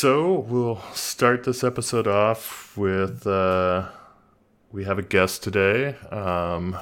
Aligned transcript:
So 0.00 0.46
we'll 0.48 0.80
start 0.94 1.44
this 1.44 1.62
episode 1.62 2.06
off 2.06 2.74
with 2.74 3.26
uh, 3.26 3.90
we 4.72 4.84
have 4.84 4.98
a 4.98 5.02
guest 5.02 5.42
today. 5.42 5.94
Um, 6.10 6.78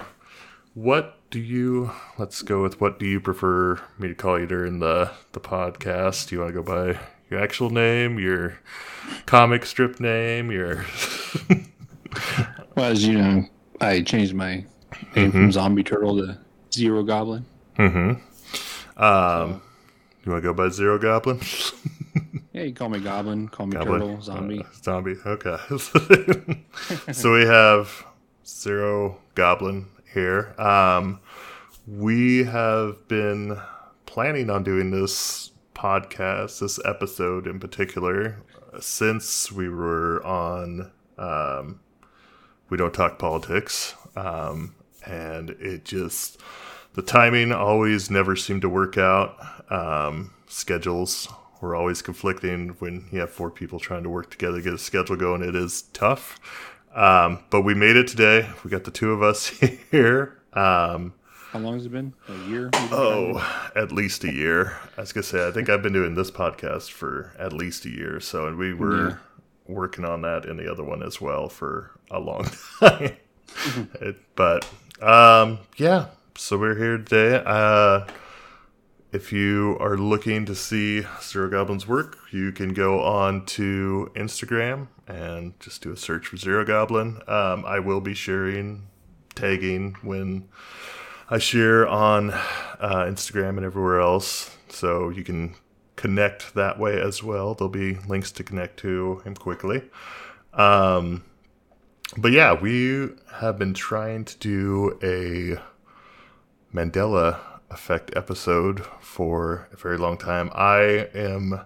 what 0.75 1.19
do 1.31 1.41
you? 1.41 1.91
Let's 2.17 2.43
go 2.43 2.63
with 2.63 2.81
what 2.81 3.01
do 3.01 3.07
you 3.07 3.19
prefer 3.19 3.81
me 3.99 4.07
to 4.07 4.15
call 4.15 4.39
you 4.39 4.47
during 4.47 4.79
the 4.79 5.11
the 5.33 5.41
podcast? 5.41 6.29
Do 6.29 6.37
you 6.37 6.43
want 6.43 6.55
to 6.55 6.63
go 6.63 6.63
by 6.63 7.01
your 7.29 7.41
actual 7.41 7.71
name, 7.71 8.21
your 8.21 8.61
comic 9.27 9.67
strip 9.67 9.99
name, 9.99 10.53
your? 10.53 10.85
well, 12.77 12.85
as 12.85 13.05
you 13.05 13.19
know, 13.19 13.47
I 13.81 14.03
changed 14.03 14.35
my 14.35 14.55
name 14.55 14.67
mm-hmm. 15.15 15.31
from 15.31 15.51
Zombie 15.51 15.83
Turtle 15.83 16.19
to 16.19 16.39
Zero 16.73 17.03
Goblin. 17.03 17.45
Mm-hmm. 17.81 19.03
Um, 19.03 19.61
you 20.25 20.31
want 20.31 20.45
to 20.45 20.49
go 20.49 20.55
by 20.55 20.69
Zero 20.69 21.01
Goblin? 21.01 21.41
Yeah, 22.53 22.63
you 22.63 22.75
call 22.75 22.89
me 22.89 22.99
Goblin, 22.99 23.49
call 23.49 23.67
me 23.67 23.75
Goblin. 23.75 24.01
Turtle, 24.01 24.23
Zombie. 24.23 24.61
Uh, 24.61 24.83
zombie, 24.83 25.17
okay. 25.25 25.57
so 27.13 27.33
we 27.33 27.45
have 27.47 28.05
Zero 28.45 29.19
Goblin 29.35 29.87
here. 30.13 30.55
Um, 30.59 31.21
we 31.87 32.45
have 32.45 33.07
been 33.07 33.59
planning 34.07 34.51
on 34.51 34.65
doing 34.65 34.91
this 34.91 35.53
podcast, 35.75 36.61
this 36.61 36.81
episode 36.85 37.47
in 37.47 37.61
particular, 37.61 38.43
since 38.81 39.53
we 39.53 39.69
were 39.69 40.25
on 40.27 40.91
um, 41.17 41.81
We 42.69 42.77
Don't 42.77 42.93
Talk 42.93 43.19
Politics. 43.19 43.95
Um, 44.17 44.75
and 45.07 45.51
it 45.51 45.85
just, 45.85 46.41
the 46.95 47.03
timing 47.03 47.53
always 47.53 48.11
never 48.11 48.35
seemed 48.35 48.63
to 48.63 48.69
work 48.69 48.99
out. 48.99 49.37
Um, 49.71 50.33
schedules 50.49 51.29
we're 51.61 51.75
always 51.75 52.03
conflicting 52.03 52.71
when 52.79 53.07
you 53.11 53.21
have 53.21 53.31
four 53.31 53.51
people 53.51 53.79
trying 53.81 54.03
to 54.05 54.09
work 54.09 54.31
together, 54.31 54.59
to 54.59 54.63
get 54.63 54.75
a 54.75 54.79
schedule 54.79 55.17
going. 55.17 55.43
It 55.43 55.55
is 55.55 55.83
tough. 55.93 56.39
Um, 56.95 57.41
but 57.51 57.63
we 57.63 57.75
made 57.75 57.97
it 57.97 58.07
today. 58.07 58.49
We 58.65 58.71
got 58.71 58.85
the 58.85 58.91
two 58.91 59.13
of 59.13 59.23
us 59.23 59.49
here. 59.91 60.39
Um, 60.53 61.15
How 61.51 61.59
long 61.59 61.75
has 61.75 61.87
it 61.87 61.93
been? 61.93 62.15
A 62.29 62.49
year? 62.49 62.71
Oh, 62.75 63.71
at 63.77 63.93
least 63.93 64.25
a 64.25 64.33
year. 64.33 64.79
I 64.97 65.03
was 65.03 65.13
gonna 65.13 65.23
say, 65.23 65.47
I 65.47 65.51
think 65.51 65.69
I've 65.69 65.83
been 65.83 65.93
doing 65.93 66.15
this 66.15 66.31
podcast 66.31 66.91
for 66.91 67.33
at 67.39 67.53
least 67.53 67.85
a 67.85 67.91
year. 67.91 68.21
So, 68.21 68.47
and 68.47 68.57
we 68.57 68.75
were 68.75 69.11
yeah. 69.11 69.17
working 69.67 70.05
on 70.05 70.23
that 70.23 70.45
in 70.45 70.57
the 70.57 70.71
other 70.71 70.85
one 70.85 71.03
as 71.03 71.21
well 71.21 71.49
for 71.49 71.93
a 72.11 72.19
long 72.19 72.49
time. 72.81 73.17
it, 74.01 74.17
but 74.35 74.67
um, 75.01 75.59
yeah, 75.77 76.07
so 76.37 76.59
we're 76.59 76.77
here 76.77 76.99
today. 76.99 77.43
Uh, 77.45 78.07
if 79.11 79.33
you 79.33 79.77
are 79.81 79.97
looking 79.97 80.45
to 80.47 80.55
see 80.55 81.07
Zero 81.23 81.49
Goblin's 81.49 81.87
work, 81.87 82.19
you 82.31 82.53
can 82.53 82.75
go 82.75 83.01
on 83.01 83.47
to 83.47 84.11
Instagram 84.15 84.89
and 85.07 85.59
just 85.61 85.83
do 85.83 85.93
a 85.93 85.97
search 85.97 86.27
for 86.27 86.37
Zero 86.37 86.65
Goblin. 86.65 87.23
Um, 87.27 87.65
I 87.65 87.79
will 87.79 88.01
be 88.01 88.15
sharing, 88.15 88.87
tagging 89.35 89.97
when 90.03 90.49
I 91.31 91.39
share 91.39 91.89
on 91.89 92.31
uh, 92.31 93.07
Instagram 93.09 93.57
and 93.57 93.65
everywhere 93.65 94.01
else, 94.01 94.57
so 94.69 95.09
you 95.09 95.25
can 95.25 95.55
connect 95.97 96.55
that 96.55 96.79
way 96.79 97.01
as 97.01 97.23
well. 97.23 97.55
There'll 97.55 97.71
be 97.71 97.95
links 98.07 98.31
to 98.33 98.45
connect 98.45 98.79
to 98.81 99.21
him 99.25 99.35
quickly. 99.35 99.83
Um, 100.53 101.25
but 102.17 102.33
yeah, 102.33 102.53
we 102.59 103.09
have 103.35 103.59
been 103.59 103.75
trying 103.75 104.25
to 104.27 104.39
do 104.39 104.99
a 105.03 105.61
Mandela 106.75 107.39
effect 107.71 108.11
episode 108.17 108.85
for 109.01 109.69
a 109.73 109.77
very 109.77 109.99
long 109.99 110.17
time. 110.17 110.51
I 110.55 111.09
am 111.15 111.61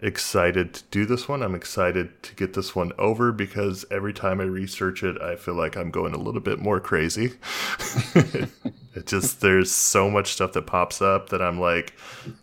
excited 0.00 0.74
to 0.74 0.82
do 0.90 1.06
this 1.06 1.28
one. 1.28 1.42
I'm 1.42 1.54
excited 1.54 2.22
to 2.24 2.34
get 2.34 2.54
this 2.54 2.74
one 2.74 2.92
over 2.98 3.30
because 3.30 3.84
every 3.90 4.12
time 4.12 4.40
I 4.40 4.44
research 4.44 5.02
it, 5.02 5.20
I 5.22 5.36
feel 5.36 5.54
like 5.54 5.76
I'm 5.76 5.90
going 5.90 6.12
a 6.12 6.18
little 6.18 6.40
bit 6.40 6.58
more 6.58 6.80
crazy. 6.80 7.34
it 8.14 9.06
just, 9.06 9.40
there's 9.40 9.70
so 9.70 10.10
much 10.10 10.32
stuff 10.32 10.52
that 10.52 10.66
pops 10.66 11.00
up 11.00 11.28
that 11.28 11.40
I'm 11.40 11.60
like, 11.60 11.94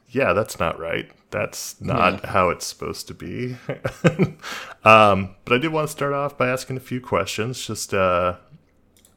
yeah, 0.10 0.34
that's 0.34 0.60
not 0.60 0.80
right. 0.80 1.12
That's 1.32 1.80
not 1.82 2.24
yeah. 2.24 2.30
how 2.32 2.50
it's 2.50 2.66
supposed 2.66 3.08
to 3.10 3.14
be. 3.14 3.58
um, 4.84 5.36
but 5.46 5.54
I 5.54 5.58
did 5.60 5.72
want 5.72 5.88
to 5.88 5.92
start 5.92 6.14
off 6.14 6.38
by 6.38 6.48
asking 6.48 6.78
a 6.78 6.82
few 6.82 7.02
questions 7.02 7.68
just 7.68 7.94
uh, 7.94 8.38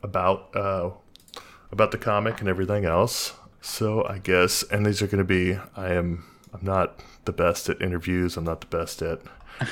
about 0.03 0.55
uh, 0.55 0.91
about 1.71 1.91
the 1.91 1.97
comic 1.97 2.41
and 2.41 2.49
everything 2.51 2.85
else. 2.85 3.33
So 3.63 4.05
I 4.05 4.19
guess, 4.19 4.63
and 4.65 4.85
these 4.85 5.01
are 5.01 5.07
going 5.07 5.19
to 5.19 5.25
be. 5.25 5.59
I 5.77 5.93
am. 5.93 6.25
I'm 6.53 6.65
not 6.65 7.01
the 7.25 7.33
best 7.33 7.69
at 7.69 7.81
interviews. 7.81 8.37
I'm 8.37 8.45
not 8.45 8.61
the 8.61 8.67
best 8.67 9.01
at 9.01 9.21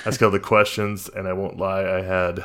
asking 0.07 0.25
all 0.25 0.31
the 0.31 0.41
questions. 0.41 1.09
And 1.09 1.29
I 1.29 1.33
won't 1.33 1.59
lie. 1.59 1.83
I 1.83 2.01
had 2.03 2.43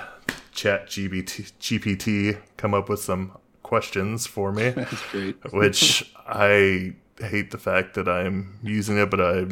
Chat 0.51 0.88
GBT, 0.88 1.53
GPT 1.59 2.39
come 2.57 2.73
up 2.73 2.89
with 2.89 3.00
some 3.00 3.38
questions 3.63 4.25
for 4.25 4.51
me. 4.51 4.69
That's 4.72 5.01
great. 5.11 5.38
which 5.53 6.11
I 6.28 6.95
hate 7.19 7.51
the 7.51 7.57
fact 7.57 7.94
that 7.94 8.09
I'm 8.09 8.59
using 8.63 8.97
it, 8.97 9.09
but 9.09 9.22
I 9.22 9.45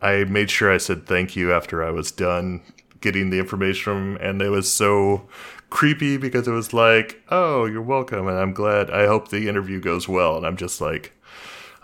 I 0.00 0.24
made 0.24 0.50
sure 0.50 0.72
I 0.72 0.78
said 0.78 1.06
thank 1.06 1.36
you 1.36 1.52
after 1.52 1.84
I 1.84 1.90
was 1.90 2.10
done 2.10 2.62
getting 3.00 3.30
the 3.30 3.38
information 3.38 3.82
from, 3.82 4.16
and 4.16 4.40
it 4.40 4.48
was 4.48 4.72
so 4.72 5.28
creepy 5.70 6.16
because 6.16 6.48
it 6.48 6.52
was 6.52 6.72
like, 6.72 7.22
"Oh, 7.28 7.66
you're 7.66 7.82
welcome," 7.82 8.26
and 8.26 8.38
I'm 8.38 8.52
glad. 8.52 8.90
I 8.90 9.06
hope 9.06 9.28
the 9.28 9.48
interview 9.48 9.80
goes 9.80 10.08
well, 10.08 10.36
and 10.36 10.46
I'm 10.46 10.56
just 10.56 10.80
like, 10.80 11.12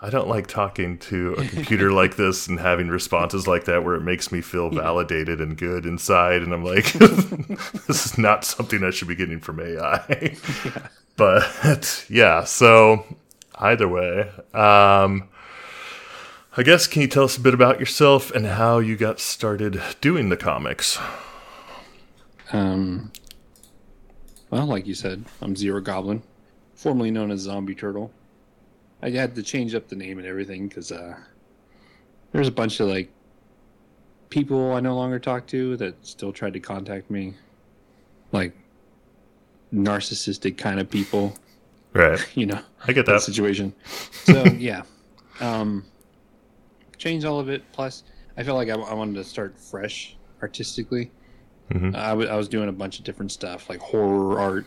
I 0.03 0.09
don't 0.09 0.27
like 0.27 0.47
talking 0.47 0.97
to 0.97 1.33
a 1.35 1.45
computer 1.47 1.89
like 1.93 2.17
this 2.17 2.47
and 2.47 2.59
having 2.59 2.89
responses 2.89 3.47
like 3.47 3.63
that 3.65 3.85
where 3.85 3.95
it 3.95 4.01
makes 4.01 4.33
me 4.33 4.41
feel 4.41 4.69
validated 4.69 5.39
and 5.39 5.57
good 5.57 5.85
inside. 5.85 6.41
And 6.41 6.53
I'm 6.53 6.65
like, 6.65 6.91
this 7.87 8.05
is 8.05 8.17
not 8.17 8.43
something 8.43 8.83
I 8.83 8.89
should 8.89 9.07
be 9.07 9.15
getting 9.15 9.39
from 9.39 9.61
AI. 9.61 10.37
yeah. 10.65 10.87
But 11.15 12.05
yeah, 12.09 12.43
so 12.43 13.05
either 13.55 13.87
way, 13.87 14.29
um, 14.53 15.29
I 16.57 16.63
guess 16.63 16.85
can 16.85 17.01
you 17.01 17.07
tell 17.07 17.23
us 17.23 17.37
a 17.37 17.41
bit 17.41 17.53
about 17.53 17.79
yourself 17.79 18.29
and 18.31 18.45
how 18.45 18.79
you 18.79 18.97
got 18.97 19.21
started 19.21 19.81
doing 20.01 20.27
the 20.27 20.37
comics? 20.37 20.99
Um, 22.51 23.13
well, 24.49 24.65
like 24.65 24.85
you 24.85 24.95
said, 24.95 25.23
I'm 25.41 25.55
Zero 25.55 25.79
Goblin, 25.79 26.23
formerly 26.75 27.09
known 27.09 27.31
as 27.31 27.41
Zombie 27.41 27.75
Turtle. 27.75 28.11
I 29.03 29.09
had 29.09 29.35
to 29.35 29.43
change 29.43 29.75
up 29.75 29.89
the 29.89 29.97
name 29.97 30.17
and 30.17 30.25
everything 30.25 30.69
because 30.69 30.91
uh, 30.91 31.17
there's 32.31 32.47
a 32.47 32.51
bunch 32.51 32.79
of 32.79 32.87
like 32.87 33.11
people 34.29 34.71
I 34.71 34.79
no 34.79 34.95
longer 34.95 35.19
talk 35.19 35.45
to 35.47 35.75
that 35.77 36.05
still 36.05 36.31
tried 36.31 36.53
to 36.53 36.61
contact 36.61 37.11
me, 37.11 37.33
like 38.31 38.53
narcissistic 39.73 40.57
kind 40.57 40.79
of 40.79 40.89
people. 40.89 41.35
Right. 41.91 42.25
you 42.35 42.45
know, 42.45 42.59
I 42.87 42.93
get 42.93 43.05
that, 43.05 43.13
that 43.13 43.21
situation. 43.21 43.73
So 44.23 44.45
yeah, 44.45 44.83
um, 45.41 45.83
change 46.97 47.25
all 47.25 47.41
of 47.41 47.49
it. 47.49 47.61
Plus, 47.73 48.03
I 48.37 48.43
felt 48.43 48.55
like 48.55 48.69
I, 48.69 48.75
I 48.75 48.93
wanted 48.93 49.15
to 49.15 49.25
start 49.25 49.59
fresh 49.59 50.15
artistically. 50.41 51.11
Mm-hmm. 51.71 51.93
Uh, 51.93 51.97
I, 51.97 52.09
w- 52.09 52.29
I 52.29 52.35
was 52.37 52.47
doing 52.47 52.69
a 52.69 52.71
bunch 52.71 52.99
of 52.99 53.03
different 53.03 53.33
stuff 53.33 53.69
like 53.69 53.79
horror 53.79 54.39
art. 54.39 54.65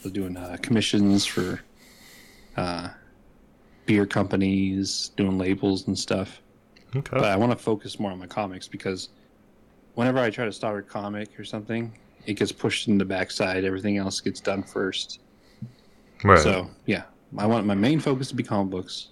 I 0.00 0.02
was 0.02 0.12
doing 0.12 0.36
uh, 0.36 0.56
commissions 0.60 1.24
for 1.24 1.60
uh, 2.56 2.88
beer 3.86 4.06
companies, 4.06 5.10
doing 5.16 5.38
labels 5.38 5.86
and 5.86 5.98
stuff. 5.98 6.42
Okay. 6.94 7.10
But 7.12 7.24
I 7.24 7.36
want 7.36 7.52
to 7.52 7.58
focus 7.58 7.98
more 7.98 8.10
on 8.10 8.18
my 8.18 8.26
comics 8.26 8.68
because 8.68 9.10
whenever 9.94 10.18
I 10.18 10.30
try 10.30 10.44
to 10.44 10.52
start 10.52 10.78
a 10.78 10.82
comic 10.82 11.38
or 11.38 11.44
something, 11.44 11.96
it 12.26 12.34
gets 12.34 12.52
pushed 12.52 12.88
in 12.88 12.98
the 12.98 13.04
backside. 13.04 13.64
Everything 13.64 13.96
else 13.96 14.20
gets 14.20 14.40
done 14.40 14.62
first. 14.62 15.20
Right. 16.24 16.38
So 16.38 16.70
yeah, 16.86 17.04
I 17.36 17.46
want 17.46 17.66
my 17.66 17.74
main 17.74 18.00
focus 18.00 18.28
to 18.28 18.34
be 18.34 18.42
comic 18.42 18.70
books. 18.70 19.08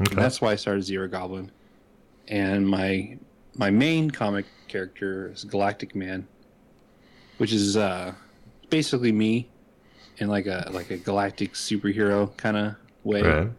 Okay. 0.00 0.14
That's 0.14 0.40
why 0.40 0.52
I 0.52 0.56
started 0.56 0.82
Zero 0.82 1.08
Goblin, 1.08 1.50
and 2.28 2.66
my 2.66 3.18
my 3.56 3.70
main 3.70 4.10
comic 4.10 4.46
character 4.68 5.30
is 5.32 5.44
Galactic 5.44 5.94
Man, 5.94 6.26
which 7.38 7.52
is 7.52 7.76
uh, 7.76 8.12
basically 8.70 9.12
me 9.12 9.48
in 10.18 10.28
like 10.28 10.46
a 10.46 10.68
like 10.72 10.90
a 10.90 10.96
galactic 10.96 11.52
superhero 11.52 12.34
kind 12.36 12.56
of 12.56 12.74
way. 13.04 13.22
Right. 13.22 13.50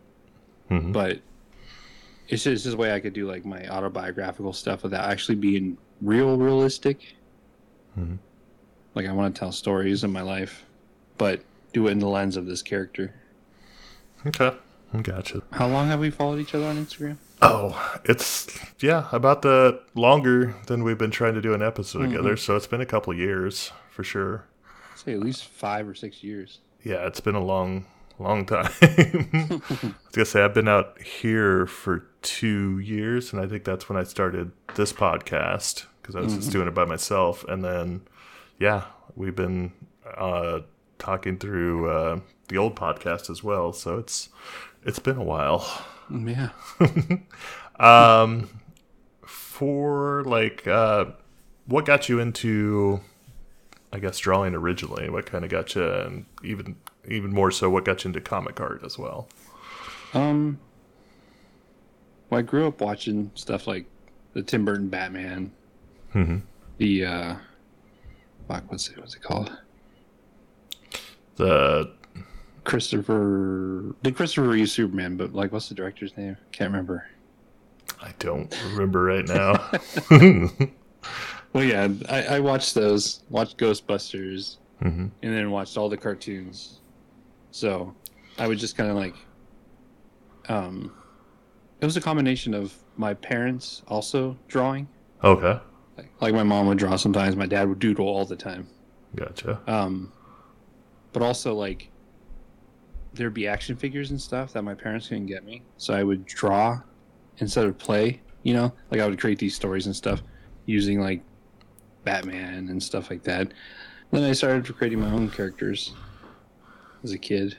Mm-hmm. 0.70 0.92
But 0.92 1.20
it's 2.30 2.44
just 2.44 2.66
this 2.66 2.76
way 2.76 2.94
I 2.94 3.00
could 3.00 3.14
do 3.14 3.28
like 3.28 3.46
my 3.46 3.68
autobiographical 3.68 4.54
stuff 4.54 4.84
without 4.84 5.10
actually 5.10 5.36
being 5.36 5.78
real 6.02 6.38
realistic. 6.38 7.16
Mm-hmm. 7.98 8.16
Like 8.96 9.08
I 9.08 9.12
want 9.12 9.36
to 9.36 9.40
tell 9.40 9.52
stories 9.52 10.04
in 10.04 10.12
my 10.12 10.22
life, 10.22 10.66
but 11.18 11.42
do 11.74 11.88
it 11.88 11.92
in 11.92 12.00
the 12.00 12.08
lens 12.08 12.38
of 12.38 12.46
this 12.46 12.62
character. 12.62 13.14
Okay, 14.26 14.56
gotcha. 15.02 15.42
How 15.52 15.68
long 15.68 15.88
have 15.88 16.00
we 16.00 16.10
followed 16.10 16.40
each 16.40 16.56
other 16.56 16.66
on 16.66 16.78
Instagram? 16.78 17.18
Oh, 17.42 18.00
it's 18.06 18.58
yeah, 18.80 19.08
about 19.12 19.42
the 19.42 19.82
longer 19.96 20.56
than 20.68 20.84
we've 20.84 20.98
been 20.98 21.12
trying 21.12 21.34
to 21.34 21.42
do 21.42 21.54
an 21.54 21.62
episode 21.62 22.04
mm-hmm. 22.04 22.12
together. 22.12 22.38
So 22.38 22.56
it's 22.56 22.68
been 22.68 22.82
a 22.82 22.86
couple 22.86 23.14
years 23.14 23.72
for 23.90 24.04
sure. 24.04 24.46
I'd 24.94 25.00
say 25.00 25.14
at 25.14 25.20
least 25.20 25.46
five 25.46 25.88
or 25.88 25.94
six 25.94 26.24
years. 26.24 26.60
Yeah, 26.84 27.06
it's 27.06 27.20
been 27.20 27.36
a 27.36 27.44
long, 27.44 27.86
long 28.20 28.46
time. 28.46 28.70
I 28.82 29.62
was 29.70 29.92
gonna 30.12 30.26
say 30.26 30.44
I've 30.44 30.54
been 30.54 30.68
out 30.68 31.02
here 31.02 31.66
for 31.66 32.06
two 32.22 32.80
years, 32.80 33.34
and 33.34 33.42
I 33.42 33.48
think 33.48 33.64
that's 33.64 33.90
when 33.90 33.98
I 33.98 34.04
started 34.04 34.52
this 34.76 34.94
podcast 34.94 35.86
because 36.02 36.16
I 36.16 36.20
was 36.20 36.36
just 36.36 36.52
doing 36.52 36.68
it 36.68 36.74
by 36.74 36.86
myself. 36.86 37.46
And 37.48 37.64
then, 37.64 38.02
yeah, 38.60 38.86
we've 39.16 39.36
been 39.36 39.72
uh, 40.18 40.60
talking 41.00 41.38
through 41.38 41.90
uh, 41.90 42.20
the 42.50 42.58
old 42.58 42.76
podcast 42.76 43.30
as 43.30 43.44
well. 43.44 43.74
So 43.74 43.98
it's 43.98 44.30
it's 44.84 45.00
been 45.00 45.18
a 45.18 45.24
while. 45.24 45.86
Yeah. 46.10 46.50
Um, 47.80 48.50
for 49.26 50.24
like, 50.24 50.68
uh, 50.68 51.06
what 51.66 51.86
got 51.86 52.08
you 52.08 52.20
into, 52.20 53.02
I 53.92 54.00
guess, 54.00 54.20
drawing 54.20 54.54
originally? 54.54 55.10
What 55.10 55.26
kind 55.26 55.44
of 55.44 55.50
got 55.52 55.76
you, 55.76 55.84
and 55.84 56.26
even 56.44 56.76
even 57.08 57.32
more 57.34 57.52
so, 57.52 57.70
what 57.70 57.86
got 57.86 58.04
you 58.04 58.10
into 58.10 58.22
comic 58.22 58.60
art 58.62 58.82
as 58.86 58.98
well? 58.98 59.28
Um. 60.14 60.60
Well, 62.30 62.40
I 62.40 62.42
grew 62.42 62.68
up 62.68 62.82
watching 62.82 63.30
stuff 63.36 63.68
like 63.68 63.86
the 64.34 64.42
Tim 64.42 64.66
Burton 64.66 64.88
Batman, 64.90 65.52
Mhm. 66.16 66.42
the 66.78 67.06
uh, 67.06 67.36
fuck, 68.48 68.64
what's 68.72 68.90
it? 68.90 68.98
What's 68.98 69.16
it 69.16 69.22
called? 69.22 69.52
The 71.36 71.92
Christopher, 72.64 73.96
the 74.04 74.12
Christopher 74.12 74.48
Reeve 74.50 74.70
Superman, 74.70 75.18
but 75.18 75.34
like, 75.34 75.52
what's 75.52 75.70
the 75.70 75.76
director's 75.76 76.16
name? 76.18 76.38
Can't 76.52 76.72
remember. 76.72 77.08
I 78.02 78.14
don't 78.20 78.54
remember 78.72 79.04
right 79.04 79.28
now. 79.28 79.72
Well, 81.52 81.64
yeah, 81.64 81.88
I, 82.10 82.24
I 82.24 82.40
watched 82.40 82.74
those, 82.74 83.22
watched 83.30 83.58
Ghostbusters, 83.60 84.58
hmm 84.82 84.88
and 85.22 85.34
then 85.34 85.52
watched 85.52 85.78
all 85.78 85.88
the 85.88 85.98
cartoons. 85.98 86.80
So 87.54 87.94
I 88.40 88.48
would 88.48 88.58
just 88.58 88.76
kind 88.76 88.90
of 88.90 88.96
like, 88.98 89.14
um, 90.50 90.92
it 91.80 91.86
was 91.86 91.96
a 91.96 92.02
combination 92.02 92.56
of 92.56 92.74
my 92.98 93.14
parents 93.14 93.84
also 93.88 94.36
drawing. 94.48 94.88
Okay, 95.24 95.60
Like, 95.96 96.12
like 96.20 96.34
my 96.34 96.42
mom 96.42 96.66
would 96.66 96.80
draw 96.80 96.96
sometimes, 96.96 97.36
my 97.36 97.46
dad 97.46 97.70
would 97.70 97.78
doodle 97.78 98.08
all 98.08 98.26
the 98.26 98.36
time. 98.36 98.68
gotcha. 99.16 99.62
Um, 99.68 100.12
but 101.14 101.22
also 101.22 101.54
like 101.54 101.92
there'd 103.14 103.36
be 103.36 103.48
action 103.48 103.76
figures 103.76 104.10
and 104.10 104.20
stuff 104.20 104.52
that 104.54 104.64
my 104.64 104.74
parents 104.74 105.08
couldn't 105.08 105.28
get 105.28 105.46
me, 105.46 105.62
so 105.78 105.94
I 105.94 106.04
would 106.04 106.26
draw 106.26 106.82
instead 107.38 107.66
of 107.68 107.78
play. 107.78 108.20
You 108.42 108.56
know, 108.56 108.74
like 108.90 109.00
I 109.00 109.08
would 109.08 109.20
create 109.20 109.38
these 109.38 109.54
stories 109.56 109.86
and 109.86 109.96
stuff 109.96 110.24
using 110.66 111.00
like 111.00 111.22
Batman 112.04 112.70
and 112.70 112.82
stuff 112.82 113.12
like 113.12 113.22
that. 113.24 113.54
Then 114.10 114.24
I 114.24 114.32
started 114.34 114.76
creating 114.76 115.00
my 115.02 115.12
own 115.12 115.30
characters 115.30 115.94
as 117.04 117.12
a 117.12 117.18
kid. 117.18 117.58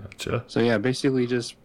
Gotcha. 0.00 0.44
So 0.46 0.60
yeah, 0.60 0.78
basically 0.78 1.26
just 1.26 1.56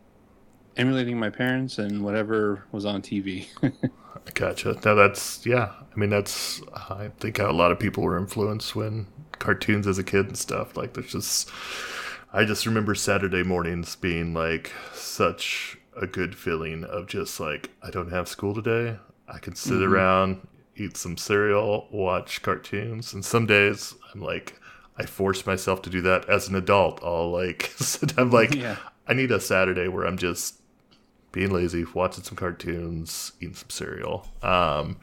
emulating 0.77 1.19
my 1.19 1.29
parents 1.29 1.77
and 1.77 2.03
whatever 2.03 2.63
was 2.71 2.85
on 2.85 3.01
TV. 3.01 3.47
Gotcha. 4.33 4.79
Now 4.85 4.95
that's 4.95 5.45
yeah. 5.45 5.71
I 5.93 5.99
mean 5.99 6.09
that's 6.09 6.61
I 6.73 7.09
think 7.19 7.39
a 7.39 7.51
lot 7.51 7.71
of 7.71 7.79
people 7.79 8.03
were 8.03 8.17
influenced 8.17 8.75
when 8.75 9.07
cartoons 9.39 9.85
as 9.87 9.97
a 9.97 10.03
kid 10.03 10.27
and 10.27 10.37
stuff. 10.37 10.75
Like 10.77 10.93
there's 10.93 11.11
just 11.11 11.49
I 12.31 12.45
just 12.45 12.65
remember 12.65 12.95
Saturday 12.95 13.43
mornings 13.43 13.95
being 13.95 14.33
like 14.33 14.71
such 14.93 15.77
a 15.99 16.07
good 16.07 16.35
feeling 16.35 16.83
of 16.85 17.05
just 17.07 17.39
like 17.39 17.69
I 17.83 17.91
don't 17.91 18.11
have 18.11 18.27
school 18.27 18.55
today. 18.55 18.97
I 19.27 19.37
can 19.39 19.55
sit 19.55 19.73
Mhm. 19.77 19.87
around, 19.91 20.47
eat 20.75 20.97
some 20.97 21.17
cereal, 21.17 21.87
watch 21.91 22.41
cartoons, 22.41 23.13
and 23.13 23.23
some 23.23 23.45
days 23.45 23.93
I'm 24.13 24.21
like 24.21 24.59
I 24.97 25.05
force 25.05 25.45
myself 25.45 25.81
to 25.83 25.89
do 25.89 26.01
that 26.01 26.29
as 26.29 26.47
an 26.47 26.55
adult. 26.55 26.99
I'll 27.03 27.31
like 27.31 27.73
I'm 28.17 28.31
like 28.31 28.53
yeah. 28.55 28.77
I 29.07 29.13
need 29.13 29.31
a 29.31 29.39
Saturday 29.39 29.87
where 29.87 30.05
I'm 30.05 30.17
just 30.17 30.55
being 31.31 31.51
lazy, 31.51 31.83
watching 31.93 32.23
some 32.23 32.35
cartoons, 32.37 33.31
eating 33.41 33.55
some 33.55 33.69
cereal. 33.69 34.27
Um, 34.43 34.97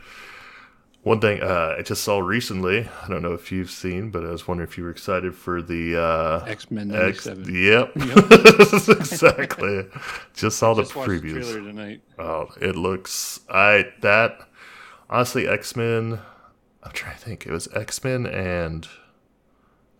one 1.03 1.19
thing 1.19 1.43
uh, 1.43 1.77
I 1.79 1.83
just 1.83 2.05
saw 2.05 2.19
recently, 2.19 2.87
I 3.03 3.09
don't 3.09 3.23
know 3.23 3.33
if 3.33 3.51
you've 3.51 3.71
seen, 3.71 4.11
but 4.11 4.23
I 4.25 4.29
was 4.31 4.47
wondering 4.47 4.69
if 4.69 4.77
you 4.77 4.85
were 4.85 4.91
excited 4.91 5.35
for 5.35 5.63
the 5.63 5.97
uh, 5.99 6.45
X 6.47 6.71
Men 6.71 6.95
X. 6.95 7.27
'97. 7.27 7.55
Yep, 7.55 7.97
exactly. 9.01 9.87
just 10.35 10.59
saw 10.59 10.75
the 10.75 10.83
Just 10.83 10.95
the 10.95 11.01
previews. 11.01 11.33
trailer 11.51 11.61
tonight. 11.63 12.03
Oh, 12.19 12.49
it 12.61 12.77
looks 12.77 13.41
I 13.49 13.87
that 14.03 14.39
honestly 15.09 15.49
X 15.49 15.75
Men. 15.75 16.21
I'm 16.83 16.93
trying 16.93 17.17
to 17.17 17.21
think. 17.21 17.47
It 17.47 17.51
was 17.53 17.67
X 17.75 18.05
Men 18.05 18.27
and 18.27 18.87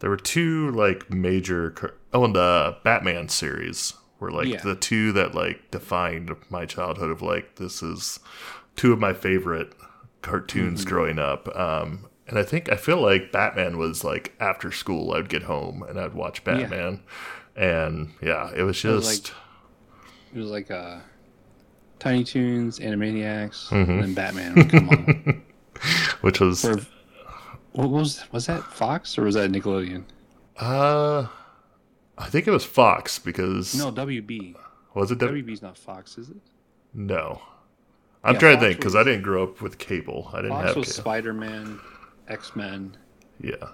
there 0.01 0.11
were 0.11 0.17
two 0.17 0.71
like 0.73 1.11
major. 1.11 1.75
Oh, 2.13 2.25
and 2.25 2.35
the 2.35 2.77
Batman 2.85 3.29
series 3.29 3.95
were 4.19 4.31
like 4.31 4.49
Yeah. 4.49 4.61
the 4.63 4.75
two 4.75 5.13
that 5.13 5.35
like 5.35 5.71
defined 5.71 6.35
my 6.51 6.67
childhood. 6.67 7.11
Of 7.11 7.23
like 7.23 7.57
this 7.57 7.83
is 7.83 8.19
two 8.77 8.93
of 8.93 8.99
my 8.99 9.13
favorite 9.15 9.73
cartoons 10.23 10.85
growing 10.85 11.19
up. 11.19 11.49
Um, 11.57 12.07
and 12.27 12.39
I 12.39 12.43
think 12.43 12.71
I 12.71 12.77
feel 12.77 13.01
like 13.01 13.33
Batman 13.33 13.79
was 13.79 14.05
like 14.05 14.35
after 14.41 14.71
school. 14.73 15.13
I'd 15.13 15.29
get 15.29 15.45
home 15.45 15.83
and 15.83 15.99
I'd 15.99 16.15
watch 16.15 16.43
Yeah. 16.47 16.55
Batman. 16.59 17.01
And 17.57 18.13
yeah, 18.23 18.51
it 18.55 18.63
was 18.63 18.83
It 18.85 18.89
was 18.89 19.07
just 19.07 19.29
like- 19.31 19.37
It 20.35 20.39
was 20.39 20.51
like 20.51 20.71
uh, 20.71 20.99
Tiny 21.99 22.23
Toons, 22.25 22.79
Animaniacs, 22.79 23.69
Mhm. 23.69 23.89
and 23.89 24.03
then 24.03 24.15
Batman 24.15 24.55
would 24.55 24.71
come 24.71 24.89
on. 24.89 25.43
which 26.21 26.41
was 26.41 26.65
Or, 26.65 26.79
what 27.73 27.91
was 27.91 28.25
was 28.33 28.47
that 28.47 28.65
Fox 28.65 29.17
or 29.19 29.23
was 29.25 29.35
that 29.35 29.51
Nickelodeon? 29.51 30.05
Uh, 30.59 31.27
I 32.19 32.29
think 32.29 32.47
it 32.47 32.51
was 32.51 32.65
Fox 32.65 33.19
because 33.19 33.75
No, 33.75 33.91
WB. 33.91 34.57
was 34.95 35.11
it? 35.11 35.19
W- 35.19 35.43
WB's 35.43 35.63
not 35.63 35.79
Fox, 35.79 36.19
is 36.19 36.31
it? 36.31 36.37
no, 36.93 37.41
I'm 38.25 38.35
Yeah, 38.35 38.41
trying 38.41 38.57
to 38.59 38.61
think 38.67 38.77
because 38.79 38.95
I 38.97 39.05
didn't 39.05 39.23
grow 39.23 39.45
up 39.45 39.61
with 39.61 39.79
cable. 39.79 40.31
I 40.33 40.43
didn't 40.43 40.51
Fox 40.53 40.67
have 40.69 40.77
was. 40.77 40.95
Spider 40.95 41.33
Man, 41.33 41.81
X 42.29 42.55
Men. 42.57 42.97
yeah, 43.41 43.69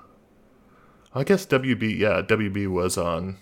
I 1.14 1.24
guess 1.24 1.46
WB. 1.46 1.98
Yeah, 1.98 2.22
WB 2.22 2.68
was 2.68 2.96
on 2.98 3.38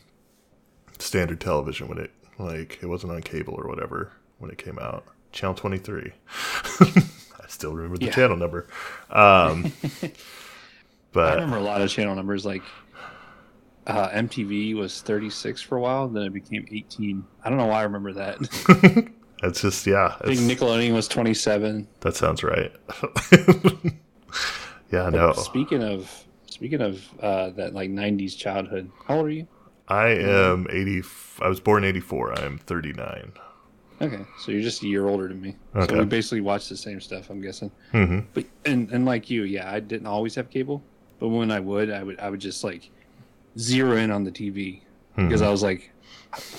standard 0.99 1.41
television 1.41 1.89
when 1.89 1.99
it 1.99 2.13
like 2.39 2.79
it 2.83 2.87
wasn't 2.87 3.13
on 3.13 3.21
cable 3.23 3.55
or 3.55 3.69
whatever 3.69 4.13
when 4.39 4.51
it 4.51 4.59
came 4.59 4.79
out. 4.79 5.05
Channel 5.33 5.55
23. 5.57 6.13
I 6.81 7.47
still 7.49 7.73
remember 7.73 7.99
the 7.99 8.07
Yeah. 8.07 8.13
channel 8.13 8.37
number. 8.37 8.69
Um, 9.11 9.73
I 11.23 11.35
remember 11.35 11.57
a 11.57 11.63
lot 11.63 11.81
of 11.81 11.91
channel 11.91 12.15
numbers. 12.15 12.45
Like 12.45 12.63
uh, 13.87 14.09
MTV 14.11 14.75
was 14.75 15.01
36 15.03 15.61
for 15.63 15.77
a 15.77 15.81
while, 15.81 16.09
then 16.09 16.25
it 16.25 16.33
became 16.33 16.67
18. 16.71 17.25
I 17.45 17.49
don't 17.49 17.59
know 17.59 17.67
why 17.67 17.81
I 17.81 17.83
remember 17.83 18.13
that. 18.15 19.13
it's 19.43 19.61
just 19.61 19.87
yeah, 19.87 20.17
I 20.21 20.35
think 20.35 20.41
Nickelodeon 20.41 20.95
was 20.95 21.09
27. 21.09 21.87
that 22.01 22.17
sounds 22.17 22.43
right. 22.43 22.73
yeah, 24.91 25.11
But 25.11 25.15
no. 25.15 25.33
Speaking 25.33 25.83
of 25.83 26.25
speaking 26.47 26.81
of 26.81 27.03
uh, 27.21 27.51
that 27.51 27.75
like 27.75 27.91
90s 27.91 28.37
childhood, 28.37 28.91
how 29.07 29.17
old 29.17 29.27
are 29.27 29.31
you? 29.31 29.47
I 29.89 30.09
am 30.09 30.67
80. 30.71 31.03
I 31.43 31.49
was 31.49 31.61
born 31.61 31.85
84. 31.85 32.39
I 32.39 32.45
am 32.45 32.59
39. 32.59 33.33
Okay, 34.01 34.25
so 34.39 34.51
you're 34.51 34.63
just 34.63 34.83
a 34.83 34.89
year 34.89 35.07
older 35.07 35.29
than 35.29 35.41
me. 35.41 35.57
Okay. 35.77 35.93
So 35.95 36.01
we 36.01 36.05
basically 36.05 36.41
watched 36.41 36.69
the 36.69 36.77
same 36.77 37.01
stuff. 37.01 37.31
I'm 37.31 37.41
guessing. 37.41 37.71
Mm-hmm. 37.93 38.21
But 38.33 38.47
and 38.65 38.91
and 38.91 39.05
like 39.05 39.31
you, 39.31 39.45
yeah, 39.45 39.71
I 39.71 39.81
didn't 39.81 40.07
always 40.07 40.35
have 40.35 40.51
cable, 40.51 40.83
but 41.19 41.29
when 41.29 41.51
I 41.51 41.61
would, 41.61 41.91
I 41.91 42.03
would 42.03 42.19
I 42.21 42.31
would 42.31 42.41
just 42.41 42.65
like 42.65 42.91
zero 43.59 43.97
in 43.97 44.11
on 44.11 44.25
the 44.25 44.33
TV 44.33 44.81
because 45.17 45.43
I 45.43 45.51
was 45.51 45.63
like, 45.63 45.91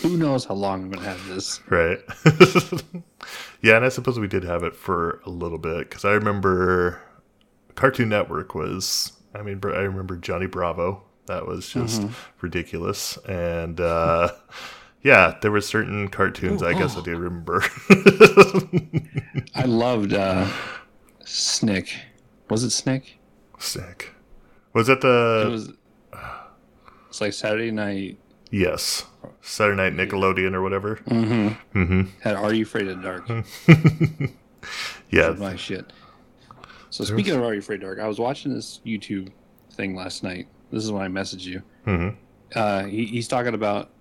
who 0.02 0.18
knows 0.18 0.46
how 0.46 0.54
long 0.56 0.84
I'm 0.84 0.92
gonna 0.92 1.08
have 1.08 1.26
this? 1.28 1.60
Right. 1.70 2.00
yeah, 3.62 3.76
and 3.76 3.86
I 3.86 3.90
suppose 3.90 4.20
we 4.20 4.28
did 4.28 4.44
have 4.44 4.64
it 4.64 4.76
for 4.76 5.22
a 5.26 5.30
little 5.30 5.58
bit 5.58 5.90
because 5.90 6.06
I 6.06 6.12
remember 6.12 7.02
Cartoon 7.76 8.10
Network 8.10 8.56
was. 8.56 9.12
I 9.34 9.42
mean, 9.42 9.60
I 9.64 9.82
remember 9.82 10.16
Johnny 10.16 10.46
Bravo. 10.48 11.04
That 11.26 11.46
was 11.46 11.68
just 11.68 12.02
Mhm. 12.02 12.14
ridiculous. 12.42 13.18
And 13.28 13.82
uh, 13.82 14.30
yeah, 15.04 15.36
there 15.42 15.52
were 15.52 15.60
certain 15.62 16.08
cartoons 16.08 16.64
I 16.64 16.74
guess 16.74 16.96
I 16.96 17.00
oh. 17.00 17.04
do 17.04 17.18
remember. 17.18 17.64
I 19.56 19.64
loved 19.66 20.14
uh, 20.14 20.48
Snick. 21.26 21.94
Was 22.50 22.64
it 22.64 22.70
Snick? 22.70 23.18
Sick. 23.60 24.15
Was 24.76 24.88
that 24.88 25.02
the 25.02 25.44
it 25.48 25.50
was. 25.50 25.74
It's 27.10 27.22
like 27.22 27.34
Saturday 27.34 27.72
night. 27.72 28.20
yes 28.52 29.06
Saturday 29.42 29.78
Night 29.78 29.94
Nickelodeon 29.94 30.54
or 30.54 30.62
whatever? 30.62 30.98
Mm-hmm. 31.08 31.80
Mm-hmm. 31.80 32.02
Had 32.22 32.36
Are 32.36 32.54
You 32.54 32.64
Afraid 32.64 32.88
of 32.90 33.02
the 33.02 33.04
Dark? 33.04 33.28
yeah. 35.12 35.30
my 35.40 35.56
shit. 35.56 35.94
So 36.90 37.04
speaking 37.04 37.36
of 37.36 37.42
Are 37.42 37.54
You 37.54 37.60
Afraid 37.60 37.76
of 37.78 37.82
Dark, 37.84 38.00
I 38.00 38.08
was 38.08 38.20
watching 38.20 38.54
this 38.54 38.82
YouTube 38.86 39.32
thing 39.72 39.96
last 39.96 40.24
night. 40.24 40.48
This 40.72 40.84
is 40.84 40.92
when 40.92 41.02
I 41.04 41.08
messaged 41.08 41.46
you. 41.46 41.62
hmm 41.86 42.10
Uh, 42.54 42.84
he, 42.84 43.06
he's 43.06 43.28
talking 43.28 43.54
about 43.54 43.92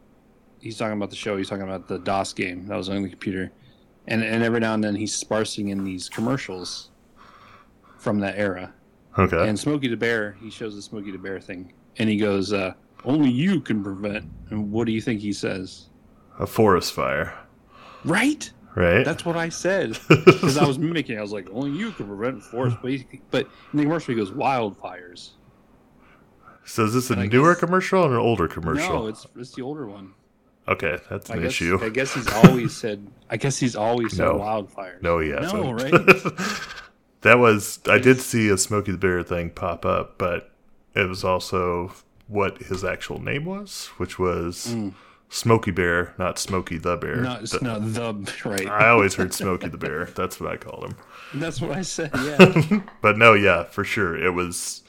he's 0.60 0.76
talking 0.76 0.96
about 0.96 1.10
the 1.10 1.16
show. 1.16 1.36
He's 1.36 1.48
talking 1.48 1.64
about 1.64 1.86
the 1.86 1.98
DOS 1.98 2.32
game 2.32 2.66
that 2.66 2.76
was 2.76 2.88
on 2.88 3.02
the 3.02 3.08
computer, 3.08 3.52
and 4.08 4.24
and 4.24 4.42
every 4.42 4.60
now 4.60 4.74
and 4.74 4.82
then 4.82 4.96
he's 4.96 5.14
sparsing 5.14 5.68
in 5.68 5.84
these 5.84 6.08
commercials 6.08 6.90
from 7.98 8.18
that 8.20 8.36
era. 8.38 8.72
Okay. 9.18 9.48
And 9.48 9.58
Smokey 9.58 9.88
the 9.88 9.96
Bear, 9.96 10.36
he 10.40 10.50
shows 10.50 10.74
the 10.74 10.82
Smokey 10.82 11.10
the 11.12 11.18
Bear 11.18 11.40
thing, 11.40 11.72
and 11.98 12.08
he 12.08 12.16
goes, 12.16 12.52
uh, 12.52 12.72
"Only 13.04 13.30
you 13.30 13.60
can 13.60 13.82
prevent." 13.84 14.24
And 14.50 14.72
what 14.72 14.86
do 14.86 14.92
you 14.92 15.00
think 15.00 15.20
he 15.20 15.32
says? 15.32 15.86
a 16.40 16.46
forest 16.48 16.92
fire. 16.92 17.32
Right? 18.04 18.50
Right. 18.74 19.04
That's 19.04 19.24
what 19.24 19.36
I 19.36 19.50
said 19.50 19.96
because 20.08 20.58
I 20.58 20.66
was 20.66 20.80
mimicking. 20.80 21.16
I 21.16 21.20
was 21.22 21.30
like, 21.30 21.48
only 21.52 21.70
you 21.78 21.92
can 21.92 22.06
prevent 22.08 22.42
forest. 22.42 22.76
But, 23.30 23.46
in 23.72 23.78
the 23.78 23.82
commercial, 23.84 24.14
he 24.14 24.18
goes 24.20 24.32
wildfires. 24.32 25.30
So 26.64 26.84
is 26.86 26.94
this 26.94 27.10
a 27.10 27.12
And 27.14 27.30
newer 27.32 27.52
guess- 27.54 27.60
commercial 27.60 28.02
or 28.02 28.10
an 28.14 28.16
older 28.16 28.48
commercial? 28.48 28.94
No, 29.02 29.06
it's 29.06 29.26
it's 29.36 29.54
the 29.54 29.62
older 29.62 29.86
one. 29.86 30.12
okay, 30.66 30.98
that's 31.08 31.30
I 31.30 31.34
an 31.36 31.42
guess, 31.42 31.50
issue. 31.52 31.78
I 31.80 31.88
guess 31.90 32.12
he's 32.14 32.26
always 32.32 32.76
said. 32.76 33.06
I 33.30 33.36
guess 33.36 33.58
he's 33.58 33.76
always 33.76 34.16
said 34.16 34.24
No. 34.26 34.34
wildfires. 34.40 35.00
No, 35.02 35.20
he 35.20 35.28
hasn't. 35.28 35.62
No, 35.62 35.72
right? 35.72 35.92
that 37.24 37.38
was 37.38 37.80
I 37.88 37.98
did 37.98 38.20
see 38.20 38.48
a 38.48 38.56
Smokey 38.56 38.92
the 38.92 38.98
Bear 38.98 39.22
thing 39.22 39.50
pop 39.50 39.84
up, 39.84 40.16
but 40.18 40.50
it 40.94 41.08
was 41.08 41.24
also 41.24 41.92
what 42.28 42.58
his 42.58 42.84
actual 42.84 43.20
name 43.20 43.44
was, 43.44 43.88
which 43.98 44.18
was 44.18 44.74
Smokey 45.28 45.72
Bear, 45.72 46.14
not 46.18 46.38
Smokey 46.38 46.78
the 46.78 46.96
Bear. 46.96 47.16
no, 47.16 47.38
it's 47.40 47.50
Th- 47.50 47.62
not 47.62 47.80
the 47.82 48.32
right. 48.44 48.66
I 48.68 48.88
always 48.88 49.14
heard 49.14 49.34
Smokey 49.42 49.68
the 49.68 49.76
Bear. 49.78 50.06
That's 50.14 50.40
what 50.40 50.50
I 50.52 50.56
called 50.56 50.84
him. 50.84 50.96
That's 51.34 51.60
what 51.60 51.72
I 51.72 51.82
said. 51.82 52.10
Yeah. 52.14 52.80
But 53.02 53.18
no, 53.18 53.34
yeah, 53.34 53.64
for 53.64 53.84
sure, 53.84 54.16
it 54.16 54.30
was 54.30 54.82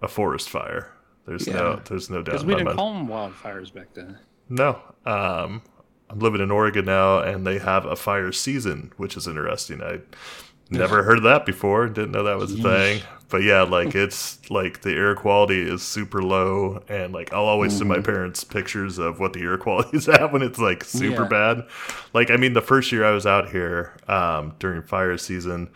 a 0.00 0.08
forest 0.08 0.48
fire. 0.48 0.92
There's 1.26 1.46
no, 1.46 1.80
there's 1.84 2.08
no 2.08 2.18
doubt. 2.22 2.24
Because 2.32 2.44
we 2.44 2.54
didn't 2.54 2.66
mind. 2.66 2.78
call 2.78 2.94
them 2.94 3.06
wildfires 3.08 3.72
back 3.72 3.92
then. 3.94 4.18
No. 4.48 4.78
Um, 5.04 5.62
I'm 6.08 6.18
living 6.18 6.40
in 6.40 6.50
Oregon 6.50 6.86
now, 6.86 7.20
and 7.20 7.46
they 7.46 7.58
have 7.58 7.84
a 7.84 7.94
fire 7.94 8.32
season, 8.32 8.92
which 8.96 9.16
is 9.16 9.28
interesting. 9.28 9.82
I 9.82 10.00
never 10.70 11.02
heard 11.02 11.22
that 11.24 11.46
before. 11.46 11.88
Didn't 11.88 12.12
know 12.12 12.24
that 12.24 12.38
was 12.38 12.52
a 12.52 12.56
thing. 12.58 13.02
But 13.28 13.42
yeah, 13.44 13.62
like 13.62 13.94
it's 13.94 14.50
like 14.50 14.82
the 14.82 14.92
air 14.92 15.14
quality 15.14 15.60
is 15.62 15.82
super 15.82 16.20
low, 16.22 16.82
and 16.88 17.12
like 17.12 17.32
I'll 17.32 17.44
always 17.46 17.72
send 17.76 17.88
my 17.88 18.00
parents 18.00 18.42
pictures 18.42 18.98
of 18.98 19.20
what 19.20 19.32
the 19.32 19.40
air 19.42 19.56
quality 19.56 19.96
is 19.98 20.08
at 20.08 20.32
when 20.32 20.42
it's 20.42 20.58
like 20.58 20.82
super 20.84 21.22
Yeah. 21.22 21.28
bad. 21.28 21.68
Like 22.12 22.30
I 22.30 22.36
mean, 22.36 22.54
the 22.54 22.60
first 22.62 22.90
year 22.92 23.04
I 23.04 23.12
was 23.12 23.26
out 23.26 23.50
here 23.50 23.96
um, 24.08 24.54
during 24.58 24.82
fire 24.82 25.16
season. 25.16 25.70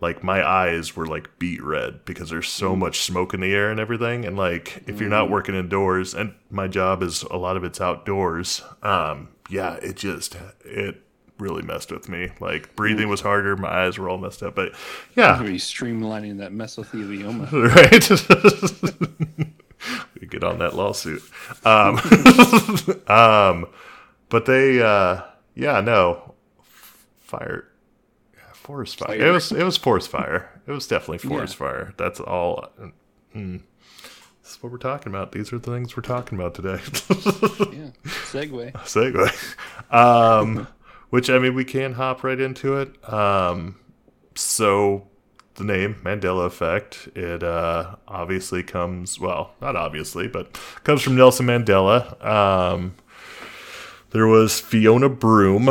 Like 0.00 0.22
my 0.22 0.46
eyes 0.46 0.94
were 0.94 1.06
like 1.06 1.38
beet 1.40 1.60
red 1.62 2.04
because 2.04 2.30
there's 2.30 2.48
so 2.48 2.76
much 2.76 3.00
smoke 3.00 3.34
in 3.34 3.40
the 3.40 3.52
air 3.52 3.70
and 3.70 3.80
everything. 3.80 4.24
And 4.24 4.36
like 4.36 4.84
if 4.86 5.00
you're 5.00 5.08
not 5.10 5.28
working 5.30 5.56
indoors, 5.56 6.14
and 6.14 6.34
my 6.50 6.68
job 6.68 7.02
is 7.02 7.22
a 7.24 7.36
lot 7.36 7.56
of 7.56 7.64
it's 7.64 7.80
outdoors, 7.80 8.62
um, 8.82 9.28
yeah, 9.50 9.74
it 9.76 9.96
just 9.96 10.36
it 10.64 11.02
really 11.38 11.62
messed 11.62 11.90
with 11.92 12.08
me. 12.08 12.30
Like 12.40 12.74
breathing 12.76 13.08
was 13.08 13.20
harder, 13.20 13.56
my 13.56 13.68
eyes 13.84 13.98
were 13.98 14.08
all 14.08 14.18
messed 14.18 14.42
up. 14.42 14.54
But 14.54 14.72
yeah, 15.14 15.40
Be 15.42 15.54
streamlining 15.56 16.38
that 16.38 16.52
mesothelioma. 16.52 17.50
right? 19.40 19.48
we 20.20 20.26
get 20.26 20.44
on 20.44 20.58
that 20.58 20.74
lawsuit. 20.74 21.22
Um, 21.64 21.98
um, 23.16 23.66
but 24.28 24.46
they, 24.46 24.80
uh, 24.82 25.22
yeah, 25.54 25.80
no, 25.80 26.34
fire, 27.20 27.64
yeah, 28.34 28.52
forest 28.52 28.98
fire. 28.98 29.14
It 29.26 29.30
was, 29.30 29.52
it 29.52 29.62
was 29.62 29.76
forest 29.76 30.10
fire. 30.10 30.50
It 30.66 30.72
was 30.72 30.86
definitely 30.86 31.18
forest 31.18 31.54
Yeah. 31.54 31.66
fire. 31.66 31.94
That's 31.96 32.20
all. 32.20 32.68
Mm. 33.34 33.60
This 34.42 34.56
is 34.56 34.62
what 34.62 34.72
we're 34.72 34.78
talking 34.78 35.12
about. 35.12 35.32
These 35.32 35.52
are 35.52 35.58
the 35.58 35.70
things 35.70 35.96
we're 35.96 36.02
talking 36.02 36.38
about 36.38 36.54
today. 36.54 36.80
Yeah. 37.70 37.90
Segue. 38.30 38.72
segue. 38.72 39.92
Um, 39.94 40.66
which 41.10 41.30
I 41.30 41.38
mean, 41.38 41.54
we 41.54 41.64
can 41.64 41.94
hop 41.94 42.22
right 42.22 42.40
into 42.40 42.76
it. 42.76 43.12
Um, 43.12 43.76
so 44.34 45.08
the 45.54 45.64
name 45.64 45.96
Mandela 46.04 46.46
Effect, 46.46 47.08
it 47.14 47.42
uh, 47.42 47.96
obviously 48.06 48.62
comes 48.62 49.18
well, 49.18 49.52
not 49.60 49.76
obviously, 49.76 50.28
but 50.28 50.58
comes 50.84 51.02
from 51.02 51.16
Nelson 51.16 51.46
Mandela. 51.46 52.24
Um, 52.24 52.94
there 54.10 54.26
was 54.26 54.58
Fiona 54.58 55.10
Broome, 55.10 55.66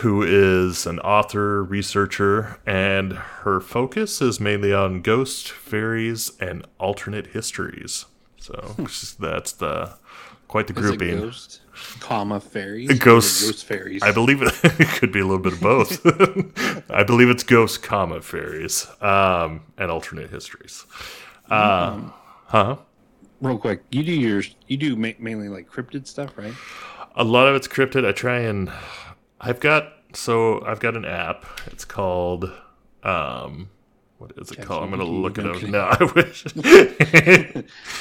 who 0.00 0.22
is 0.22 0.86
an 0.86 0.98
author, 1.00 1.62
researcher, 1.62 2.58
and 2.64 3.12
her 3.12 3.60
focus 3.60 4.22
is 4.22 4.40
mainly 4.40 4.72
on 4.72 5.02
ghosts, 5.02 5.48
fairies, 5.50 6.32
and 6.40 6.66
alternate 6.78 7.28
histories. 7.28 8.06
So 8.38 8.76
that's 9.18 9.52
the 9.52 9.98
quite 10.48 10.68
the 10.68 10.72
grouping. 10.72 11.18
ghost, 11.18 11.60
comma 12.00 12.40
fairies. 12.40 12.90
A 12.90 12.94
ghost- 12.94 13.64
fairies. 13.64 14.02
I 14.02 14.12
believe 14.12 14.42
it, 14.42 14.52
it 14.64 14.88
could 14.88 15.12
be 15.12 15.20
a 15.20 15.24
little 15.26 15.42
bit 15.42 15.54
of 15.54 15.60
both. 15.60 16.00
I 16.90 17.02
believe 17.04 17.28
it's 17.28 17.42
ghost, 17.42 17.82
comma 17.82 18.20
fairies, 18.22 18.86
um, 19.00 19.62
and 19.76 19.90
alternate 19.90 20.30
histories. 20.30 20.84
Um, 21.50 22.12
huh? 22.46 22.76
Real 23.40 23.58
quick, 23.58 23.84
you 23.90 24.02
do 24.02 24.12
yours. 24.12 24.54
You 24.66 24.76
do 24.76 24.96
ma- 24.96 25.10
mainly 25.18 25.48
like 25.48 25.70
cryptid 25.70 26.06
stuff, 26.06 26.36
right? 26.36 26.54
A 27.14 27.24
lot 27.24 27.48
of 27.48 27.54
it's 27.54 27.68
cryptid. 27.68 28.06
I 28.06 28.12
try 28.12 28.40
and 28.40 28.70
I've 29.40 29.60
got 29.60 29.92
so 30.12 30.64
I've 30.64 30.80
got 30.80 30.96
an 30.96 31.04
app. 31.04 31.44
It's 31.66 31.84
called 31.84 32.52
um, 33.02 33.68
what 34.18 34.32
is 34.36 34.50
it 34.50 34.62
called? 34.62 34.84
I'm 34.84 34.90
gonna 34.90 35.04
look 35.04 35.38
it 35.38 35.46
up. 35.46 35.62
No, 35.62 35.80
I 35.90 36.04
wish. 36.14 36.44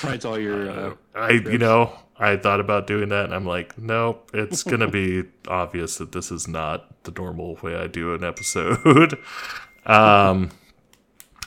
Writes 0.03 0.25
all 0.25 0.39
your. 0.39 0.70
Uh, 0.70 0.94
I 1.13 1.32
you 1.32 1.58
know 1.58 1.98
I 2.18 2.38
thought 2.38 2.60
about 2.60 2.88
doing 2.88 3.10
that, 3.10 3.26
and 3.26 3.34
I'm 3.34 3.46
like, 3.46 3.78
nope. 3.78 4.32
It's 4.34 4.64
gonna 4.72 4.90
be 4.90 5.24
obvious 5.48 5.98
that 5.98 6.12
this 6.12 6.32
is 6.32 6.48
not 6.48 7.04
the 7.04 7.12
normal 7.12 7.56
way 7.62 7.76
I 7.76 7.88
do 7.88 8.14
an 8.14 8.24
episode. 8.24 9.18
um, 9.86 10.52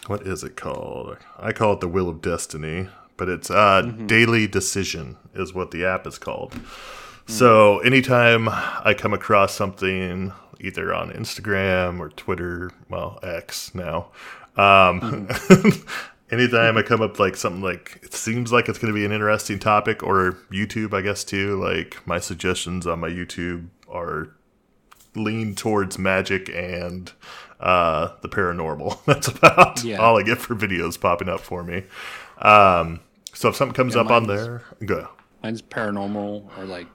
what 0.06 0.26
is 0.26 0.44
it 0.44 0.56
called? 0.56 1.18
I 1.38 1.52
call 1.52 1.74
it 1.74 1.80
the 1.80 1.88
Wheel 1.88 2.08
of 2.08 2.20
Destiny, 2.20 2.88
but 3.16 3.28
it's 3.28 3.50
uh, 3.50 3.82
Daily 4.06 4.46
Decision 4.46 5.16
is 5.34 5.54
what 5.54 5.70
the 5.70 5.84
app 5.84 6.06
is 6.06 6.18
called. 6.18 6.58
So 7.28 7.80
anytime 7.80 8.48
I 8.48 8.94
come 8.96 9.12
across 9.12 9.54
something, 9.54 10.32
either 10.60 10.94
on 10.94 11.10
Instagram 11.10 12.00
or 12.00 12.08
Twitter, 12.08 12.70
well 12.88 13.18
X 13.22 13.74
now, 13.74 14.08
um, 14.56 15.28
anytime 16.30 16.76
I 16.76 16.82
come 16.82 17.00
up 17.02 17.18
like 17.18 17.36
something 17.36 17.62
like 17.62 18.00
it 18.02 18.14
seems 18.14 18.52
like 18.52 18.68
it's 18.68 18.78
going 18.78 18.92
to 18.92 18.98
be 18.98 19.04
an 19.04 19.12
interesting 19.12 19.58
topic, 19.58 20.02
or 20.02 20.32
YouTube, 20.50 20.92
I 20.94 21.00
guess 21.02 21.24
too. 21.24 21.60
Like 21.62 22.06
my 22.06 22.18
suggestions 22.18 22.86
on 22.86 23.00
my 23.00 23.08
YouTube 23.10 23.68
are 23.88 24.28
lean 25.14 25.54
towards 25.54 25.98
magic 25.98 26.48
and 26.50 27.12
uh, 27.60 28.10
the 28.22 28.28
paranormal. 28.28 29.02
That's 29.06 29.28
about 29.28 29.82
Yeah. 29.84 29.96
all 29.98 30.18
I 30.18 30.22
get 30.22 30.38
for 30.38 30.54
videos 30.54 31.00
popping 31.00 31.28
up 31.28 31.40
for 31.40 31.62
me. 31.64 31.84
Um, 32.38 33.00
so 33.34 33.48
if 33.48 33.56
something 33.56 33.74
comes 33.74 33.94
Yeah, 33.94 34.02
up 34.02 34.10
on 34.10 34.26
there, 34.26 34.62
go. 34.84 35.08
mine's 35.42 35.62
paranormal 35.62 36.56
or 36.56 36.64
like 36.64 36.86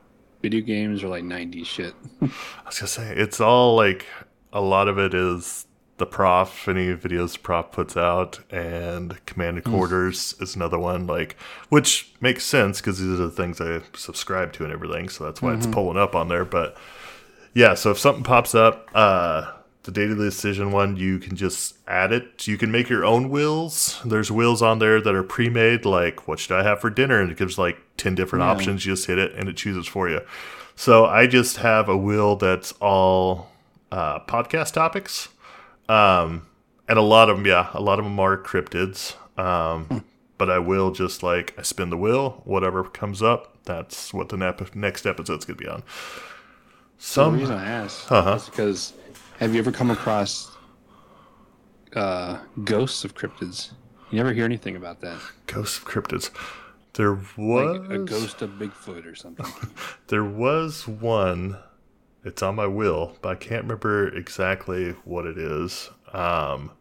video 0.41 0.61
games 0.61 1.03
or 1.03 1.07
like 1.09 1.23
90s 1.23 1.65
shit. 1.65 1.93
I 2.21 2.27
was 2.65 2.79
gonna 2.79 2.87
say 2.87 3.13
it's 3.15 3.41
all 3.41 3.75
like 3.75 4.05
a 4.53 4.61
lot 4.61 4.87
of 4.87 4.97
it 4.99 5.13
is 5.13 5.65
the 5.97 6.05
prof, 6.05 6.67
any 6.67 6.87
videos 6.95 7.39
prof 7.41 7.71
puts 7.71 7.95
out, 7.95 8.39
and 8.51 9.23
command 9.25 9.57
and 9.57 9.65
quarters 9.65 10.35
is 10.39 10.55
another 10.55 10.79
one. 10.79 11.05
Like, 11.07 11.35
which 11.69 12.11
makes 12.19 12.43
sense 12.43 12.81
because 12.81 12.99
these 12.99 13.19
are 13.19 13.23
the 13.25 13.29
things 13.31 13.61
I 13.61 13.81
subscribe 13.95 14.53
to 14.53 14.63
and 14.63 14.73
everything, 14.73 15.09
so 15.09 15.23
that's 15.25 15.41
why 15.41 15.53
it's 15.53 15.67
pulling 15.67 15.97
up 15.97 16.15
on 16.15 16.27
there. 16.29 16.45
But 16.45 16.75
yeah, 17.53 17.75
so 17.75 17.91
if 17.91 17.99
something 17.99 18.23
pops 18.23 18.55
up, 18.55 18.89
uh, 18.95 19.51
the 19.83 19.91
daily 19.91 20.15
decision 20.15 20.71
one, 20.71 20.95
you 20.97 21.19
can 21.19 21.35
just 21.35 21.75
add 21.87 22.11
it. 22.13 22.47
You 22.47 22.57
can 22.57 22.71
make 22.71 22.89
your 22.89 23.03
own 23.05 23.29
wills. 23.29 24.01
There's 24.05 24.31
wills 24.31 24.61
on 24.61 24.79
there 24.79 25.01
that 25.01 25.13
are 25.13 25.23
pre-made, 25.23 25.85
like 25.85 26.27
what 26.27 26.39
should 26.39 26.53
I 26.57 26.63
have 26.63 26.79
for 26.79 26.89
dinner, 26.89 27.19
and 27.19 27.29
it 27.29 27.37
gives 27.37 27.57
like 27.57 27.77
ten 27.97 28.15
different 28.15 28.43
Yeah. 28.43 28.51
options. 28.51 28.85
You 28.85 28.93
just 28.93 29.07
hit 29.07 29.19
it 29.19 29.33
and 29.35 29.47
it 29.49 29.57
chooses 29.57 29.85
for 29.85 30.09
you. 30.09 30.21
So 30.75 31.05
I 31.05 31.27
just 31.27 31.57
have 31.57 31.87
a 31.89 31.95
will 31.97 32.35
that's 32.37 32.71
all 32.79 33.51
uh, 33.91 34.19
podcast 34.21 34.73
topics, 34.73 35.27
um, 35.89 36.47
and 36.87 36.97
a 36.97 37.01
lot 37.01 37.29
of 37.29 37.37
them, 37.37 37.45
yeah, 37.45 37.69
a 37.73 37.81
lot 37.81 37.99
of 37.99 38.05
them 38.05 38.19
are 38.19 38.37
cryptids. 38.37 39.15
Um, 39.37 40.03
but 40.37 40.49
I 40.49 40.59
will 40.59 40.91
just 40.91 41.23
like 41.23 41.53
I 41.57 41.61
spin 41.61 41.89
the 41.89 41.97
wheel, 41.97 42.41
whatever 42.45 42.83
comes 42.83 43.21
up, 43.21 43.63
that's 43.63 44.13
what 44.13 44.29
the 44.29 44.37
nep- 44.37 44.75
next 44.75 45.05
episode's 45.05 45.45
gonna 45.45 45.57
be 45.57 45.67
on. 45.67 45.81
the 45.81 47.03
Some 47.03 47.39
reason 47.39 47.55
I 47.55 47.65
asked 47.65 48.11
Uh-huh. 48.11 48.35
is 48.35 48.45
because 48.45 48.93
have 49.39 49.53
you 49.53 49.59
ever 49.59 49.71
come 49.71 49.89
across 49.91 50.51
uh, 51.95 52.39
ghosts 52.63 53.03
of 53.05 53.15
cryptids? 53.15 53.71
You 54.11 54.17
never 54.17 54.33
hear 54.33 54.45
anything 54.45 54.75
about 54.75 55.01
that. 55.01 55.19
Ghosts 55.47 55.77
of 55.79 55.85
cryptids. 55.85 56.29
There 56.93 57.13
was 57.37 57.79
Like 57.87 57.89
a 57.91 57.97
ghost 58.03 58.41
of 58.43 58.51
Bigfoot 58.51 59.05
or 59.11 59.15
something. 59.15 59.45
there 60.07 60.23
was 60.23 60.87
one. 60.87 61.57
It's 62.25 62.41
on 62.41 62.55
my 62.55 62.67
will, 62.67 63.17
but 63.21 63.29
I 63.29 63.35
can't 63.35 63.63
remember 63.63 64.07
exactly 64.15 64.91
what 65.03 65.25
it 65.25 65.37
is. 65.37 65.89
Um, 66.13 66.71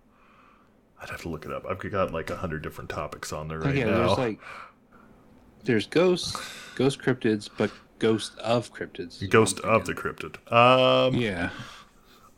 I'd 1.00 1.10
have 1.10 1.22
to 1.22 1.28
look 1.28 1.44
it 1.44 1.52
up. 1.52 1.64
I've 1.68 1.78
got 1.90 2.12
like 2.12 2.30
a 2.30 2.36
hundred 2.36 2.62
different 2.62 2.90
topics 2.90 3.32
on 3.32 3.48
there 3.48 3.58
right 3.58 3.74
yeah, 3.74 3.86
now. 3.86 4.06
there's 4.06 4.18
like 4.18 4.40
there's 5.64 5.86
ghosts, 5.86 6.36
ghost 6.76 7.00
cryptids, 7.00 7.48
but 7.56 7.70
ghost 7.98 8.38
of 8.38 8.72
cryptids. 8.72 9.28
Ghost 9.30 9.58
of 9.60 9.84
the 9.86 9.94
cryptid. 9.94 10.36
Um, 10.52 11.14
Yeah, 11.14 11.50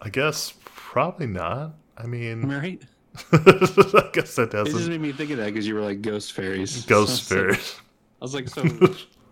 I 0.00 0.08
guess 0.08 0.54
probably 0.64 1.26
not. 1.26 1.74
I 1.98 2.06
mean, 2.06 2.42
right. 2.48 2.82
I 3.32 4.10
guess 4.12 4.34
that 4.36 4.48
doesn't. 4.50 4.52
It 4.52 4.64
just 4.64 4.72
doesn't. 4.72 4.90
made 4.92 5.00
me 5.00 5.12
think 5.12 5.30
of 5.30 5.36
that 5.38 5.46
because 5.46 5.66
you 5.66 5.74
were 5.74 5.80
like 5.82 6.00
ghost 6.02 6.32
fairies. 6.32 6.84
Ghost 6.86 7.24
So 7.28 7.36
was 7.36 7.46
like- 7.46 7.56
fairies. 7.56 7.80
I 8.20 8.24
was 8.24 8.34
like, 8.34 8.48
so 8.48 8.64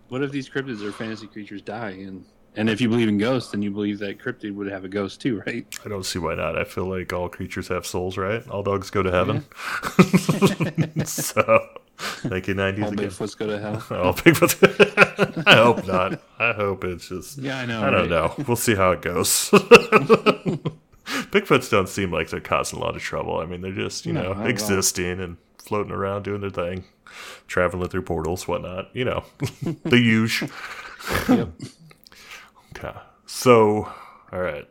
what 0.09 0.21
if 0.21 0.31
these 0.31 0.47
cryptids 0.47 0.83
or 0.83 0.91
fantasy 0.91 1.25
creatures 1.25 1.63
die 1.63 1.89
and 1.91 2.23
And 2.55 2.69
if 2.69 2.79
you 2.79 2.87
believe 2.89 3.07
in 3.07 3.17
ghosts, 3.17 3.51
then 3.51 3.61
you 3.63 3.71
believe 3.71 3.97
that 3.99 4.19
cryptid 4.19 4.53
would 4.53 4.67
have 4.67 4.83
a 4.85 4.87
ghost 4.87 5.19
too, 5.21 5.41
right? 5.47 5.65
I 5.83 5.89
don't 5.89 6.05
see 6.05 6.19
why 6.19 6.35
not. 6.35 6.57
I 6.57 6.63
feel 6.65 6.85
like 6.85 7.11
all 7.11 7.27
creatures 7.29 7.67
have 7.69 7.85
souls, 7.85 8.15
right? 8.17 8.47
All 8.47 8.61
dogs 8.61 8.89
go 8.91 9.01
to 9.01 9.11
heaven. 9.11 9.43
so, 11.05 11.67
1990s 11.97 12.83
All 12.83 12.93
again. 12.93 13.09
Bigfoots 13.09 13.37
go 13.37 13.47
to 13.47 13.59
hell. 13.59 13.83
All 14.03 14.13
Bigfoot. 14.13 15.43
I 15.47 15.55
hope 15.55 15.87
not. 15.87 16.21
I 16.37 16.53
hope 16.53 16.83
it's 16.83 17.07
just. 17.09 17.37
Yeah, 17.39 17.59
I 17.59 17.65
know. 17.65 17.81
I 17.81 17.89
don't 17.89 18.01
right? 18.01 18.09
know. 18.09 18.45
We'll 18.47 18.55
see 18.55 18.75
how 18.75 18.91
it 18.91 19.01
goes. 19.01 19.49
Bigfoots 21.31 21.69
don't 21.69 21.89
seem 21.89 22.11
like 22.11 22.29
they're 22.29 22.39
causing 22.39 22.79
a 22.79 22.81
lot 22.81 22.95
of 22.95 23.01
trouble. 23.01 23.37
I 23.39 23.45
mean, 23.45 23.61
they're 23.61 23.71
just, 23.71 24.05
you 24.05 24.13
No, 24.13 24.21
know, 24.21 24.29
not 24.29 24.37
at 24.37 24.43
all. 24.43 24.49
existing 24.49 25.19
and 25.19 25.37
floating 25.57 25.91
around 25.91 26.23
doing 26.23 26.41
their 26.41 26.49
thing, 26.49 26.85
traveling 27.47 27.89
through 27.89 28.03
portals, 28.03 28.47
whatnot. 28.47 28.89
You 28.93 29.05
know, 29.05 29.23
the 29.83 29.97
huge. 29.97 30.43
Yep. 31.27 31.49
Okay. 32.83 32.97
So, 33.25 33.91
all 34.31 34.41
right. 34.41 34.67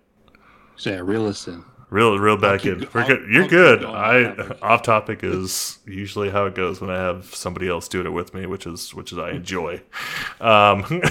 So 0.76 0.90
yeah, 0.90 1.00
reel 1.00 1.26
us 1.26 1.47
in. 1.49 1.64
Real, 1.90 2.19
real 2.19 2.37
back 2.38 2.64
in. 2.64 2.81
go- 2.81 2.88
We're 2.95 3.07
good. 3.07 3.28
You're 3.31 3.42
I'll 3.45 3.49
good. 3.49 3.85
I 3.85 4.57
off 4.62 4.83
topic. 4.83 5.21
is 5.23 5.78
usually 5.87 6.31
how 6.31 6.47
it 6.47 6.54
goes 6.54 6.81
when 6.81 6.90
I 6.90 6.97
have 6.97 7.35
somebody 7.35 7.69
else 7.69 7.87
doing 7.88 8.07
it 8.07 8.11
with 8.11 8.33
me, 8.35 8.47
which 8.47 8.66
is 8.66 8.95
which 8.95 9.12
is 9.12 9.19
I 9.19 9.31
enjoy. 9.33 9.83
Um, 10.40 11.02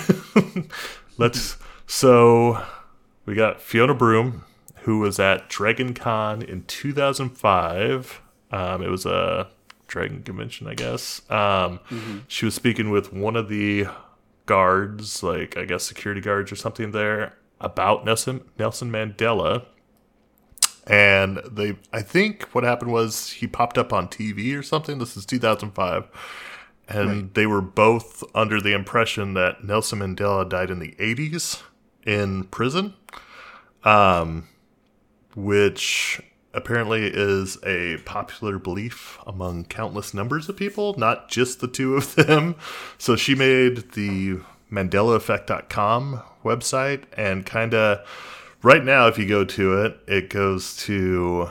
let's. 1.17 1.57
So 1.85 2.63
we 3.25 3.35
got 3.35 3.61
Fiona 3.61 3.93
Broome, 3.93 4.43
who 4.81 4.99
was 4.99 5.19
at 5.19 5.49
Dragon 5.49 5.93
Con 5.93 6.41
in 6.41 6.63
2005. 6.63 8.21
Um, 8.51 8.81
it 8.81 8.89
was 8.89 9.05
a 9.05 9.49
dragon 9.87 10.23
convention, 10.23 10.67
I 10.67 10.73
guess. 10.73 11.21
Um, 11.29 11.79
She 12.27 12.45
was 12.45 12.55
speaking 12.55 12.89
with 12.89 13.13
one 13.13 13.35
of 13.35 13.49
the 13.49 13.85
guards, 14.51 15.23
like 15.23 15.55
I 15.55 15.63
guess 15.63 15.83
security 15.83 16.19
guards 16.19 16.51
or 16.51 16.57
something 16.57 16.91
there, 16.91 17.37
about 17.61 18.03
Nelson 18.03 18.41
Nelson 18.59 18.91
Mandela. 18.91 19.65
And 20.87 21.37
they 21.49 21.77
i 21.93 22.01
think 22.01 22.43
what 22.51 22.65
happened 22.65 22.91
was 22.91 23.29
he 23.29 23.47
popped 23.47 23.77
up 23.77 23.93
on 23.93 24.07
tv 24.09 24.57
or 24.57 24.63
something. 24.63 24.99
This 24.99 25.15
is 25.15 25.25
2005 25.25 26.09
and 26.89 27.33
they 27.35 27.45
were 27.45 27.61
both 27.61 28.23
under 28.35 28.59
the 28.59 28.73
impression 28.73 29.33
that 29.35 29.63
nelson 29.63 29.99
mandela 29.99 30.49
died 30.49 30.69
in 30.69 30.79
the 30.79 30.93
80s 30.93 31.61
in 32.05 32.43
prison 32.45 32.95
um, 33.83 34.47
which 35.35 36.21
apparently 36.53 37.07
is 37.07 37.57
a 37.65 37.97
popular 38.05 38.59
belief 38.59 39.17
among 39.25 39.65
countless 39.65 40.13
numbers 40.13 40.49
of 40.49 40.57
people 40.57 40.93
not 40.97 41.29
just 41.29 41.59
the 41.59 41.67
two 41.67 41.95
of 41.95 42.15
them. 42.15 42.55
So 42.97 43.15
she 43.15 43.35
made 43.35 43.91
the 43.93 44.39
mandelaeffect.com 44.71 46.21
website 46.43 47.03
and 47.17 47.45
kind 47.45 47.73
of 47.73 47.99
right 48.61 48.83
now 48.83 49.07
if 49.07 49.17
you 49.17 49.27
go 49.27 49.43
to 49.43 49.83
it 49.83 49.99
it 50.07 50.29
goes 50.29 50.75
to 50.77 51.49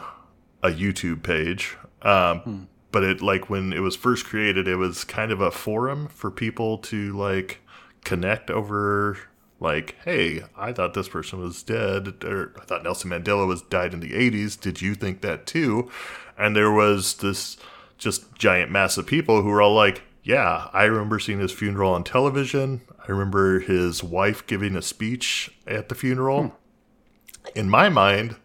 a 0.62 0.70
youtube 0.70 1.22
page. 1.22 1.76
Um, 2.02 2.68
but 2.92 3.04
it 3.04 3.22
like 3.22 3.50
when 3.50 3.72
it 3.72 3.80
was 3.80 3.96
first 3.96 4.26
created 4.26 4.68
it 4.68 4.76
was 4.76 5.04
kind 5.04 5.32
of 5.32 5.40
a 5.40 5.50
forum 5.50 6.08
for 6.08 6.30
people 6.30 6.78
to 6.78 7.12
like 7.16 7.60
connect 8.04 8.50
over 8.50 9.18
like 9.60 9.94
hey 10.04 10.42
i 10.56 10.72
thought 10.72 10.94
this 10.94 11.08
person 11.08 11.38
was 11.38 11.62
dead 11.62 12.24
or 12.24 12.52
i 12.60 12.64
thought 12.64 12.82
nelson 12.82 13.10
mandela 13.10 13.46
was 13.46 13.62
died 13.62 13.92
in 13.92 14.00
the 14.00 14.12
80s 14.12 14.58
did 14.58 14.80
you 14.80 14.94
think 14.94 15.20
that 15.20 15.46
too? 15.46 15.90
And 16.38 16.56
there 16.56 16.72
was 16.72 17.14
this 17.14 17.58
just 17.98 18.34
giant 18.34 18.70
mass 18.70 18.96
of 18.96 19.06
people 19.06 19.42
who 19.42 19.50
were 19.50 19.60
all 19.60 19.74
like 19.74 20.02
yeah 20.22 20.68
i 20.72 20.84
remember 20.84 21.18
seeing 21.18 21.40
his 21.40 21.52
funeral 21.52 21.92
on 21.92 22.04
television. 22.04 22.80
I 23.06 23.12
remember 23.12 23.60
his 23.60 24.02
wife 24.02 24.46
giving 24.46 24.76
a 24.76 24.82
speech 24.82 25.50
at 25.66 25.88
the 25.88 25.94
funeral. 25.94 26.48
Hmm. 26.48 27.58
In 27.58 27.70
my 27.70 27.88
mind 27.88 28.36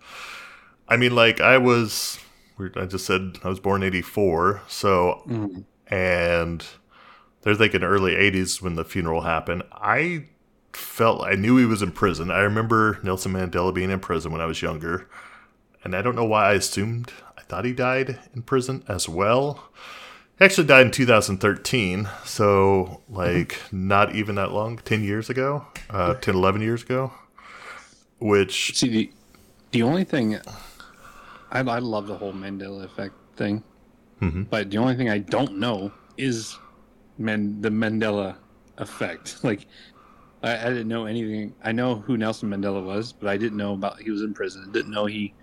i 0.88 0.98
mean 0.98 1.16
like 1.16 1.40
i 1.42 1.58
was 1.58 2.20
i 2.76 2.86
just 2.86 3.06
said 3.06 3.38
i 3.44 3.50
was 3.50 3.60
born 3.60 3.84
84 3.84 4.62
so 4.68 5.22
hmm. 5.26 5.60
and 5.88 6.66
they're 7.46 7.56
thinking 7.56 7.84
early 7.84 8.14
80s 8.14 8.60
when 8.60 8.74
the 8.74 8.84
funeral 8.84 9.22
happened. 9.22 9.62
I 9.72 10.26
felt 10.76 11.22
i 11.24 11.34
knew 11.36 11.58
he 11.58 11.66
was 11.66 11.82
in 11.82 11.92
prison 11.92 12.30
i 12.32 12.40
remember 12.40 13.00
nelson 13.04 13.32
mandela 13.34 13.74
being 13.74 13.90
in 13.92 14.00
prison 14.00 14.32
when 14.32 14.42
i 14.42 14.46
was 14.46 14.62
younger 14.62 15.08
and 15.84 15.96
i 15.96 16.02
don't 16.02 16.16
know 16.16 16.26
why 16.26 16.50
i 16.50 16.54
assumed 16.54 17.12
i 17.38 17.42
thought 17.42 17.66
he 17.66 17.74
died 17.74 18.20
in 18.34 18.42
prison 18.42 18.84
as 18.88 19.08
well 19.10 19.72
he 20.38 20.44
actually 20.46 20.68
died 20.68 20.86
in 20.86 20.92
2013 20.92 22.10
so 22.24 23.02
like 23.10 23.58
not 23.72 24.14
even 24.16 24.36
that 24.36 24.52
long 24.52 24.78
10 24.78 25.04
years 25.04 25.30
ago 25.30 25.66
uh, 25.90 26.14
10 26.16 26.36
11 26.36 26.62
years 26.62 26.84
ago 26.84 27.12
which 28.20 28.78
See 28.78 28.90
the 28.90 29.12
the 29.72 29.84
only 29.84 30.04
thing 30.06 30.38
I 31.52 31.60
I 31.60 31.80
love 31.80 32.08
the 32.08 32.16
whole 32.18 32.34
Mandela 32.34 32.84
effect 32.86 33.14
thing, 33.36 33.64
Mhm. 34.22 34.50
but 34.50 34.72
the 34.72 34.78
only 34.78 34.96
thing 34.96 35.10
I 35.10 35.20
don't 35.20 35.58
know 35.58 35.92
is 36.18 36.58
Man 37.18 37.62
the 37.62 37.70
Mandela 37.70 38.36
effect. 38.78 39.38
Like 39.44 39.68
I, 40.46 40.68
I 40.68 40.70
didn't 40.70 40.88
know 40.88 41.06
anything. 41.06 41.56
I 41.64 41.72
know 41.72 41.96
who 41.96 42.18
Nelson 42.18 42.50
Mandela 42.50 42.84
was, 42.84 43.12
but 43.12 43.30
I 43.30 43.38
didn't 43.38 43.58
know 43.58 43.74
about 43.74 44.00
he 44.00 44.12
was 44.12 44.22
in 44.22 44.34
prison. 44.34 44.72
Didn't 44.72 44.92
know 44.92 45.06
he 45.06 45.34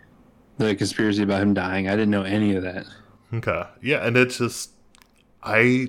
the 0.59 0.75
conspiracy 0.77 1.23
about 1.23 1.43
him 1.43 1.55
dying. 1.55 1.88
I 1.88 1.93
didn't 1.93 2.11
know 2.11 2.23
any 2.23 2.55
of 2.55 2.62
that. 2.62 2.87
Okay. 3.35 3.65
Yeah, 3.81 4.07
and 4.07 4.17
it's 4.17 4.38
just 4.38 4.71
I 5.43 5.88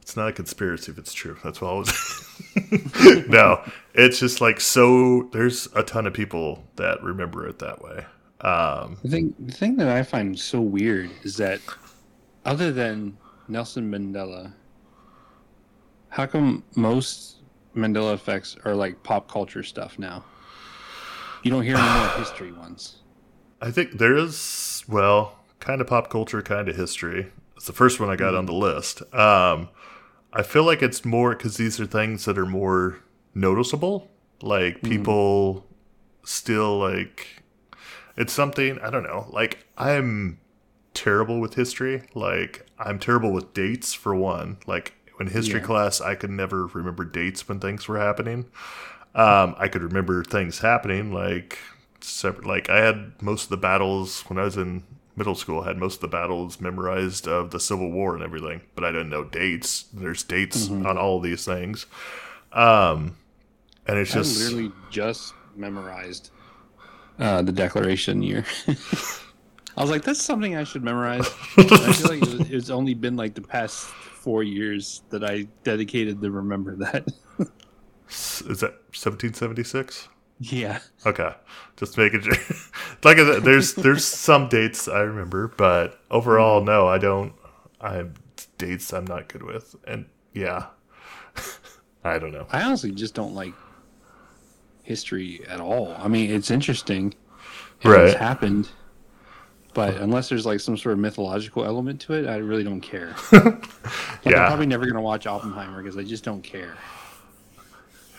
it's 0.00 0.16
not 0.16 0.28
a 0.28 0.32
conspiracy 0.32 0.92
if 0.92 0.98
it's 0.98 1.12
true. 1.12 1.36
That's 1.44 1.60
what 1.60 1.70
I 1.70 1.74
was 1.74 3.26
No. 3.28 3.62
It's 3.94 4.18
just 4.18 4.40
like 4.40 4.60
so 4.60 5.28
there's 5.32 5.68
a 5.74 5.82
ton 5.82 6.06
of 6.06 6.14
people 6.14 6.64
that 6.76 7.02
remember 7.02 7.46
it 7.46 7.58
that 7.58 7.82
way. 7.82 8.06
Um 8.40 8.96
The 9.02 9.10
thing, 9.10 9.34
the 9.38 9.52
thing 9.52 9.76
that 9.76 9.88
I 9.88 10.02
find 10.02 10.38
so 10.38 10.60
weird 10.60 11.10
is 11.22 11.36
that, 11.36 11.60
other 12.46 12.72
than 12.72 13.18
Nelson 13.48 13.90
Mandela, 13.90 14.52
how 16.08 16.26
come 16.26 16.64
most 16.76 17.39
Mandela 17.74 18.14
effects 18.14 18.56
are 18.64 18.74
like 18.74 19.02
pop 19.02 19.30
culture 19.30 19.62
stuff 19.62 19.98
now? 19.98 20.24
You 21.42 21.50
don't 21.50 21.62
hear 21.62 21.76
any 21.76 21.98
more 21.98 22.08
history 22.18 22.52
ones. 22.52 22.96
I 23.60 23.70
think 23.70 23.98
there 23.98 24.16
is 24.16 24.84
well, 24.88 25.38
kind 25.58 25.80
of 25.80 25.86
pop 25.86 26.10
culture, 26.10 26.42
kind 26.42 26.68
of 26.68 26.76
history. 26.76 27.32
It's 27.56 27.66
the 27.66 27.72
first 27.72 28.00
one 28.00 28.08
I 28.10 28.16
got 28.16 28.34
on 28.34 28.46
the 28.46 28.54
list. 28.54 29.02
Um 29.14 29.68
I 30.32 30.42
feel 30.42 30.64
like 30.64 30.82
it's 30.82 31.04
more 31.04 31.34
cuz 31.34 31.56
these 31.56 31.80
are 31.80 31.86
things 31.86 32.24
that 32.24 32.38
are 32.38 32.46
more 32.46 32.98
noticeable. 33.34 34.10
Like 34.42 34.82
people 34.82 35.66
still 36.24 36.78
like 36.78 37.42
it's 38.16 38.32
something 38.32 38.78
I 38.80 38.90
don't 38.90 39.02
know. 39.02 39.26
Like 39.30 39.66
I'm 39.76 40.38
terrible 40.94 41.40
with 41.40 41.54
history. 41.54 42.02
Like 42.14 42.66
I'm 42.78 42.98
terrible 42.98 43.32
with 43.32 43.52
dates 43.54 43.94
for 43.94 44.14
one. 44.14 44.58
Like 44.66 44.94
in 45.20 45.28
history 45.28 45.60
Yeah. 45.60 45.66
class, 45.66 46.00
I 46.00 46.14
could 46.14 46.30
never 46.30 46.66
remember 46.66 47.04
dates 47.04 47.48
when 47.48 47.60
things 47.60 47.86
were 47.86 47.98
happening. 47.98 48.46
Um, 49.14 49.54
I 49.58 49.68
could 49.68 49.82
remember 49.82 50.24
things 50.24 50.60
happening 50.60 51.12
like 51.12 51.58
separate. 52.00 52.46
Like 52.46 52.70
I 52.70 52.78
had 52.78 53.20
most 53.20 53.44
of 53.44 53.50
the 53.50 53.56
battles 53.56 54.22
when 54.28 54.38
I 54.38 54.44
was 54.44 54.56
in 54.56 54.84
middle 55.16 55.34
school. 55.34 55.60
I 55.62 55.68
had 55.68 55.78
most 55.78 55.96
of 55.96 56.00
the 56.00 56.08
battles 56.08 56.60
memorized 56.60 57.28
of 57.28 57.50
the 57.50 57.60
Civil 57.60 57.90
War 57.90 58.14
and 58.14 58.22
everything, 58.24 58.62
but 58.74 58.84
I 58.84 58.92
didn't 58.92 59.10
know 59.10 59.24
dates. 59.24 59.82
There's 59.92 60.22
dates 60.22 60.70
on 60.70 60.96
all 60.96 61.18
of 61.18 61.22
these 61.22 61.44
things. 61.44 61.86
Um, 62.52 63.16
and 63.86 63.98
it's 63.98 64.12
I 64.12 64.18
just 64.18 64.40
literally 64.40 64.72
just 64.90 65.34
memorized 65.56 66.30
uh, 67.18 67.42
the 67.42 67.52
Declaration 67.52 68.22
year. 68.22 68.44
I 69.76 69.82
was 69.82 69.90
like, 69.90 70.02
that's 70.02 70.22
something 70.22 70.56
I 70.56 70.64
should 70.64 70.82
memorize. 70.82 71.28
And 71.56 71.72
I 71.72 71.92
feel 71.92 72.10
like 72.10 72.22
it 72.22 72.38
was, 72.38 72.50
it's 72.50 72.70
only 72.70 72.94
been 72.94 73.16
like 73.16 73.34
the 73.34 73.42
past 73.42 73.86
four 73.86 74.42
years 74.42 75.02
that 75.10 75.24
I 75.24 75.46
dedicated 75.64 76.20
to 76.20 76.30
remember 76.30 76.76
that. 76.76 77.06
is 78.08 78.60
that 78.60 78.72
1776? 78.92 80.08
yeah. 80.40 80.78
Okay, 81.04 81.34
just 81.76 81.98
making 81.98 82.22
sure. 82.22 82.34
like 83.04 83.18
uh, 83.18 83.40
there's 83.40 83.74
there's 83.74 84.04
some 84.04 84.48
dates 84.48 84.88
I 84.88 85.00
remember, 85.00 85.48
but 85.48 86.00
overall, 86.10 86.60
mm-hmm. 86.60 86.66
no, 86.66 86.88
I 86.88 86.98
don't. 86.98 87.34
I 87.80 88.06
dates 88.56 88.92
I'm 88.92 89.04
not 89.04 89.28
good 89.28 89.42
with, 89.42 89.76
and 89.86 90.06
yeah, 90.32 90.66
I 92.04 92.18
don't 92.18 92.32
know. 92.32 92.46
I 92.50 92.62
honestly 92.62 92.90
just 92.90 93.14
don't 93.14 93.34
like 93.34 93.52
history 94.82 95.42
at 95.46 95.60
all. 95.60 95.94
I 95.98 96.08
mean, 96.08 96.30
it's 96.30 96.50
interesting. 96.50 97.14
if 97.80 97.86
Right. 97.86 98.16
Happened. 98.16 98.68
But 99.72 99.96
unless 99.96 100.28
there's 100.28 100.44
like 100.46 100.60
some 100.60 100.76
sort 100.76 100.94
of 100.94 100.98
mythological 100.98 101.64
element 101.64 102.00
to 102.02 102.14
it, 102.14 102.26
I 102.28 102.36
really 102.36 102.64
don't 102.64 102.80
care. 102.80 103.14
Like, 103.32 104.26
I'm 104.26 104.32
Yeah. 104.32 104.46
probably 104.48 104.66
never 104.66 104.84
going 104.84 104.96
to 104.96 105.00
watch 105.00 105.26
Oppenheimer 105.26 105.82
because 105.82 105.96
I 105.96 106.02
just 106.04 106.24
don't 106.24 106.42
care. 106.42 106.74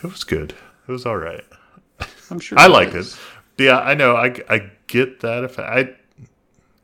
It 0.03 0.07
was 0.11 0.23
good. 0.23 0.53
It 0.87 0.91
was 0.91 1.05
all 1.05 1.17
right. 1.17 1.43
I'm 2.31 2.39
sure 2.39 2.57
I 2.57 2.67
liked 2.67 2.95
it. 2.95 3.15
Yeah, 3.57 3.79
I 3.79 3.93
know. 3.93 4.15
I, 4.15 4.33
I 4.49 4.71
get 4.87 5.19
that. 5.19 5.43
If 5.43 5.59
I 5.59 5.93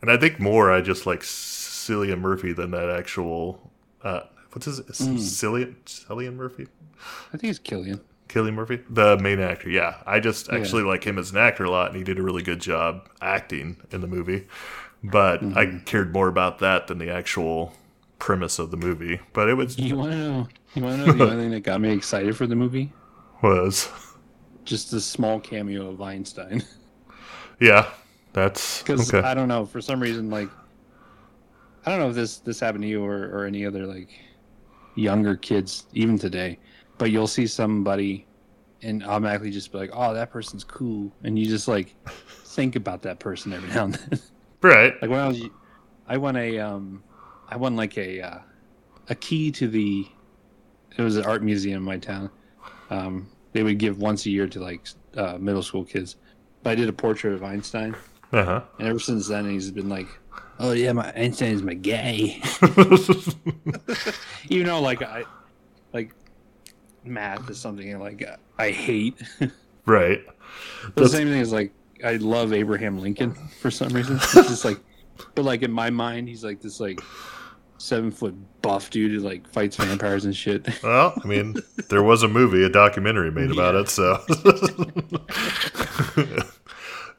and 0.01 0.11
I 0.11 0.17
think 0.17 0.39
more, 0.39 0.71
I 0.71 0.81
just 0.81 1.05
like 1.07 1.21
Cillian 1.21 2.19
Murphy 2.19 2.53
than 2.53 2.69
that 2.71 2.89
actual. 2.91 3.71
Uh, 4.03 4.21
what's 4.51 4.65
his 4.65 4.77
Hmm. 4.79 5.15
Cillian 5.15 5.75
Cillian 5.85 6.35
Murphy? 6.35 6.67
I 7.33 7.37
think 7.37 7.49
it's 7.49 7.59
Killian. 7.59 8.01
Killian 8.27 8.55
Murphy, 8.55 8.81
the 8.89 9.17
main 9.17 9.39
actor. 9.39 9.69
Yeah, 9.69 9.97
I 10.05 10.19
just 10.19 10.49
actually 10.49 10.83
like 10.83 11.03
him 11.03 11.17
as 11.17 11.31
an 11.31 11.37
actor 11.37 11.63
a 11.63 11.71
lot, 11.71 11.87
and 11.87 11.97
he 11.97 12.03
did 12.03 12.19
a 12.19 12.23
really 12.23 12.43
good 12.43 12.59
job 12.59 13.09
acting 13.21 13.77
in 13.91 14.01
the 14.01 14.07
movie. 14.07 14.47
But 15.03 15.41
mm-hmm. 15.41 15.57
I 15.57 15.81
cared 15.85 16.13
more 16.13 16.27
about 16.27 16.59
that 16.59 16.87
than 16.87 16.97
the 16.97 17.09
actual 17.09 17.73
premise 18.19 18.59
of 18.59 18.71
the 18.71 18.77
movie. 18.77 19.19
But 19.33 19.49
it 19.49 19.53
was. 19.53 19.77
You 19.77 19.95
want 19.95 20.11
to 20.11 20.17
know? 20.17 20.47
You 20.75 20.83
want 20.83 20.99
to 20.99 21.05
know 21.05 21.13
the 21.13 21.23
only 21.31 21.43
thing 21.43 21.51
that 21.51 21.61
got 21.61 21.81
me 21.81 21.91
excited 21.91 22.35
for 22.35 22.47
the 22.47 22.55
movie? 22.55 22.91
Was 23.41 23.89
just 24.65 24.93
a 24.93 25.01
small 25.01 25.39
cameo 25.39 25.89
of 25.89 26.01
Einstein. 26.01 26.63
Yeah, 27.59 27.89
that's 28.33 28.83
because 28.83 29.11
okay. 29.11 29.27
I 29.27 29.33
don't 29.33 29.47
know 29.47 29.65
for 29.65 29.81
some 29.81 29.99
reason 29.99 30.29
like 30.29 30.49
I 31.85 31.89
don't 31.89 31.99
know 31.99 32.09
if 32.09 32.15
this 32.15 32.37
this 32.37 32.59
happened 32.59 32.83
to 32.83 32.87
you 32.87 33.03
or 33.03 33.29
or 33.35 33.45
any 33.45 33.65
other 33.65 33.87
like 33.87 34.09
younger 34.95 35.35
kids 35.35 35.85
even 35.93 36.19
today, 36.19 36.59
but 36.97 37.11
you'll 37.11 37.27
see 37.27 37.47
somebody 37.47 38.25
and 38.81 39.03
automatically 39.03 39.51
just 39.51 39.71
be 39.71 39.77
like, 39.77 39.91
"Oh, 39.93 40.13
that 40.13 40.31
person's 40.31 40.63
cool," 40.63 41.11
and 41.23 41.37
you 41.37 41.45
just 41.45 41.67
like 41.67 41.95
think 42.45 42.75
about 42.75 43.01
that 43.03 43.19
person 43.19 43.53
every 43.53 43.69
now 43.69 43.85
and 43.85 43.95
then. 43.95 44.19
Right. 44.59 44.99
like 45.03 45.11
when 45.11 45.19
I 45.19 45.27
was, 45.27 45.39
I 46.07 46.17
won 46.17 46.35
a 46.35 46.57
um, 46.57 47.03
I 47.47 47.57
won 47.57 47.75
like 47.75 47.95
a 47.97 48.21
uh, 48.21 48.39
a 49.09 49.15
key 49.15 49.51
to 49.51 49.67
the. 49.67 50.07
It 50.97 51.01
was 51.03 51.15
an 51.15 51.25
art 51.25 51.43
museum 51.43 51.77
in 51.77 51.83
my 51.83 51.97
town. 51.97 52.31
Um, 52.89 53.29
they 53.53 53.61
would 53.61 53.77
give 53.77 53.99
once 53.99 54.25
a 54.25 54.31
year 54.31 54.47
to 54.47 54.59
like 54.59 54.87
uh, 55.15 55.37
middle 55.39 55.61
school 55.61 55.83
kids. 55.83 56.15
But 56.63 56.71
I 56.71 56.75
did 56.75 56.89
a 56.89 56.93
portrait 56.93 57.33
of 57.33 57.43
Einstein, 57.43 57.95
uh-huh. 58.31 58.61
and 58.79 58.87
ever 58.87 58.99
since 58.99 59.27
then 59.27 59.47
he's 59.47 59.69
been 59.69 59.89
like, 59.89 60.07
"Oh 60.57 60.71
yeah, 60.71 60.91
my 60.91 61.13
Einstein 61.15 61.53
is 61.53 61.61
my 61.61 61.75
gay." 61.75 62.41
you 64.49 64.63
know, 64.63 64.81
like 64.81 65.03
I, 65.03 65.23
like 65.93 66.15
math 67.07 67.49
is 67.49 67.59
something 67.59 67.97
like 67.99 68.27
I 68.57 68.71
hate. 68.71 69.21
right. 69.85 70.21
The 70.95 71.07
same 71.07 71.27
thing 71.27 71.39
is 71.39 71.51
like 71.51 71.71
I 72.03 72.17
love 72.17 72.53
Abraham 72.53 72.99
Lincoln 72.99 73.33
for 73.61 73.71
some 73.71 73.89
reason. 73.89 74.17
It's 74.17 74.33
just 74.33 74.65
like, 74.65 74.79
but 75.35 75.45
like 75.45 75.63
in 75.63 75.71
my 75.71 75.89
mind, 75.89 76.27
he's 76.27 76.43
like 76.43 76.61
this 76.61 76.79
like 76.79 77.01
seven 77.77 78.11
foot 78.11 78.35
buff 78.61 78.89
dude 78.89 79.11
who 79.11 79.19
like 79.19 79.47
fights 79.47 79.77
vampires 79.77 80.25
and 80.25 80.35
shit. 80.35 80.67
Well, 80.83 81.19
I 81.21 81.27
mean, 81.27 81.55
there 81.89 82.03
was 82.03 82.23
a 82.23 82.27
movie, 82.27 82.63
a 82.63 82.69
documentary 82.69 83.31
made 83.31 83.51
about 83.51 83.73
yeah. 83.73 83.81
it, 83.81 83.89
so. 83.89 84.23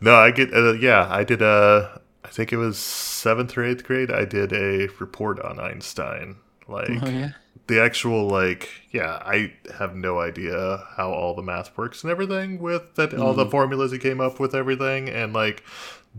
no, 0.01 0.15
I 0.15 0.31
get. 0.31 0.53
Uh, 0.55 0.73
yeah, 0.75 1.07
I 1.11 1.25
did. 1.25 1.43
Uh, 1.43 1.89
I 2.25 2.29
think 2.29 2.53
it 2.53 2.57
was 2.57 2.79
seventh 2.79 3.57
or 3.57 3.65
eighth 3.65 3.85
grade. 3.85 4.11
I 4.11 4.25
did 4.25 4.53
a 4.53 4.89
report 5.01 5.41
on 5.41 5.59
Einstein. 5.59 6.37
Like 6.69 6.91
oh, 7.03 7.09
yeah? 7.09 7.31
The 7.69 7.81
actual 7.81 8.27
like, 8.27 8.69
yeah, 8.91 9.23
I 9.25 9.53
have 9.79 9.95
no 9.95 10.19
idea 10.19 10.85
how 10.97 11.13
all 11.13 11.35
the 11.35 11.43
math 11.43 11.77
works 11.77 12.03
and 12.03 12.11
everything 12.11 12.59
with 12.59 12.97
that. 12.97 13.11
Mm. 13.11 13.21
All 13.21 13.35
the 13.35 13.47
mm. 13.47 13.51
formulas 13.51 13.93
he 13.93 13.99
came 13.99 14.21
up 14.21 14.41
with, 14.41 14.55
everything, 14.55 15.09
and 15.09 15.33
like 15.33 15.63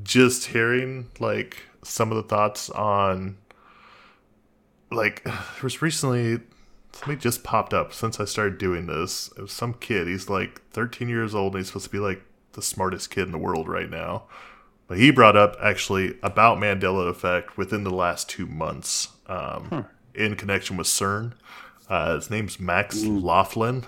just 0.03 0.45
hearing 0.45 1.09
like 1.19 1.63
some 1.83 2.11
of 2.11 2.17
the 2.17 2.23
thoughts 2.23 2.69
on 2.69 3.37
like 4.91 5.23
there 5.23 5.33
was 5.63 5.81
recently 5.81 6.39
something 6.93 7.19
just 7.19 7.43
popped 7.43 7.73
up 7.73 7.93
since 7.93 8.19
I 8.19 8.25
started 8.25 8.57
doing 8.57 8.85
this. 8.85 9.31
It 9.35 9.41
was 9.41 9.51
some 9.51 9.73
kid. 9.73 10.07
He's 10.07 10.29
like 10.29 10.61
13 10.71 11.09
years 11.09 11.33
old 11.33 11.53
and 11.53 11.61
he's 11.61 11.67
supposed 11.67 11.85
to 11.85 11.91
be 11.91 11.99
like 11.99 12.21
the 12.53 12.61
smartest 12.61 13.09
kid 13.09 13.23
in 13.23 13.31
the 13.31 13.37
world 13.37 13.67
right 13.67 13.89
now. 13.89 14.23
But 14.87 14.97
he 14.97 15.11
brought 15.11 15.37
up 15.37 15.55
actually 15.61 16.17
about 16.23 16.57
Mandela 16.57 17.09
effect 17.09 17.57
within 17.57 17.83
the 17.83 17.91
last 17.91 18.27
two 18.29 18.47
months 18.47 19.09
um, 19.27 19.67
huh. 19.69 19.83
In 20.13 20.35
connection 20.35 20.77
with 20.77 20.87
CERN. 20.87 21.33
Uh, 21.87 22.15
his 22.15 22.29
name's 22.29 22.59
Max 22.59 23.03
Ooh. 23.03 23.19
Laughlin. 23.19 23.85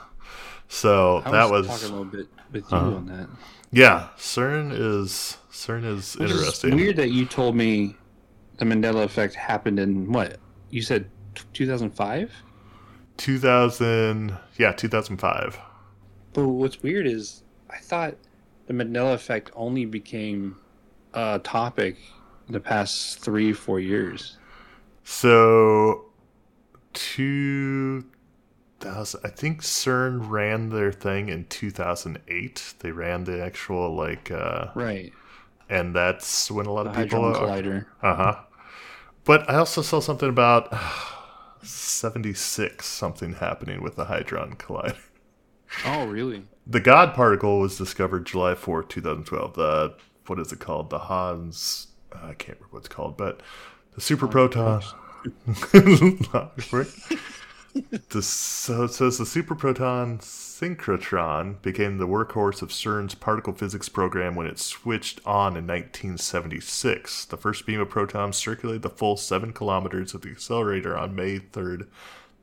So 0.68 1.22
I 1.26 1.32
that 1.32 1.52
was, 1.52 1.68
was 1.68 1.82
talking 1.82 1.96
a 1.96 2.00
little 2.00 2.12
bit 2.12 2.28
with 2.52 2.72
you 2.72 2.78
uh, 2.78 2.82
on 2.82 3.06
that. 3.08 3.28
Yeah, 3.72 4.08
CERN 4.18 4.72
is 4.74 5.38
CERN 5.52 5.86
is 5.86 6.16
Which 6.18 6.32
interesting. 6.32 6.72
Is 6.72 6.76
weird 6.76 6.96
that 6.98 7.12
you 7.12 7.26
told 7.26 7.56
me 7.56 7.96
the 8.58 8.66
Mandela 8.66 9.04
effect 9.04 9.36
happened 9.36 9.80
in 9.80 10.12
what 10.12 10.38
you 10.72 10.82
said 10.82 11.10
2005 11.54 12.32
2000 13.18 14.38
yeah 14.58 14.72
2005 14.72 15.60
but 16.34 16.48
what's 16.48 16.82
weird 16.82 17.06
is 17.06 17.44
i 17.70 17.78
thought 17.78 18.16
the 18.68 18.74
mandela 18.74 19.14
effect 19.14 19.52
only 19.56 19.86
became 19.86 20.56
a 21.14 21.40
topic 21.44 21.98
the 22.50 22.60
past 22.60 23.20
three 23.20 23.54
four 23.54 23.80
years 23.80 24.38
so 25.04 26.06
2000 26.94 29.22
i 29.24 29.28
think 29.28 29.62
cern 29.62 30.30
ran 30.30 30.70
their 30.70 30.92
thing 30.92 31.30
in 31.30 31.46
2008 31.46 32.74
they 32.80 32.92
ran 32.92 33.24
the 33.24 33.44
actual 33.44 33.96
like 33.96 34.30
uh 34.32 34.68
right 34.76 35.14
and 35.70 35.96
that's 35.96 36.52
when 36.52 36.66
a 36.66 36.72
lot 36.72 36.84
the 36.84 36.90
of 36.90 36.96
people 36.96 37.34
collider 37.34 37.86
uh-huh 38.02 38.42
but 39.24 39.50
I 39.50 39.56
also 39.56 39.82
saw 39.82 40.00
something 40.00 40.30
about 40.30 40.70
uh, 40.72 40.94
76 41.62 42.86
something 42.86 43.34
happening 43.34 43.82
with 43.82 43.96
the 43.96 44.06
Hadron 44.06 44.56
Collider. 44.56 44.98
Oh, 45.86 46.06
really? 46.06 46.44
The 46.68 46.80
God 46.80 47.14
particle 47.14 47.60
was 47.60 47.78
discovered 47.78 48.26
July 48.26 48.56
4th, 48.56 48.90
2012. 48.90 49.54
The, 49.54 49.96
what 50.28 50.40
is 50.40 50.52
it 50.52 50.60
called? 50.60 50.90
The 50.90 51.00
Hans, 51.00 51.88
uh, 52.12 52.28
I 52.28 52.34
can't 52.34 52.58
remember 52.58 52.68
what 52.72 52.80
it's 52.80 52.88
called, 52.90 53.16
but 53.16 53.42
the 53.96 54.02
super 54.02 54.28
proton. 54.28 54.82
the, 58.10 58.22
so 58.22 58.84
it 58.84 58.94
says 58.94 59.18
the 59.18 59.26
super 59.26 59.56
proton 59.56 60.20
synchrotron 60.20 61.62
became 61.62 61.98
the 61.98 62.08
workhorse 62.08 62.62
of 62.62 62.70
CERN's 62.70 63.16
particle 63.16 63.54
physics 63.54 63.90
program 63.90 64.36
when 64.36 64.48
it 64.48 64.60
switched 64.60 65.20
on 65.26 65.58
in 65.58 65.66
1976. 65.66 67.26
The 67.26 67.38
first 67.38 67.66
beam 67.66 67.80
of 67.80 67.90
protons 67.90 68.38
circulated 68.38 68.82
the 68.82 68.90
full 68.90 69.18
seven 69.18 69.54
kilometers 69.54 70.14
of 70.14 70.22
the 70.22 70.30
accelerator 70.30 70.98
on 70.98 71.16
May 71.16 71.40
3rd, 71.40 71.88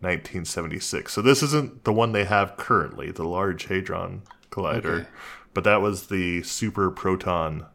1976. 0.01 1.13
So 1.13 1.23
this 1.23 1.43
isn't 1.43 1.85
the 1.85 1.93
one 1.93 2.13
they 2.13 2.25
have 2.25 2.57
currently, 2.57 3.11
the 3.11 3.25
Large 3.25 3.67
Hadron 3.67 4.23
Collider, 4.51 5.01
okay. 5.01 5.09
but 5.55 5.65
that 5.65 5.83
was 5.83 6.07
the 6.07 6.43
super 6.43 6.91
proton 6.91 7.67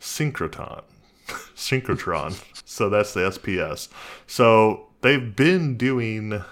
synchrotron. 0.00 0.82
synchrotron. 1.56 2.42
so 2.64 2.88
that's 2.88 3.14
the 3.14 3.20
SPS. 3.20 3.88
So 4.26 4.88
they've 5.00 5.34
been 5.34 5.76
doing 5.76 6.42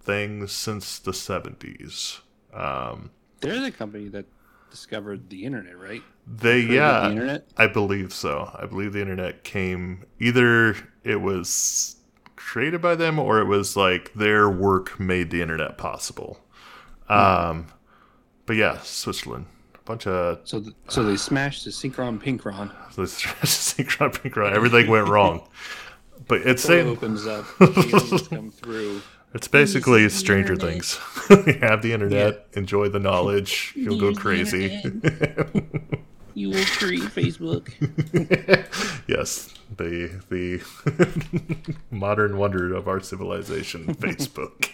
things 0.00 0.52
since 0.52 0.98
the 0.98 1.12
70s. 1.12 2.20
Um, 2.52 3.10
They're 3.40 3.60
the 3.60 3.72
company 3.72 4.08
that 4.08 4.26
discovered 4.70 5.30
the 5.30 5.44
internet, 5.44 5.78
right? 5.78 6.02
They 6.26 6.60
yeah, 6.60 7.00
the 7.00 7.10
internet. 7.10 7.46
I 7.56 7.66
believe 7.66 8.12
so. 8.12 8.50
I 8.58 8.66
believe 8.66 8.92
the 8.92 9.00
internet 9.00 9.44
came 9.44 10.04
either 10.18 10.76
it 11.02 11.20
was 11.20 11.96
created 12.36 12.80
by 12.80 12.94
them 12.94 13.18
or 13.18 13.40
it 13.40 13.44
was 13.44 13.76
like 13.76 14.12
their 14.14 14.48
work 14.48 14.98
made 14.98 15.30
the 15.30 15.42
internet 15.42 15.78
possible. 15.78 16.40
Um, 17.08 17.68
but 18.46 18.56
yeah, 18.56 18.78
Switzerland, 18.80 19.46
bunch 19.84 20.06
of 20.06 20.40
so 20.44 20.60
the, 20.60 20.74
so 20.88 21.02
they 21.02 21.16
smashed 21.16 21.64
the 21.64 21.70
synchron 21.70 22.20
pinkron. 22.20 22.70
So 22.92 23.02
they 23.02 23.06
smashed 23.06 23.76
the 23.76 23.84
synchron 23.84 24.12
pinkron. 24.12 24.52
Everything 24.52 24.88
went 24.88 25.08
wrong. 25.08 25.48
But 26.26 26.42
it's 26.46 26.62
saying 26.62 26.88
opens 26.88 27.26
up, 27.26 27.44
come 27.58 28.50
through. 28.50 29.02
It's 29.34 29.46
basically 29.46 30.08
Stranger 30.08 30.56
Things. 30.56 30.98
you 31.28 31.58
have 31.60 31.82
the 31.82 31.92
internet, 31.92 32.46
yeah. 32.52 32.58
enjoy 32.58 32.88
the 32.88 32.98
knowledge, 32.98 33.74
you'll 33.76 34.00
go 34.00 34.14
crazy. 34.14 34.80
you 36.32 36.48
will 36.48 36.64
create 36.64 37.02
Facebook. 37.02 37.74
yes, 39.06 39.52
the 39.76 40.18
the 40.30 40.62
modern 41.90 42.38
wonder 42.38 42.72
of 42.74 42.88
our 42.88 43.00
civilization, 43.00 43.94
Facebook. 43.96 44.70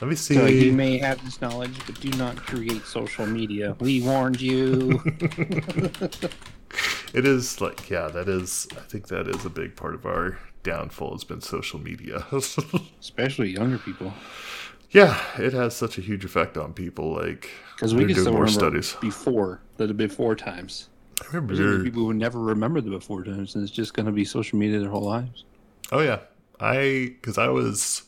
Let 0.00 0.10
me 0.10 0.16
see. 0.16 0.34
So 0.34 0.46
you 0.46 0.72
may 0.72 0.98
have 0.98 1.24
this 1.24 1.40
knowledge, 1.40 1.78
but 1.86 2.00
do 2.00 2.10
not 2.18 2.36
create 2.36 2.84
social 2.84 3.26
media. 3.26 3.76
We 3.78 4.02
warned 4.02 4.40
you. 4.40 5.00
it 7.14 7.24
is 7.24 7.60
like, 7.60 7.88
yeah, 7.88 8.08
that 8.08 8.28
is. 8.28 8.66
I 8.72 8.80
think 8.80 9.08
that 9.08 9.28
is 9.28 9.44
a 9.44 9.50
big 9.50 9.76
part 9.76 9.94
of 9.94 10.04
our 10.04 10.38
downfall 10.64 11.12
has 11.12 11.22
been 11.22 11.40
social 11.40 11.78
media, 11.78 12.26
especially 13.00 13.50
younger 13.50 13.78
people. 13.78 14.12
Yeah, 14.90 15.20
it 15.38 15.52
has 15.52 15.76
such 15.76 15.98
a 15.98 16.00
huge 16.00 16.24
effect 16.24 16.56
on 16.56 16.72
people. 16.72 17.12
Like 17.12 17.50
because 17.76 17.94
we 17.94 18.06
can 18.06 18.14
still 18.14 18.32
remember 18.32 18.50
studies 18.50 18.96
before 19.00 19.60
the 19.76 19.94
before 19.94 20.34
times. 20.34 20.88
I 21.22 21.36
remember 21.36 21.84
people 21.84 22.02
who 22.02 22.14
never 22.14 22.40
remember 22.40 22.80
the 22.80 22.90
before 22.90 23.22
times, 23.22 23.54
and 23.54 23.62
it's 23.62 23.72
just 23.72 23.94
going 23.94 24.06
to 24.06 24.12
be 24.12 24.24
social 24.24 24.58
media 24.58 24.80
their 24.80 24.90
whole 24.90 25.04
lives. 25.04 25.44
Oh 25.92 26.00
yeah, 26.00 26.20
I 26.58 27.14
because 27.20 27.38
I 27.38 27.48
was 27.48 28.02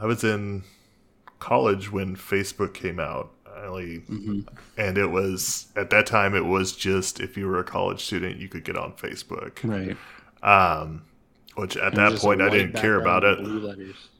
I 0.00 0.06
was 0.06 0.24
in 0.24 0.64
college 1.38 1.92
when 1.92 2.16
Facebook 2.16 2.74
came 2.74 2.98
out. 2.98 3.30
Only, 3.56 4.00
mm-hmm. 4.00 4.40
and 4.76 4.98
it 4.98 5.06
was 5.06 5.68
at 5.76 5.88
that 5.90 6.06
time 6.06 6.34
it 6.34 6.44
was 6.44 6.72
just 6.72 7.20
if 7.20 7.36
you 7.36 7.46
were 7.46 7.60
a 7.60 7.64
college 7.64 8.04
student 8.04 8.38
you 8.38 8.48
could 8.48 8.64
get 8.64 8.76
on 8.76 8.92
Facebook. 8.94 9.58
Right. 9.62 9.96
Um, 10.42 11.04
which 11.54 11.76
at 11.76 11.96
and 11.96 11.96
that 11.96 12.20
point 12.20 12.42
I 12.42 12.50
didn't 12.50 12.74
care 12.74 13.00
about 13.00 13.24
it. 13.24 13.38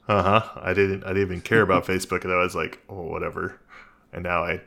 Uh 0.06 0.22
huh. 0.22 0.60
I 0.60 0.72
didn't. 0.72 1.04
I 1.04 1.08
didn't 1.08 1.22
even 1.22 1.40
care 1.40 1.62
about 1.62 1.84
Facebook, 1.86 2.24
and 2.24 2.32
I 2.32 2.36
was 2.36 2.54
like, 2.54 2.80
oh, 2.88 3.02
whatever. 3.02 3.60
and 4.12 4.22
now 4.22 4.44
I 4.44 4.60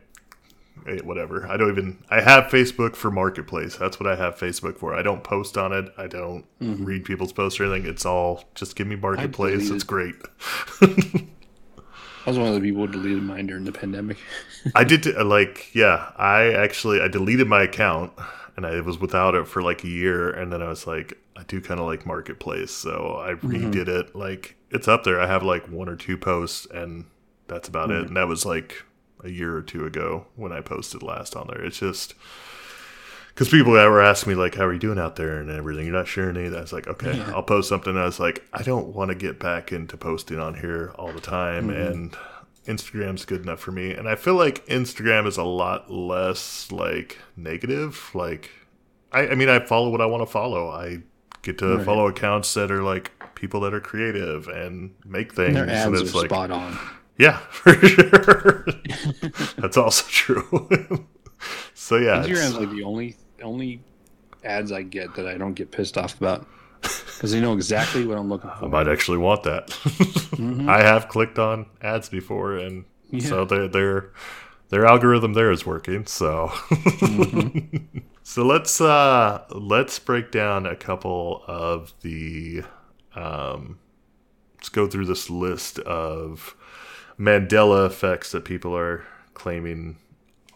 Eh, 0.86 1.00
whatever. 1.02 1.48
I 1.48 1.58
don't 1.58 1.70
even 1.70 2.04
I 2.10 2.22
have 2.22 2.46
Facebook 2.46 2.96
for 2.96 3.12
marketplace. 3.12 3.76
That's 3.76 4.00
what 4.00 4.08
I 4.08 4.16
have 4.16 4.36
Facebook 4.36 4.78
for. 4.78 4.94
I 4.94 5.02
don't 5.02 5.24
post 5.24 5.58
on 5.58 5.74
it. 5.74 5.92
I 5.98 6.08
don't 6.08 6.46
Mm-hmm. 6.62 6.86
read 6.86 7.06
people's 7.06 7.34
posts 7.34 7.60
or 7.60 7.66
anything. 7.66 7.90
It's 7.90 8.06
all 8.06 8.44
just 8.56 8.76
give 8.76 8.88
me 8.88 8.96
marketplace. 8.96 9.70
It's 9.70 9.84
great. 9.84 10.16
I 10.82 12.30
was 12.30 12.38
one 12.38 12.48
of 12.48 12.56
the 12.56 12.62
people 12.62 12.86
who 12.86 12.92
deleted 12.92 13.24
mine 13.24 13.48
during 13.48 13.64
the 13.64 13.72
pandemic. 13.72 14.18
I 14.76 14.84
did 14.84 15.06
like 15.16 15.74
yeah. 15.74 16.12
I 16.18 16.54
actually 16.54 17.00
I 17.00 17.08
deleted 17.08 17.48
my 17.48 17.64
account 17.64 18.12
and 18.58 18.66
I 18.66 18.82
was 18.82 18.98
without 19.00 19.36
it 19.36 19.48
for 19.48 19.62
like 19.62 19.84
a 19.84 19.88
year, 19.88 20.32
and 20.32 20.52
then 20.52 20.62
I 20.62 20.68
was 20.68 20.88
like 20.88 21.18
I 21.38 21.44
do 21.44 21.62
kind 21.62 21.80
of 21.80 21.86
like 21.86 22.06
marketplace, 22.06 22.72
so 22.72 23.22
I 23.24 23.34
mm-hmm. 23.34 23.72
redid 23.72 23.88
it. 23.88 24.16
Like 24.16 24.56
it's 24.72 24.88
up 24.88 25.04
there. 25.04 25.22
I 25.22 25.28
have 25.28 25.44
like 25.44 25.70
one 25.70 25.88
or 25.88 25.96
two 25.96 26.18
posts, 26.18 26.66
and 26.66 27.06
that's 27.48 27.70
about 27.70 27.92
it. 27.92 27.94
Mm-hmm. 27.94 28.08
And 28.08 28.18
that 28.18 28.28
was 28.28 28.46
like 28.46 28.84
a 29.24 29.30
year 29.30 29.56
or 29.56 29.62
two 29.62 29.86
ago 29.86 30.28
when 30.36 30.52
I 30.52 30.62
posted 30.62 31.02
last 31.04 31.36
on 31.36 31.48
there. 31.48 31.64
It's 31.64 31.80
just 31.80 32.14
because 33.30 33.50
people 33.50 33.74
were 33.74 34.02
asking 34.02 34.34
me 34.34 34.36
like, 34.40 34.56
"How 34.56 34.66
are 34.66 34.74
you 34.74 34.80
doing 34.80 35.00
out 35.00 35.16
there?" 35.16 35.40
and 35.40 35.50
everything. 35.50 35.86
You're 35.86 35.96
not 35.96 36.08
sharing 36.08 36.38
any 36.38 36.48
of 36.48 36.52
that. 36.54 36.58
I 36.60 36.62
was 36.62 36.74
like, 36.74 36.88
"Okay, 36.88 37.18
Yeah. 37.18 37.32
I'll 37.36 37.44
post 37.44 37.70
something." 37.70 37.92
And 37.92 38.00
I 38.00 38.06
was 38.06 38.20
like, 38.20 38.44
"I 38.54 38.64
don't 38.64 38.88
want 38.96 39.10
to 39.10 39.16
get 39.16 39.40
back 39.40 39.72
into 39.72 39.98
posting 39.98 40.40
on 40.40 40.56
here 40.56 40.92
all 40.96 41.12
the 41.12 41.22
time," 41.22 41.68
mm-hmm. 41.70 41.92
and 41.92 42.18
Instagram's 42.66 43.26
good 43.26 43.42
enough 43.44 43.60
for 43.60 43.72
me. 43.72 43.92
And 43.94 44.10
I 44.10 44.16
feel 44.16 44.36
like 44.36 44.66
Instagram 44.68 45.26
is 45.28 45.38
a 45.38 45.44
lot 45.44 45.90
less 45.92 46.72
like 46.72 47.18
negative. 47.36 48.10
Like, 48.14 48.50
I, 49.12 49.28
I 49.30 49.36
mean, 49.36 49.50
I 49.50 49.60
follow 49.60 49.90
what 49.90 50.02
I 50.02 50.06
want 50.06 50.22
to 50.24 50.32
follow. 50.32 50.70
I 50.70 51.00
get 51.44 51.58
to 51.60 51.78
Right. 51.78 51.86
follow 51.86 52.08
accounts 52.08 52.54
that 52.56 52.72
are 52.72 52.84
like 52.84 53.12
people 53.36 53.62
that 53.62 53.74
are 53.74 53.80
creative 53.80 54.48
and 54.48 54.96
make 55.06 55.34
things. 55.34 55.54
Their 55.54 55.64
and 55.64 55.72
ads 55.72 56.02
it's 56.02 56.14
are 56.14 56.18
like, 56.18 56.30
spot 56.30 56.52
on. 56.52 56.78
Yeah, 57.18 57.38
for 57.50 57.74
sure. 57.74 58.66
That's 59.58 59.78
also 59.78 60.06
true. 60.10 60.68
so 61.74 61.98
yeah, 61.98 62.24
Instagram's 62.24 62.58
like 62.58 62.72
the 62.72 62.84
only 62.84 63.16
only 63.44 63.82
ads 64.44 64.72
I 64.72 64.84
get 64.84 65.16
that 65.16 65.28
I 65.28 65.38
don't 65.38 65.54
get 65.54 65.72
pissed 65.72 65.98
off 65.98 66.20
about 66.20 66.48
because 66.82 67.32
they 67.32 67.40
know 67.40 67.54
exactly 67.54 68.06
what 68.06 68.18
I'm 68.18 68.30
looking 68.30 68.50
for. 68.52 68.66
I 68.66 68.68
might 68.68 68.88
actually 68.88 69.18
want 69.18 69.44
that. 69.44 69.76
I 70.70 70.84
have 70.84 71.08
clicked 71.08 71.40
on 71.40 71.66
ads 71.82 72.10
before, 72.10 72.56
and 72.56 72.86
so 73.20 73.46
their 73.46 73.68
their 73.68 74.12
their 74.70 74.86
algorithm 74.86 75.34
there 75.34 75.52
is 75.52 75.66
working. 75.66 76.06
So 76.06 76.52
so 78.24 78.46
let's 78.46 78.80
uh 78.80 79.44
let's 79.52 79.98
break 80.00 80.32
down 80.32 80.66
a 80.66 80.76
couple 80.76 81.44
of 81.48 81.94
the 82.02 82.64
um 83.16 83.80
let's 84.58 84.70
go 84.70 84.88
through 84.88 85.06
this 85.06 85.30
list 85.30 85.80
of 85.80 86.56
Mandela 87.20 87.88
effects 87.88 88.32
that 88.32 88.46
people 88.46 88.76
are 88.76 89.06
claiming 89.34 89.98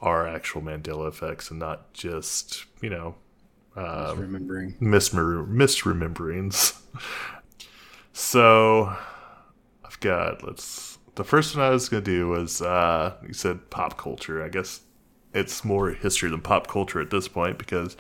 are 0.01 0.27
actual 0.27 0.61
Mandela 0.61 1.07
effects 1.07 1.49
and 1.51 1.59
not 1.59 1.93
just 1.93 2.65
you 2.81 2.89
know 2.89 3.15
Just 3.97 4.15
um, 4.15 4.19
remembering. 4.19 4.75
mismer- 4.79 5.45
misrememberings. 5.45 6.79
So 8.13 8.95
I've 9.85 9.99
got 9.99 10.43
let's 10.43 10.97
the 11.15 11.23
first 11.23 11.55
one 11.55 11.65
I 11.65 11.69
was 11.69 11.89
gonna 11.89 12.01
do 12.03 12.29
was 12.29 12.61
uh 12.61 13.15
you 13.25 13.33
said 13.33 13.69
pop 13.69 13.97
culture. 13.97 14.43
I 14.43 14.49
guess 14.49 14.81
it's 15.33 15.63
more 15.63 15.91
history 15.91 16.29
than 16.29 16.41
pop 16.41 16.67
culture 16.67 16.99
at 16.99 17.09
this 17.09 17.27
point 17.27 17.57
because 17.57 17.95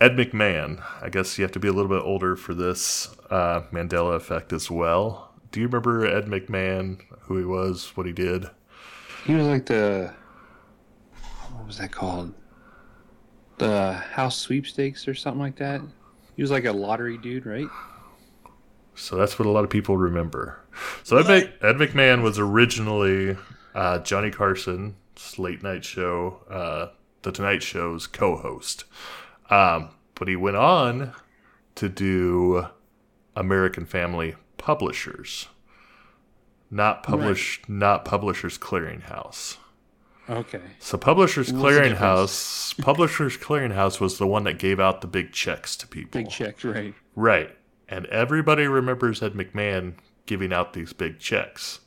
Ed 0.00 0.16
McMahon, 0.16 0.82
I 1.02 1.10
guess 1.10 1.36
you 1.36 1.42
have 1.44 1.52
to 1.52 1.60
be 1.60 1.68
a 1.68 1.72
little 1.72 1.90
bit 1.90 2.02
older 2.02 2.34
for 2.36 2.54
this 2.54 3.14
uh, 3.28 3.60
Mandela 3.70 4.16
effect 4.16 4.50
as 4.50 4.70
well. 4.70 5.34
Do 5.52 5.60
you 5.60 5.66
remember 5.66 6.06
Ed 6.06 6.24
McMahon, 6.24 7.02
who 7.30 7.38
he 7.38 7.44
was, 7.44 7.92
what 7.94 8.06
he 8.06 8.12
did? 8.12 8.44
He 9.24 9.34
was 9.34 9.46
like 9.46 9.64
the 9.66 10.12
what 11.52 11.64
was 11.64 11.78
that 11.78 11.92
called? 11.92 12.34
The 13.58 13.92
house 13.92 14.36
sweepstakes 14.36 15.06
or 15.06 15.14
something 15.14 15.40
like 15.40 15.54
that. 15.56 15.80
He 16.34 16.42
was 16.42 16.50
like 16.50 16.64
a 16.64 16.72
lottery 16.72 17.18
dude, 17.18 17.46
right? 17.46 17.68
So 18.96 19.14
that's 19.14 19.38
what 19.38 19.46
a 19.46 19.50
lot 19.50 19.62
of 19.62 19.70
people 19.70 19.96
remember. 19.96 20.58
So 21.04 21.18
Ed, 21.18 21.28
Mc, 21.28 21.52
Ed 21.62 21.76
McMahon 21.76 22.22
was 22.24 22.36
originally 22.36 23.36
uh, 23.76 24.00
Johnny 24.00 24.32
Carson's 24.32 25.38
late 25.38 25.62
night 25.62 25.84
show, 25.84 26.40
uh, 26.50 26.88
The 27.22 27.30
Tonight 27.30 27.62
Show's 27.62 28.08
co-host, 28.08 28.86
um, 29.50 29.90
but 30.16 30.26
he 30.26 30.34
went 30.34 30.56
on 30.56 31.12
to 31.76 31.88
do 31.88 32.66
American 33.36 33.86
Family 33.86 34.34
Publishers, 34.58 35.46
not 36.70 37.02
publish, 37.02 37.60
not 37.68 38.04
Publishers 38.04 38.58
Clearinghouse. 38.58 39.56
Okay. 40.28 40.60
So 40.78 40.96
Publishers 40.96 41.52
What's? 41.52 41.64
Clearinghouse, 41.64 42.78
Publishers 42.82 43.36
Clearinghouse 43.36 44.00
was 44.00 44.18
the 44.18 44.26
one 44.26 44.44
that 44.44 44.58
gave 44.58 44.78
out 44.78 45.00
the 45.00 45.08
big 45.08 45.32
checks 45.32 45.76
to 45.76 45.88
people. 45.88 46.20
Big 46.20 46.30
checks, 46.30 46.64
right? 46.64 46.94
Right. 47.16 47.56
And 47.88 48.06
everybody 48.06 48.68
remembers 48.68 49.22
Ed 49.22 49.32
McMahon 49.32 49.94
giving 50.26 50.52
out 50.52 50.72
these 50.72 50.92
big 50.92 51.18
checks. 51.18 51.80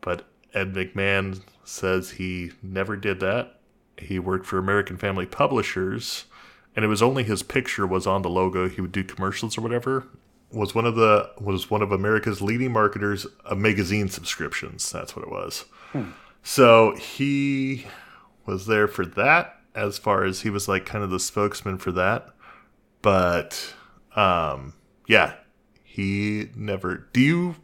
But 0.00 0.28
Ed 0.54 0.74
McMahon 0.74 1.42
says 1.64 2.12
he 2.12 2.52
never 2.62 2.96
did 2.96 3.18
that. 3.20 3.58
He 3.96 4.20
worked 4.20 4.46
for 4.46 4.58
American 4.58 4.96
Family 4.96 5.26
Publishers, 5.26 6.26
and 6.76 6.84
it 6.84 6.88
was 6.88 7.02
only 7.02 7.24
his 7.24 7.42
picture 7.42 7.84
was 7.84 8.06
on 8.06 8.22
the 8.22 8.30
logo. 8.30 8.68
He 8.68 8.80
would 8.80 8.92
do 8.92 9.02
commercials 9.02 9.58
or 9.58 9.62
whatever. 9.62 10.06
Was 10.50 10.74
one 10.74 10.86
of 10.86 10.94
the 10.94 11.30
was 11.38 11.70
one 11.70 11.82
of 11.82 11.92
America's 11.92 12.40
leading 12.40 12.72
marketers 12.72 13.26
of 13.44 13.58
magazine 13.58 14.08
subscriptions. 14.08 14.90
That's 14.90 15.14
what 15.14 15.24
it 15.24 15.30
was. 15.30 15.66
So 16.42 16.96
he 16.96 17.86
was 18.46 18.66
there 18.66 18.88
for 18.88 19.04
that 19.04 19.56
as 19.74 19.98
far 19.98 20.24
as 20.24 20.40
he 20.40 20.50
was 20.50 20.66
like 20.66 20.86
kind 20.86 21.04
of 21.04 21.10
the 21.10 21.20
spokesman 21.20 21.76
for 21.76 21.92
that. 21.92 22.30
But 23.02 23.74
um 24.16 24.72
yeah, 25.06 25.34
he 25.84 26.48
never 26.56 27.08
Do 27.12 27.20
you 27.20 27.56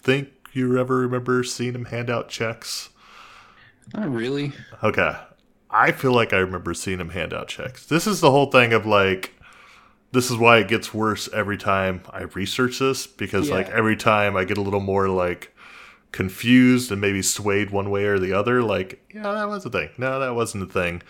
think 0.00 0.28
you 0.52 0.78
ever 0.78 0.96
remember 0.98 1.42
seeing 1.42 1.74
him 1.74 1.86
hand 1.86 2.08
out 2.08 2.28
checks? 2.28 2.90
Not 3.94 4.10
really. 4.10 4.52
Okay. 4.82 5.16
I 5.70 5.92
feel 5.92 6.12
like 6.12 6.32
I 6.32 6.38
remember 6.38 6.74
seeing 6.74 7.00
him 7.00 7.10
hand 7.10 7.32
out 7.32 7.48
checks. 7.48 7.86
This 7.86 8.06
is 8.06 8.20
the 8.20 8.30
whole 8.30 8.50
thing 8.50 8.72
of 8.72 8.86
like 8.86 9.34
this 10.12 10.30
is 10.30 10.36
why 10.36 10.58
it 10.58 10.68
gets 10.68 10.92
worse 10.92 11.28
every 11.32 11.56
time 11.56 12.02
I 12.10 12.22
research 12.22 12.78
this 12.78 13.06
because 13.06 13.48
like 13.50 13.68
every 13.70 13.96
time 13.96 14.36
I 14.36 14.44
get 14.44 14.58
a 14.58 14.62
little 14.62 14.80
more 14.80 15.08
like 15.08 15.54
confused 16.12 16.90
and 16.90 17.00
maybe 17.00 17.22
swayed 17.22 17.70
one 17.70 17.88
way 17.90 18.04
or 18.04 18.18
the 18.18 18.32
other 18.32 18.62
like 18.62 19.00
yeah 19.14 19.22
that 19.32 19.48
was 19.48 19.64
a 19.64 19.70
thing. 19.70 19.90
No 19.98 20.18
that 20.20 20.34
wasn't 20.34 20.64
a 20.64 20.66
thing. 20.66 21.02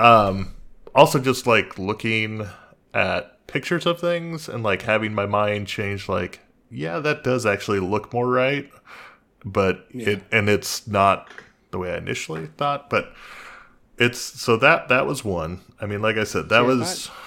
Um 0.00 0.54
also 0.94 1.18
just 1.18 1.46
like 1.46 1.78
looking 1.78 2.46
at 2.94 3.46
pictures 3.46 3.84
of 3.86 4.00
things 4.00 4.48
and 4.48 4.62
like 4.62 4.82
having 4.82 5.14
my 5.14 5.26
mind 5.26 5.66
change 5.66 6.08
like 6.08 6.40
yeah 6.70 6.98
that 6.98 7.22
does 7.22 7.44
actually 7.46 7.78
look 7.78 8.12
more 8.12 8.28
right 8.28 8.70
but 9.44 9.86
it 9.90 10.22
and 10.32 10.48
it's 10.48 10.86
not 10.88 11.30
the 11.70 11.78
way 11.78 11.92
i 11.92 11.96
initially 11.98 12.46
thought 12.56 12.90
but 12.90 13.12
it's 13.98 14.18
so 14.18 14.56
that 14.56 14.88
that 14.88 15.06
was 15.06 15.24
one. 15.24 15.60
I 15.80 15.86
mean 15.86 16.02
like 16.02 16.16
i 16.16 16.24
said 16.24 16.48
that 16.48 16.58
I 16.58 16.62
was 16.62 17.08
I 17.08 17.25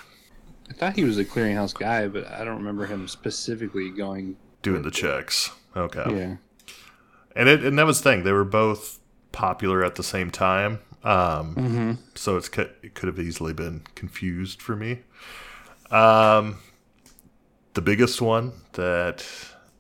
thought 0.74 0.96
he 0.96 1.04
was 1.04 1.18
a 1.18 1.26
clearinghouse 1.26 1.74
guy, 1.78 2.08
but 2.08 2.28
I 2.28 2.44
don't 2.44 2.58
remember 2.58 2.86
him 2.86 3.08
specifically 3.08 3.90
going. 3.90 4.38
doing 4.62 4.82
the 4.84 4.92
checks 4.92 5.52
okay 5.76 6.04
Yeah. 6.08 6.36
and 7.36 7.48
it 7.50 7.64
and 7.64 7.78
that 7.80 7.86
was 7.86 8.02
the 8.02 8.10
thing 8.10 8.24
they 8.24 8.32
were 8.32 8.44
both 8.44 9.00
popular 9.32 9.84
at 9.86 9.96
the 9.96 10.04
same 10.04 10.32
time 10.32 10.80
um 11.04 11.56
Mm-hmm. 11.56 11.92
so 12.16 12.36
it's 12.38 12.50
it 12.58 12.94
could 12.96 13.08
have 13.08 13.20
easily 13.20 13.54
been 13.54 13.84
confused 13.96 14.62
for 14.62 14.76
me 14.76 15.00
um 15.92 16.58
the 17.74 17.82
biggest 17.82 18.22
one 18.22 18.52
that 18.74 19.26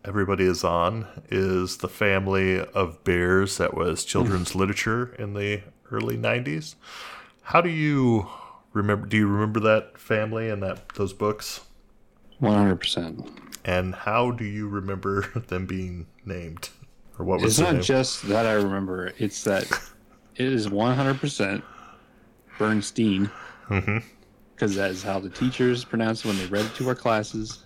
everybody 0.06 0.46
is 0.46 0.64
on 0.64 1.06
is 1.30 1.78
the 1.78 1.90
family 1.90 2.60
of 2.60 3.04
bears 3.04 3.58
that 3.58 3.74
was 3.74 4.06
children's 4.06 4.56
literature 4.56 5.14
in 5.20 5.34
the 5.34 5.62
early 5.92 6.18
90s 6.18 6.76
how 7.42 7.60
do 7.62 7.70
you 7.70 8.28
remember 8.80 9.06
do 9.08 9.18
you 9.18 9.28
remember 9.28 9.60
that 9.62 9.98
family 10.00 10.50
and 10.50 10.62
that 10.64 10.90
those 10.96 11.14
books 11.14 11.62
One 12.40 12.56
hundred 12.56 12.78
percent. 12.78 13.30
and 13.66 13.94
how 13.94 14.32
do 14.32 14.44
you 14.46 14.68
remember 14.68 15.28
them 15.48 15.66
being 15.66 16.08
named 16.26 16.70
or 17.18 17.26
what 17.26 17.42
was 17.42 17.52
It's 17.54 17.60
not 17.60 17.74
name? 17.76 17.82
just 17.84 18.28
that 18.30 18.46
I 18.46 18.54
remember. 18.54 19.14
It's 19.18 19.44
that 19.44 19.66
it 20.36 20.48
is 20.54 20.70
one 20.70 20.96
hundred 20.96 21.20
percent 21.20 21.64
Bernstein. 22.58 23.30
Because 23.70 24.76
that 24.76 24.92
is 24.92 25.04
how 25.04 25.20
the 25.20 25.30
teachers 25.30 25.86
pronounced 25.86 26.26
it 26.26 26.30
when 26.30 26.38
they 26.38 26.46
read 26.48 26.66
it 26.66 26.74
to 26.76 26.88
our 26.90 26.96
classes. 26.96 27.66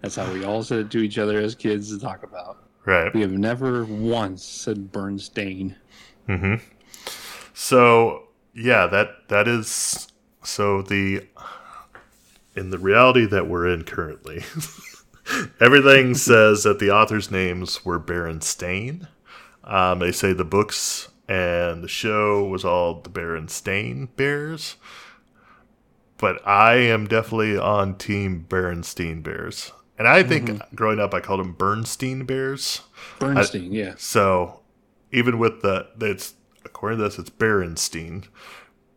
That's 0.00 0.16
how 0.16 0.32
we 0.32 0.44
all 0.44 0.62
said 0.62 0.78
it 0.78 0.90
to 0.92 0.98
each 0.98 1.18
other 1.18 1.38
as 1.40 1.54
kids 1.54 1.90
to 1.90 1.98
talk 1.98 2.22
about. 2.22 2.58
right 2.86 3.12
We 3.14 3.20
have 3.22 3.32
never 3.32 3.84
once 3.84 4.42
said 4.44 4.90
Bernstein. 4.92 5.76
Mm-hmm. 6.28 6.54
So 7.54 8.28
yeah, 8.54 8.86
that 8.86 9.28
that 9.28 9.48
is 9.48 10.08
so 10.42 10.82
the 10.82 11.26
in 12.54 12.70
the 12.70 12.78
reality 12.78 13.26
that 13.26 13.48
we're 13.48 13.66
in 13.66 13.84
currently. 13.84 14.42
everything 15.60 16.14
says 16.14 16.64
that 16.64 16.78
the 16.78 16.90
authors' 16.90 17.30
names 17.30 17.84
were 17.84 18.00
Berenstain. 18.00 19.08
Um, 19.64 20.00
they 20.00 20.12
say 20.12 20.32
the 20.32 20.44
books 20.44 21.08
and 21.28 21.82
the 21.82 21.88
show 21.88 22.44
was 22.44 22.64
all 22.64 23.00
the 23.00 23.10
Berenstain 23.10 24.08
Bears. 24.16 24.76
But 26.18 26.46
I 26.46 26.74
am 26.74 27.06
definitely 27.06 27.56
on 27.56 27.96
Team 27.96 28.46
Berenstein 28.48 29.22
Bears. 29.22 29.72
And 29.98 30.06
I 30.06 30.22
think 30.22 30.48
mm-hmm. 30.48 30.74
growing 30.74 31.00
up, 31.00 31.14
I 31.14 31.20
called 31.20 31.40
them 31.40 31.52
Bernstein 31.52 32.24
Bears. 32.24 32.82
Bernstein, 33.18 33.72
I, 33.72 33.74
yeah. 33.74 33.94
So 33.96 34.60
even 35.10 35.38
with 35.38 35.62
the, 35.62 35.88
it's 36.00 36.34
according 36.64 36.98
to 36.98 37.04
this, 37.04 37.18
it's 37.18 37.30
Berenstein 37.30 38.26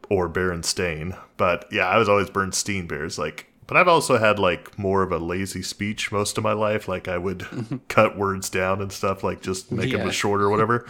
or 0.10 0.30
Berenstain. 0.30 1.18
But 1.38 1.66
yeah, 1.72 1.88
I 1.88 1.98
was 1.98 2.10
always 2.10 2.30
Bernstein 2.30 2.88
Bears. 2.88 3.18
Like, 3.18 3.48
but 3.68 3.78
I've 3.78 3.88
also 3.88 4.18
had 4.18 4.40
like 4.40 4.78
more 4.78 5.04
of 5.04 5.12
a 5.12 5.18
lazy 5.18 5.62
speech 5.62 6.12
most 6.12 6.38
of 6.38 6.44
my 6.44 6.54
life. 6.54 6.88
Like 6.88 7.08
I 7.08 7.18
would 7.18 7.46
cut 7.88 8.18
words 8.18 8.50
down 8.50 8.82
and 8.82 8.92
stuff, 8.92 9.24
like 9.24 9.42
just 9.42 9.72
make 9.72 9.92
yeah. 9.92 10.00
them 10.00 10.12
shorter 10.12 10.46
or 10.46 10.50
whatever. 10.50 10.88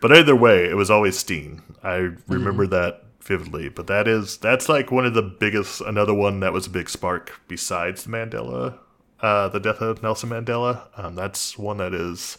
But 0.00 0.12
either 0.12 0.36
way, 0.36 0.68
it 0.68 0.76
was 0.76 0.90
always 0.90 1.18
Steen. 1.18 1.62
I 1.82 2.12
remember 2.28 2.64
mm-hmm. 2.64 2.74
that 2.74 3.04
vividly. 3.28 3.68
But 3.68 3.86
that 3.86 4.08
is 4.08 4.38
that's 4.38 4.68
like 4.68 4.90
one 4.90 5.06
of 5.06 5.14
the 5.14 5.22
biggest. 5.22 5.80
Another 5.80 6.14
one 6.14 6.40
that 6.40 6.52
was 6.52 6.66
a 6.66 6.70
big 6.70 6.90
spark 6.90 7.40
besides 7.46 8.04
the 8.04 8.10
Mandela, 8.10 8.78
uh, 9.20 9.48
the 9.48 9.60
death 9.60 9.80
of 9.80 10.02
Nelson 10.02 10.30
Mandela. 10.30 10.88
Um, 10.96 11.14
that's 11.14 11.56
one 11.56 11.76
that 11.76 11.94
is 11.94 12.38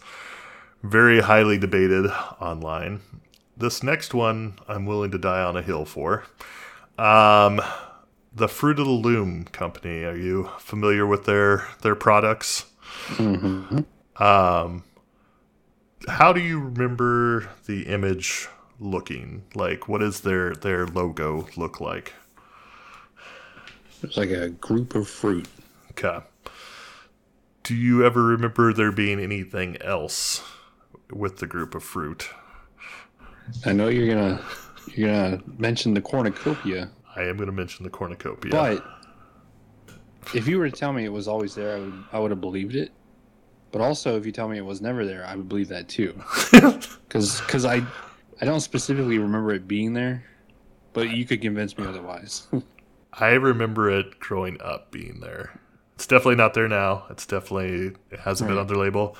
very 0.84 1.22
highly 1.22 1.58
debated 1.58 2.08
online. 2.42 3.02
This 3.60 3.84
next 3.84 4.14
one, 4.14 4.58
I'm 4.70 4.86
willing 4.86 5.12
to 5.12 5.18
die 5.18 5.44
on 5.44 5.58
a 5.58 5.62
hill 5.62 5.84
for. 5.84 6.24
Um, 6.98 7.62
the 8.34 8.48
Fruit 8.48 8.80
of 8.80 8.86
the 8.86 8.92
Loom 8.92 9.44
company. 9.46 10.06
Are 10.06 10.16
you 10.16 10.50
familiar 10.60 11.06
with 11.06 11.26
their 11.26 11.68
their 11.82 11.96
products? 11.96 12.66
Mm-hmm. 13.10 13.80
Um, 14.24 14.84
how 16.08 16.32
do 16.32 16.40
you 16.40 16.60
remember 16.60 17.50
the 17.66 17.84
image 17.84 18.48
looking? 18.80 19.44
Like, 19.54 19.90
what 19.90 20.00
does 20.00 20.22
their 20.22 20.56
their 20.56 20.88
logo 20.88 21.50
look 21.58 21.82
like? 21.82 22.14
It's 24.02 24.16
like 24.16 24.30
a 24.30 24.50
group 24.50 24.96
of 24.96 25.10
fruit. 25.10 25.50
Okay. 25.92 26.20
Do 27.64 27.76
you 27.76 28.06
ever 28.06 28.24
remember 28.24 28.72
there 28.72 28.94
being 28.94 29.20
anything 29.20 29.76
else 29.82 30.42
with 31.12 31.40
the 31.40 31.46
group 31.46 31.76
of 31.76 31.84
fruit? 31.84 32.30
I 33.66 33.74
know 33.74 33.88
you're 33.88 34.08
gonna 34.08 34.42
you're 34.96 35.10
gonna 35.10 35.44
mention 35.58 35.94
the 35.94 36.02
cornucopia. 36.02 36.90
I 37.16 37.24
am 37.24 37.38
gonna 37.38 37.52
mention 37.52 37.84
the 37.84 37.90
cornucopia. 37.90 38.52
But 38.52 38.84
if 40.34 40.48
you 40.48 40.60
were 40.60 40.70
to 40.70 40.76
tell 40.76 40.94
me 40.94 41.06
it 41.06 41.12
was 41.12 41.28
always 41.28 41.56
there, 41.56 41.76
I 41.76 41.80
would 41.80 42.04
I 42.14 42.20
would 42.20 42.32
have 42.32 42.42
believed 42.42 42.76
it. 42.76 42.92
But 43.72 43.82
also, 43.82 44.18
if 44.18 44.26
you 44.26 44.32
tell 44.32 44.48
me 44.48 44.58
it 44.58 44.66
was 44.66 44.82
never 44.82 45.06
there, 45.06 45.26
I 45.26 45.36
would 45.36 45.48
believe 45.48 45.70
that 45.70 45.88
too. 45.88 46.20
Because 47.10 47.42
because 47.42 47.66
I 47.66 47.82
I 48.40 48.46
don't 48.46 48.60
specifically 48.60 49.18
remember 49.18 49.52
it 49.52 49.68
being 49.68 49.94
there, 49.94 50.24
but 50.94 51.10
you 51.10 51.26
could 51.26 51.42
convince 51.42 51.76
me 51.76 51.88
otherwise. 51.88 52.48
I 53.14 53.30
remember 53.30 53.90
it 53.90 54.20
growing 54.20 54.62
up 54.62 54.92
being 54.92 55.20
there. 55.20 55.60
It's 55.96 56.06
definitely 56.06 56.36
not 56.36 56.54
there 56.54 56.68
now. 56.68 57.06
It's 57.10 57.26
definitely 57.26 57.96
it 58.12 58.20
hasn't 58.20 58.48
right. 58.48 58.54
been 58.54 58.62
on 58.62 58.68
their 58.68 58.78
label, 58.78 59.18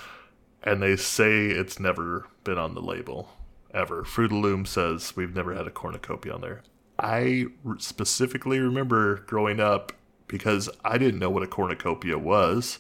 and 0.62 0.84
they 0.84 0.96
say 0.98 1.48
it's 1.48 1.80
never 1.80 2.28
been 2.44 2.60
on 2.60 2.76
the 2.76 2.82
label 2.82 3.28
ever. 3.74 4.04
Fruit 4.04 4.32
of 4.32 4.38
Loom 4.38 4.66
says 4.66 5.16
we've 5.16 5.36
never 5.36 5.54
had 5.54 5.68
a 5.68 5.72
cornucopia 5.72 6.34
on 6.34 6.42
there. 6.42 6.64
I 6.98 7.46
specifically 7.78 8.60
remember 8.60 9.18
growing 9.28 9.60
up 9.60 9.94
because 10.28 10.70
I 10.84 10.98
didn't 10.98 11.20
know 11.20 11.30
what 11.30 11.44
a 11.44 11.48
cornucopia 11.48 12.18
was, 12.18 12.80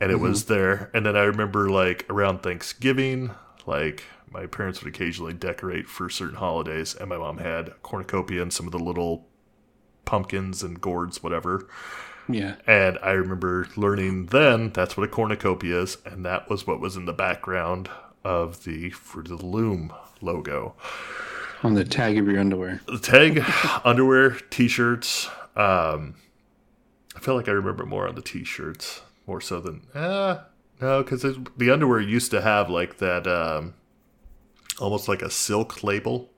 and 0.00 0.10
it 0.10 0.14
mm-hmm. 0.14 0.24
was 0.24 0.46
there. 0.46 0.90
And 0.92 1.06
then 1.06 1.16
I 1.16 1.22
remember 1.22 1.70
like 1.70 2.06
around 2.10 2.42
Thanksgiving, 2.42 3.30
like 3.66 4.04
my 4.30 4.46
parents 4.46 4.82
would 4.82 4.94
occasionally 4.94 5.32
decorate 5.32 5.88
for 5.88 6.10
certain 6.10 6.36
holidays, 6.36 6.94
and 6.94 7.08
my 7.08 7.18
mom 7.18 7.38
had 7.38 7.80
cornucopia 7.82 8.42
and 8.42 8.52
some 8.52 8.66
of 8.66 8.72
the 8.72 8.78
little 8.78 9.26
pumpkins 10.04 10.62
and 10.62 10.80
gourds, 10.80 11.22
whatever. 11.22 11.68
Yeah. 12.28 12.56
And 12.66 12.98
I 13.02 13.12
remember 13.12 13.68
learning 13.76 14.26
then 14.26 14.70
that's 14.72 14.96
what 14.96 15.04
a 15.04 15.08
cornucopia 15.08 15.80
is, 15.80 15.98
and 16.04 16.24
that 16.26 16.50
was 16.50 16.66
what 16.66 16.80
was 16.80 16.96
in 16.96 17.06
the 17.06 17.12
background 17.12 17.88
of 18.28 18.64
the 18.64 18.90
Fruit 18.90 19.30
of 19.30 19.38
the 19.38 19.46
Loom 19.46 19.90
logo. 20.20 20.74
On 21.62 21.72
the 21.72 21.84
tag 21.84 22.18
of 22.18 22.26
your 22.26 22.38
underwear. 22.38 22.82
The 22.86 22.98
tag, 22.98 23.42
underwear, 23.86 24.32
t 24.50 24.68
shirts. 24.68 25.28
Um, 25.56 26.16
I 27.16 27.20
feel 27.20 27.34
like 27.34 27.48
I 27.48 27.52
remember 27.52 27.86
more 27.86 28.06
on 28.06 28.16
the 28.16 28.22
t 28.22 28.44
shirts, 28.44 29.00
more 29.26 29.40
so 29.40 29.60
than. 29.60 29.86
Uh, 29.94 30.42
no, 30.78 31.02
because 31.02 31.22
the 31.56 31.70
underwear 31.70 32.00
used 32.00 32.30
to 32.32 32.42
have 32.42 32.68
like 32.68 32.98
that 32.98 33.26
um, 33.26 33.72
almost 34.78 35.08
like 35.08 35.22
a 35.22 35.30
silk 35.30 35.82
label. 35.82 36.28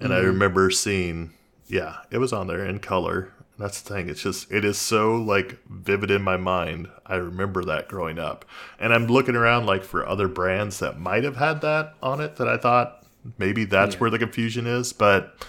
And 0.00 0.10
mm-hmm. 0.10 0.24
I 0.24 0.26
remember 0.26 0.70
seeing, 0.70 1.34
yeah, 1.66 1.96
it 2.10 2.18
was 2.18 2.32
on 2.32 2.46
there 2.46 2.64
in 2.64 2.78
color. 2.78 3.34
That's 3.58 3.80
the 3.80 3.94
thing. 3.94 4.08
It's 4.08 4.22
just, 4.22 4.50
it 4.52 4.64
is 4.64 4.78
so 4.78 5.16
like 5.16 5.58
vivid 5.68 6.10
in 6.10 6.22
my 6.22 6.36
mind. 6.36 6.88
I 7.04 7.16
remember 7.16 7.64
that 7.64 7.88
growing 7.88 8.18
up. 8.18 8.44
And 8.78 8.94
I'm 8.94 9.06
looking 9.06 9.34
around 9.34 9.66
like 9.66 9.82
for 9.82 10.06
other 10.06 10.28
brands 10.28 10.78
that 10.78 11.00
might 11.00 11.24
have 11.24 11.36
had 11.36 11.60
that 11.62 11.94
on 12.02 12.20
it 12.20 12.36
that 12.36 12.48
I 12.48 12.56
thought 12.56 13.04
maybe 13.36 13.64
that's 13.64 13.94
yeah. 13.94 14.00
where 14.00 14.10
the 14.10 14.18
confusion 14.18 14.66
is. 14.66 14.92
But 14.92 15.44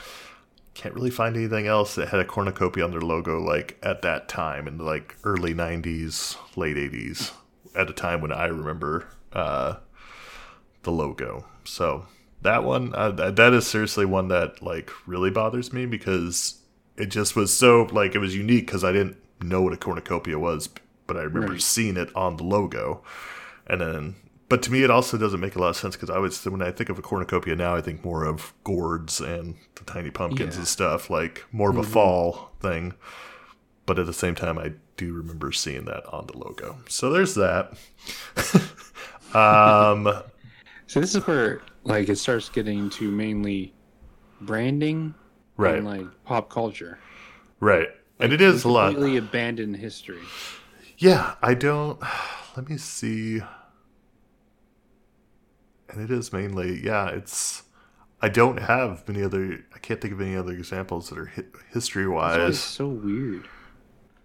can't 0.73 0.95
really 0.95 1.11
find 1.11 1.35
anything 1.35 1.67
else 1.67 1.95
that 1.95 2.07
had 2.07 2.21
a 2.21 2.25
cornucopia 2.25 2.83
on 2.83 2.91
their 2.91 3.01
logo 3.01 3.37
like 3.37 3.77
at 3.83 4.01
that 4.01 4.29
time 4.29 4.65
in 4.65 4.77
the 4.77 4.83
like 4.83 5.15
early 5.25 5.53
90s, 5.53 6.37
late 6.55 6.77
80s, 6.77 7.33
at 7.75 7.89
a 7.89 7.93
time 7.93 8.21
when 8.21 8.31
I 8.31 8.45
remember 8.45 9.07
uh, 9.33 9.75
the 10.83 10.91
logo. 10.91 11.45
So 11.65 12.05
that 12.41 12.63
one 12.63 12.95
uh, 12.95 13.11
that 13.11 13.53
is 13.53 13.67
seriously 13.67 14.05
one 14.05 14.29
that 14.29 14.61
like 14.61 14.89
really 15.05 15.29
bothers 15.29 15.73
me 15.73 15.85
because 15.85 16.58
it 16.99 17.07
just 17.07 17.35
was 17.35 17.55
so 17.55 17.83
like 17.91 18.13
it 18.13 18.19
was 18.19 18.35
unique 18.35 18.65
because 18.65 18.83
I 18.83 18.91
didn't 18.91 19.17
know 19.41 19.61
what 19.61 19.73
a 19.73 19.77
cornucopia 19.77 20.37
was, 20.37 20.69
but 21.07 21.17
I 21.17 21.21
remember 21.21 21.53
right. 21.53 21.61
seeing 21.61 21.97
it 21.97 22.13
on 22.15 22.37
the 22.37 22.43
logo, 22.43 23.03
and 23.67 23.81
then. 23.81 24.15
But 24.49 24.63
to 24.63 24.71
me, 24.71 24.81
it 24.81 24.89
also 24.89 25.15
doesn't 25.15 25.39
make 25.39 25.55
a 25.55 25.59
lot 25.59 25.69
of 25.69 25.75
sense 25.75 25.95
because 25.95 26.09
I 26.09 26.17
was 26.17 26.43
when 26.43 26.63
I 26.63 26.71
think 26.71 26.89
of 26.89 26.97
a 26.97 27.03
cornucopia 27.03 27.55
now, 27.55 27.75
I 27.75 27.81
think 27.81 28.03
more 28.03 28.25
of 28.25 28.51
gourds 28.63 29.21
and 29.21 29.55
the 29.75 29.83
tiny 29.83 30.09
pumpkins 30.09 30.55
yeah. 30.55 30.61
and 30.61 30.67
stuff, 30.67 31.07
like 31.11 31.45
more 31.51 31.69
of 31.69 31.77
a 31.77 31.81
mm-hmm. 31.81 31.91
fall 31.91 32.51
thing. 32.59 32.95
But 33.85 33.99
at 33.99 34.07
the 34.07 34.13
same 34.13 34.33
time, 34.33 34.57
I 34.57 34.73
do 34.97 35.13
remember 35.13 35.51
seeing 35.51 35.85
that 35.85 36.03
on 36.07 36.25
the 36.25 36.35
logo. 36.35 36.79
So 36.87 37.11
there's 37.11 37.35
that. 37.35 37.77
um, 39.35 40.23
so 40.87 40.99
this 40.99 41.13
is 41.13 41.27
where 41.27 41.61
like 41.83 42.09
it 42.09 42.17
starts 42.17 42.49
getting 42.49 42.89
to 42.91 43.11
mainly 43.11 43.71
branding 44.41 45.13
right. 45.59 45.75
and 45.75 45.85
like 45.85 46.23
pop 46.25 46.49
culture. 46.49 46.99
Right. 47.59 47.89
And 48.19 48.33
it 48.33 48.41
is 48.41 48.63
a 48.63 48.69
lot. 48.69 48.93
completely 48.93 49.17
abandoned 49.17 49.77
history. 49.77 50.21
Yeah 50.97 51.35
i 51.41 51.53
don't 51.53 52.01
let 52.57 52.69
me 52.69 52.77
see. 52.77 53.41
And 55.89 56.01
it 56.01 56.11
is 56.11 56.31
mainly 56.31 56.83
yeah 56.83 57.09
it's 57.09 57.63
i 58.21 58.29
don't 58.29 58.59
have 58.59 59.07
many 59.07 59.23
other 59.23 59.65
i 59.73 59.79
can't 59.79 60.01
think 60.01 60.13
of 60.13 60.21
any 60.21 60.35
other 60.35 60.53
examples 60.53 61.09
that 61.09 61.17
are 61.17 61.31
history 61.71 62.07
wise 62.07 62.59
so 62.59 62.87
weird. 62.87 63.47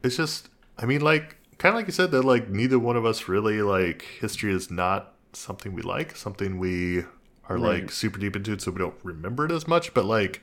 It's 0.02 0.16
just 0.16 0.48
i 0.78 0.86
mean 0.86 1.00
like 1.00 1.36
kind 1.58 1.74
of 1.74 1.78
like 1.78 1.86
you 1.86 1.92
said 1.92 2.10
that 2.10 2.22
like 2.22 2.48
neither 2.48 2.78
one 2.78 2.96
of 2.96 3.06
us 3.06 3.28
really 3.28 3.62
like 3.62 4.02
history 4.20 4.52
is 4.52 4.70
not 4.70 5.14
something 5.32 5.72
we 5.74 5.82
like. 5.82 6.16
Something 6.16 6.58
we 6.58 7.00
are 7.48 7.56
right. 7.56 7.82
like 7.82 7.90
super 7.90 8.18
deep 8.18 8.36
into 8.36 8.58
so 8.58 8.70
we 8.70 8.78
don't 8.78 8.94
remember 9.02 9.44
it 9.46 9.52
as 9.52 9.68
much. 9.68 9.94
But 9.94 10.04
like 10.04 10.42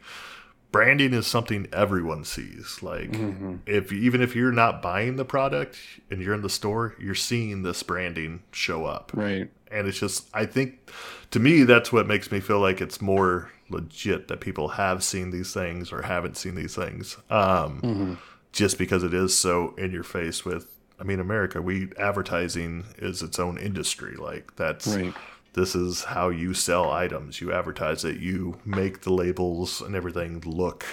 branding 0.71 1.13
is 1.13 1.27
something 1.27 1.67
everyone 1.73 2.23
sees. 2.23 2.79
Like 2.81 3.11
mm-hmm. 3.11 3.57
if 3.65 3.91
even 3.91 4.21
if 4.21 4.35
you're 4.35 4.51
not 4.51 4.81
buying 4.81 5.15
the 5.15 5.25
product 5.25 5.77
and 6.09 6.21
you're 6.21 6.33
in 6.33 6.41
the 6.41 6.49
store, 6.49 6.95
you're 6.99 7.15
seeing 7.15 7.63
this 7.63 7.83
branding 7.83 8.43
show 8.51 8.85
up. 8.85 9.11
Right. 9.13 9.49
And 9.71 9.87
it's 9.87 9.99
just 9.99 10.27
I 10.33 10.45
think 10.45 10.91
to 11.31 11.39
me 11.39 11.63
that's 11.63 11.91
what 11.91 12.07
makes 12.07 12.31
me 12.31 12.39
feel 12.39 12.59
like 12.59 12.81
it's 12.81 13.01
more 13.01 13.51
legit 13.69 14.27
that 14.27 14.41
people 14.41 14.69
have 14.69 15.03
seen 15.03 15.31
these 15.31 15.53
things 15.53 15.91
or 15.91 16.01
haven't 16.01 16.37
seen 16.37 16.55
these 16.55 16.75
things. 16.75 17.17
Um, 17.29 17.81
mm-hmm. 17.81 18.13
just 18.51 18.77
because 18.77 19.03
it 19.03 19.13
is 19.13 19.37
so 19.37 19.75
in 19.77 19.91
your 19.91 20.03
face 20.03 20.45
with 20.45 20.77
I 20.99 21.03
mean 21.03 21.19
America, 21.19 21.61
we 21.61 21.89
advertising 21.97 22.85
is 22.97 23.21
its 23.21 23.39
own 23.39 23.57
industry. 23.57 24.15
Like 24.15 24.55
that's 24.55 24.87
right 24.87 25.13
this 25.53 25.75
is 25.75 26.03
how 26.03 26.29
you 26.29 26.53
sell 26.53 26.91
items. 26.91 27.41
You 27.41 27.51
advertise 27.51 28.05
it. 28.05 28.17
You 28.17 28.59
make 28.65 29.01
the 29.01 29.13
labels 29.13 29.81
and 29.81 29.95
everything 29.95 30.41
look 30.45 30.85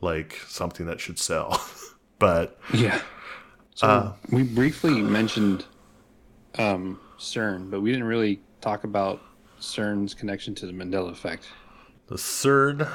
like 0.00 0.40
something 0.46 0.86
that 0.86 1.00
should 1.00 1.18
sell. 1.18 1.62
but 2.18 2.58
yeah, 2.72 3.00
so 3.74 3.86
uh, 3.86 4.12
we 4.30 4.42
briefly 4.42 5.02
mentioned 5.02 5.64
um, 6.58 7.00
CERN, 7.18 7.70
but 7.70 7.80
we 7.80 7.90
didn't 7.90 8.06
really 8.06 8.40
talk 8.60 8.84
about 8.84 9.20
CERN's 9.60 10.14
connection 10.14 10.54
to 10.56 10.66
the 10.66 10.72
Mandela 10.72 11.10
effect. 11.10 11.48
The 12.06 12.16
CERN. 12.16 12.90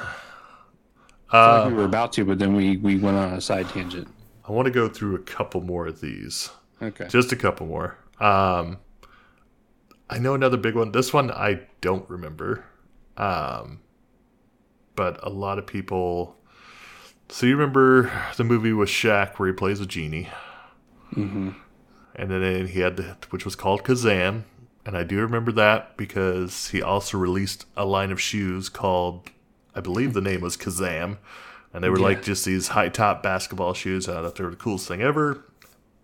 Uh, 1.32 1.62
like 1.62 1.68
we 1.68 1.74
were 1.74 1.84
about 1.84 2.12
to, 2.14 2.24
but 2.24 2.38
then 2.38 2.54
we 2.56 2.76
we 2.78 2.96
went 2.96 3.16
on 3.16 3.34
a 3.34 3.40
side 3.40 3.68
tangent. 3.68 4.08
I 4.48 4.52
want 4.52 4.66
to 4.66 4.72
go 4.72 4.88
through 4.88 5.14
a 5.14 5.20
couple 5.20 5.60
more 5.60 5.86
of 5.86 6.00
these. 6.00 6.50
Okay. 6.82 7.06
Just 7.08 7.30
a 7.30 7.36
couple 7.36 7.66
more. 7.66 7.98
Um, 8.18 8.78
I 10.10 10.18
know 10.18 10.34
another 10.34 10.56
big 10.56 10.74
one. 10.74 10.92
This 10.92 11.12
one 11.12 11.30
I 11.30 11.60
don't 11.80 12.08
remember. 12.10 12.64
Um, 13.16 13.80
but 14.96 15.18
a 15.24 15.30
lot 15.30 15.58
of 15.58 15.66
people. 15.66 16.36
So 17.28 17.46
you 17.46 17.56
remember 17.56 18.10
the 18.36 18.44
movie 18.44 18.72
with 18.72 18.88
Shaq 18.88 19.36
where 19.36 19.48
he 19.48 19.54
plays 19.54 19.80
a 19.80 19.86
genie, 19.86 20.28
Mm-hmm. 21.14 21.50
and 22.16 22.30
then 22.30 22.66
he 22.68 22.80
had 22.80 22.96
the, 22.96 23.16
which 23.30 23.44
was 23.44 23.54
called 23.54 23.84
Kazaam, 23.84 24.42
and 24.84 24.96
I 24.96 25.04
do 25.04 25.18
remember 25.20 25.52
that 25.52 25.96
because 25.96 26.68
he 26.70 26.82
also 26.82 27.18
released 27.18 27.66
a 27.76 27.84
line 27.84 28.10
of 28.10 28.20
shoes 28.20 28.68
called, 28.68 29.30
I 29.76 29.80
believe 29.80 30.12
the 30.12 30.20
name 30.20 30.40
was 30.40 30.56
Kazaam, 30.56 31.18
and 31.72 31.84
they 31.84 31.88
were 31.88 31.98
Yeah. 31.98 32.04
like 32.04 32.22
just 32.24 32.44
these 32.44 32.68
high 32.68 32.88
top 32.88 33.22
basketball 33.22 33.74
shoes. 33.74 34.08
And 34.08 34.18
I 34.18 34.22
thought 34.22 34.34
they 34.36 34.44
were 34.44 34.50
the 34.50 34.56
coolest 34.56 34.88
thing 34.88 35.00
ever. 35.02 35.44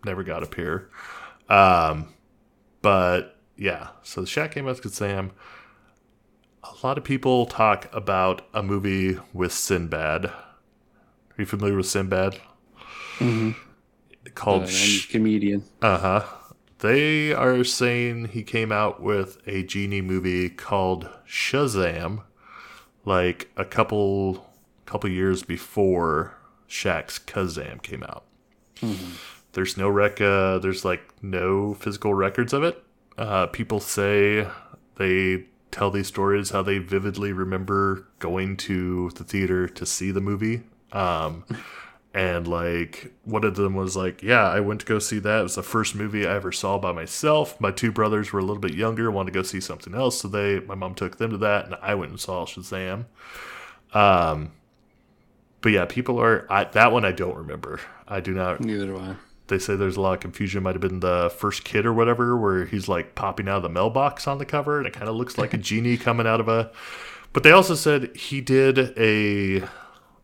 Never 0.05 0.23
got 0.23 0.43
a 0.45 0.47
pair. 0.47 0.89
Um, 1.49 2.09
but 2.83 3.36
yeah, 3.57 3.89
so 4.03 4.21
the 4.23 4.27
Shaq 4.27 4.53
came 4.53 4.69
out 4.69 4.83
with 4.83 4.95
Sam. 4.95 5.33
A 6.65 6.87
lot 6.87 6.99
of 6.99 7.05
people 7.05 7.47
talk 7.47 7.89
about 7.93 8.43
a 8.53 8.63
movie 8.63 9.19
with 9.33 9.53
Sinbad. 9.53 10.27
Are 10.27 10.35
you 11.39 11.47
familiar 11.47 11.77
with 11.77 11.87
Sinbad? 11.87 12.41
Mm-hmm. 13.19 13.51
Called 14.35 14.65
Uh, 14.65 14.67
Sh- 14.67 15.11
comedian. 15.11 15.65
uh 15.81 15.99
huh. 15.99 16.25
They 16.81 17.33
are 17.33 17.65
saying 17.65 18.27
he 18.29 18.43
came 18.43 18.71
out 18.71 19.01
with 19.03 19.39
a 19.47 19.63
genie 19.63 20.03
movie 20.03 20.51
called 20.51 21.09
Shazam, 21.27 22.23
like 23.07 23.49
a 23.57 23.65
couple 23.65 24.47
couple 24.85 25.09
years 25.11 25.43
before 25.43 26.35
Shaq's 26.69 27.19
Kazaam 27.19 27.81
came 27.83 28.03
out. 28.03 28.25
There's 29.53 29.77
no 29.79 29.89
rec. 29.89 30.21
Uh, 30.21 30.59
there's 30.59 30.85
like 30.85 31.03
no 31.23 31.73
physical 31.75 32.13
records 32.13 32.53
of 32.53 32.63
it. 32.63 32.83
Uh, 33.19 33.47
people 33.47 33.81
say 33.81 34.47
they 34.97 35.45
tell 35.71 35.91
these 35.91 36.07
stories 36.07 36.51
how 36.51 36.63
they 36.63 36.79
vividly 36.79 37.33
remember 37.33 38.07
going 38.19 38.57
to 38.57 39.11
the 39.11 39.25
theater 39.25 39.69
to 39.69 39.87
see 39.87 40.11
the 40.11 40.21
movie. 40.21 40.63
Um, 40.93 41.45
and 42.15 42.49
like 42.49 43.13
one 43.25 43.45
of 43.45 43.57
them 43.57 43.75
was 43.75 43.95
like, 43.95 44.23
"Yeah, 44.23 44.49
I 44.49 44.61
went 44.61 44.81
to 44.81 44.87
go 44.87 44.99
see 44.99 45.19
that. 45.19 45.41
It 45.41 45.43
was 45.43 45.57
the 45.57 45.63
first 45.63 45.95
movie 45.95 46.27
I 46.27 46.35
ever 46.35 46.51
saw 46.51 46.79
by 46.79 46.93
myself. 46.93 47.61
My 47.61 47.71
two 47.71 47.93
brothers 47.93 48.33
were 48.33 48.41
a 48.41 48.43
little 48.43 48.61
bit 48.61 48.75
younger, 48.75 49.11
wanted 49.11 49.33
to 49.33 49.39
go 49.39 49.43
see 49.43 49.61
something 49.61 49.95
else, 49.95 50.21
so 50.21 50.29
they 50.29 50.61
my 50.61 50.75
mom 50.75 50.95
took 50.95 51.19
them 51.19 51.31
to 51.31 51.37
that, 51.39 51.67
and 51.67 51.75
I 51.83 51.95
went 51.95 52.11
and 52.11 52.21
saw 52.21 52.47
Shazam." 52.47 53.05
Um, 53.93 54.53
but 55.61 55.73
yeah, 55.73 55.85
people 55.85 56.19
are 56.19 56.47
I, 56.51 56.65
that 56.65 56.91
one 56.91 57.05
I 57.05 57.13
don't 57.13 57.37
remember. 57.37 57.81
I 58.09 58.21
do 58.21 58.33
not. 58.33 58.61
Neither 58.61 58.87
do 58.87 58.99
I. 58.99 59.17
They 59.49 59.59
say 59.59 59.77
there's 59.77 59.97
a 59.97 60.01
lot 60.01 60.15
of 60.15 60.21
confusion. 60.21 60.63
Might 60.63 60.75
have 60.75 60.81
been 60.83 61.01
the 61.01 61.33
first 61.37 61.65
kid 61.65 61.87
or 61.87 61.93
whatever, 61.93 62.37
where 62.37 62.65
he's 62.65 62.89
like 62.89 63.15
popping 63.15 63.49
out 63.49 63.59
of 63.59 63.63
the 63.63 63.69
mailbox 63.69 64.27
on 64.27 64.39
the 64.39 64.45
cover, 64.47 64.79
and 64.79 64.87
it 64.87 64.93
kind 64.93 65.09
of 65.09 65.15
looks 65.15 65.39
like 65.39 65.55
a 65.55 65.57
genie 65.59 65.97
coming 65.97 66.27
out 66.27 66.41
of 66.41 66.49
a. 66.49 66.73
But 67.33 67.43
they 67.43 67.53
also 67.53 67.75
said 67.75 68.17
he 68.17 68.41
did 68.41 68.99
a. 68.99 69.63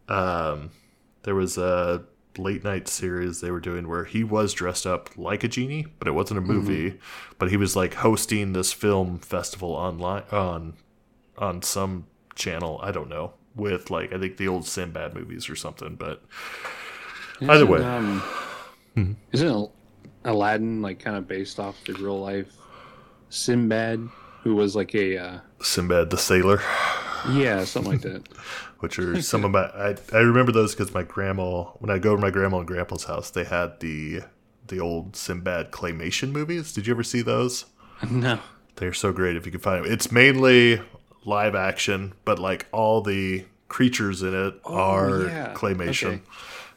Um, 0.09 0.71
there 1.23 1.35
was 1.35 1.57
a 1.57 2.05
late 2.39 2.65
night 2.65 2.89
series 2.89 3.41
they 3.41 3.51
were 3.51 3.61
doing 3.61 3.87
where 3.87 4.05
he 4.05 4.25
was 4.25 4.55
dressed 4.55 4.87
up 4.87 5.11
like 5.17 5.45
a 5.45 5.49
genie, 5.49 5.87
but 5.99 6.09
it 6.09 6.13
wasn't 6.13 6.39
a 6.39 6.43
movie. 6.43 6.99
But 7.39 7.51
he 7.51 7.57
was 7.57 7.77
like 7.77 7.95
hosting 7.95 8.53
this 8.55 8.73
film 8.73 9.19
festival 9.19 9.71
online 9.71 10.25
on 10.33 10.75
on 11.39 11.63
some 11.63 12.07
channel. 12.35 12.81
I 12.83 12.91
don't 12.91 13.09
know 13.09 13.35
with 13.55 13.91
like 13.91 14.13
I 14.13 14.19
think 14.19 14.37
the 14.39 14.49
old 14.49 14.67
Sinbad 14.67 15.15
movies 15.15 15.49
or 15.49 15.55
something. 15.57 15.95
But 15.95 16.23
Either 17.41 17.55
Isn't, 17.55 17.69
way. 17.69 17.83
um, 17.83 18.23
isn't 19.33 19.71
Aladdin 20.25 20.83
like 20.83 20.99
kind 20.99 21.17
of 21.17 21.27
based 21.27 21.59
off 21.59 21.77
the 21.85 21.95
real 21.95 22.21
life 22.21 22.53
Sinbad, 23.31 24.09
who 24.43 24.55
was 24.55 24.77
like 24.77 24.95
a 24.95 25.17
uh, 25.19 25.39
Sinbad 25.61 26.11
the 26.11 26.19
sailor. 26.19 26.61
yeah, 27.31 27.65
something 27.65 27.93
like 27.93 28.03
that. 28.03 28.29
which 28.81 28.99
are 28.99 29.23
some 29.23 29.45
of 29.45 29.53
my 29.53 29.61
I, 29.67 29.95
I 30.13 30.19
remember 30.19 30.51
those 30.53 30.75
because 30.75 30.93
my 30.93 31.03
grandma 31.05 31.65
when 31.79 31.91
I 31.91 31.99
go 31.99 32.15
to 32.17 32.21
my 32.21 32.31
grandma 32.31 32.59
and 32.59 32.67
grandpa's 32.67 33.05
house 33.05 33.31
they 33.31 33.45
had 33.45 33.79
the 33.81 34.21
the 34.67 34.81
old 34.81 35.17
Sinbad 35.17 35.71
claymation 35.71 36.31
movies. 36.33 36.73
Did 36.73 36.87
you 36.87 36.95
ever 36.95 37.03
see 37.05 37.23
those? 37.23 37.67
no. 38.11 38.39
They're 38.77 38.95
so 38.95 39.13
great 39.13 39.37
if 39.37 39.45
you 39.45 39.53
can 39.53 39.61
find 39.61 39.85
them. 39.85 39.93
It's 39.93 40.11
mainly 40.11 40.81
live 41.25 41.55
action, 41.55 42.15
but 42.25 42.39
like 42.39 42.67
all 42.73 43.03
the 43.03 43.45
creatures 43.69 44.23
in 44.23 44.35
it 44.35 44.55
are 44.65 45.11
Oh, 45.11 45.27
yeah. 45.27 45.53
claymation. 45.55 46.07
Okay. 46.15 46.23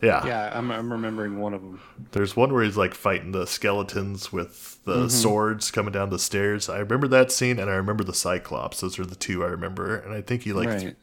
Yeah. 0.05 0.25
Yeah, 0.25 0.51
I'm, 0.53 0.71
I'm 0.71 0.91
remembering 0.91 1.39
one 1.39 1.53
of 1.53 1.61
them. 1.61 1.81
There's 2.11 2.35
one 2.35 2.53
where 2.53 2.63
he's 2.63 2.77
like 2.77 2.93
fighting 2.93 3.31
the 3.31 3.45
skeletons 3.47 4.31
with 4.31 4.79
the 4.85 4.95
Mm-hmm. 4.95 5.07
swords 5.09 5.71
coming 5.71 5.91
down 5.91 6.09
the 6.11 6.19
stairs. 6.19 6.69
I 6.69 6.77
remember 6.79 7.07
that 7.07 7.31
scene 7.31 7.59
and 7.59 7.69
I 7.69 7.73
remember 7.73 8.03
the 8.03 8.13
Cyclops. 8.13 8.81
Those 8.81 8.99
are 8.99 9.05
the 9.05 9.15
two 9.15 9.43
I 9.43 9.47
remember. 9.47 9.95
And 9.95 10.13
I 10.13 10.21
think 10.21 10.43
he 10.43 10.53
like 10.53 10.69
right. 10.69 10.95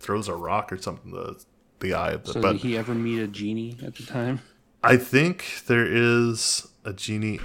throws 0.00 0.28
a 0.28 0.34
rock 0.34 0.72
or 0.72 0.76
something 0.78 1.12
the 1.12 1.42
the 1.80 1.94
eye 1.94 2.10
of 2.10 2.24
the 2.24 2.32
So 2.32 2.42
but 2.42 2.52
did 2.52 2.60
he 2.62 2.76
ever 2.76 2.94
meet 2.94 3.20
a 3.20 3.28
genie 3.28 3.76
at 3.84 3.94
the 3.94 4.02
time? 4.04 4.40
I 4.82 4.96
think 4.96 5.62
there 5.66 5.86
is 5.86 6.66
a 6.84 6.92
genie. 6.92 7.40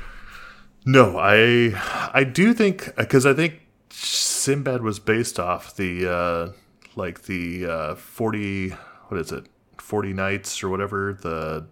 No, 0.86 1.18
I 1.18 1.74
I 2.14 2.24
do 2.24 2.54
think 2.54 2.96
because 2.96 3.26
I 3.26 3.34
think 3.34 3.62
Sinbad 3.92 4.82
was 4.82 5.00
based 5.00 5.40
off 5.40 5.76
the 5.76 6.12
uh, 6.12 6.52
like 6.96 7.24
the 7.24 7.66
uh, 7.66 7.96
forty 7.96 8.70
what 9.10 9.20
is 9.20 9.32
it 9.32 9.46
forty 9.94 10.12
nights 10.12 10.64
or 10.64 10.70
whatever 10.70 11.14
the 11.22 11.68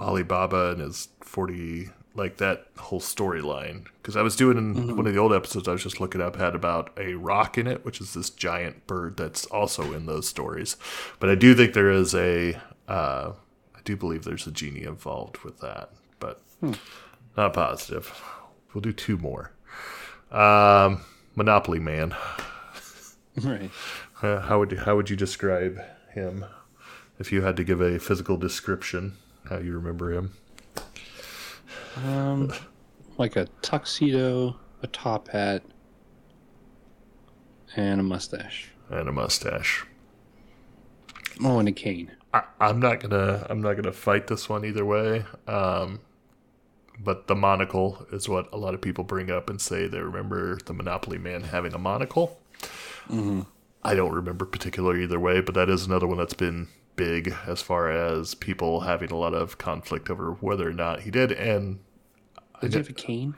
Ali 0.00 0.22
Baba 0.22 0.70
and 0.70 0.80
his 0.80 1.08
forty 1.20 1.90
like 2.14 2.38
that 2.38 2.68
whole 2.78 3.00
storyline. 3.00 3.84
Because 4.00 4.16
I 4.16 4.22
was 4.22 4.34
doing 4.34 4.56
in 4.56 4.96
one 4.96 5.06
of 5.06 5.12
the 5.12 5.20
old 5.20 5.34
episodes 5.34 5.68
I 5.68 5.72
was 5.72 5.82
just 5.82 6.00
looking 6.00 6.22
up 6.22 6.36
had 6.36 6.54
about 6.54 6.90
a 6.98 7.12
roc 7.16 7.58
in 7.58 7.66
it 7.66 7.84
which 7.84 8.00
is 8.00 8.14
this 8.14 8.30
giant 8.30 8.86
bird 8.86 9.18
that's 9.18 9.44
also 9.46 9.92
in 9.92 10.06
those 10.06 10.26
stories. 10.26 10.78
But 11.20 11.28
I 11.28 11.34
do 11.34 11.54
think 11.54 11.74
there 11.74 11.90
is 11.90 12.14
a 12.14 12.54
uh, 12.88 13.32
I 13.76 13.80
do 13.84 13.94
believe 13.94 14.24
there's 14.24 14.46
a 14.46 14.50
genie 14.50 14.84
involved 14.84 15.40
with 15.44 15.60
that 15.60 15.90
but 16.20 16.40
not 17.36 17.52
positive. 17.52 18.22
We'll 18.72 18.80
do 18.80 18.92
two 18.94 19.18
more. 19.18 19.52
Um, 20.32 21.02
Monopoly 21.36 21.78
Man. 21.78 22.14
Right. 23.42 23.70
uh, 24.22 24.40
how 24.40 24.60
would 24.60 24.70
you, 24.70 24.78
how 24.78 24.94
would 24.94 25.10
you 25.10 25.16
describe 25.16 25.78
him 26.12 26.44
if 27.18 27.32
you 27.32 27.42
had 27.42 27.56
to 27.56 27.64
give 27.64 27.80
a 27.80 27.98
physical 27.98 28.36
description 28.36 29.16
how 29.48 29.58
you 29.58 29.72
remember 29.72 30.12
him 30.12 30.32
Um, 32.04 32.52
like 33.18 33.36
a 33.36 33.46
tuxedo, 33.62 34.56
a 34.82 34.86
top 34.88 35.28
hat, 35.28 35.62
and 37.76 38.00
a 38.00 38.02
mustache. 38.02 38.70
and 38.90 39.08
a 39.08 39.12
mustache 39.12 39.84
Oh, 41.42 41.58
and 41.58 41.68
a 41.68 41.72
cane. 41.72 42.12
I, 42.32 42.42
I'm 42.60 42.78
not 42.80 43.00
gonna 43.00 43.46
I'm 43.50 43.60
not 43.60 43.74
gonna 43.74 43.92
fight 43.92 44.26
this 44.28 44.48
one 44.48 44.64
either 44.64 44.84
way. 44.84 45.24
Um, 45.48 46.00
but 47.00 47.26
the 47.26 47.34
monocle 47.34 48.06
is 48.12 48.28
what 48.28 48.48
a 48.52 48.56
lot 48.56 48.72
of 48.74 48.80
people 48.80 49.02
bring 49.02 49.30
up 49.32 49.50
and 49.50 49.60
say 49.60 49.88
they 49.88 49.98
remember 50.00 50.58
the 50.64 50.72
Monopoly 50.72 51.18
Man 51.18 51.42
having 51.42 51.74
a 51.74 51.78
monocle. 51.78 52.38
I 53.10 53.94
don't 53.94 54.12
remember 54.12 54.44
particularly 54.46 55.02
either 55.02 55.18
way, 55.20 55.40
but 55.40 55.54
that 55.56 55.68
is 55.68 55.86
another 55.86 56.06
one 56.06 56.18
that's 56.18 56.34
been 56.34 56.68
big 56.96 57.34
as 57.46 57.60
far 57.62 57.90
as 57.90 58.34
people 58.34 58.80
having 58.80 59.10
a 59.10 59.16
lot 59.16 59.34
of 59.34 59.58
conflict 59.58 60.08
over 60.10 60.32
whether 60.40 60.68
or 60.68 60.72
not 60.72 61.00
he 61.02 61.10
did. 61.10 61.32
And 61.32 61.80
Did 62.60 62.72
he 62.72 62.78
have 62.78 62.88
a 62.90 62.92
cane? 62.92 63.34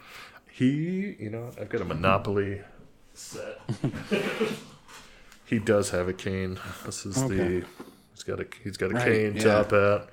he, 0.50 1.16
you 1.18 1.30
know, 1.30 1.50
I've 1.60 1.68
got 1.68 1.80
a 1.80 1.84
Monopoly 1.84 2.62
set. 3.14 3.60
he 5.44 5.58
does 5.58 5.90
have 5.90 6.08
a 6.08 6.12
cane. 6.12 6.58
This 6.84 7.06
is 7.06 7.16
Okay. 7.22 7.34
the 7.60 7.64
he's 8.12 8.22
got 8.24 8.40
a 8.40 8.46
he's 8.62 8.76
got 8.76 8.90
a 8.90 8.94
Right, 8.94 9.04
cane 9.04 9.36
yeah. 9.36 9.42
top 9.42 9.70
hat. 9.70 10.08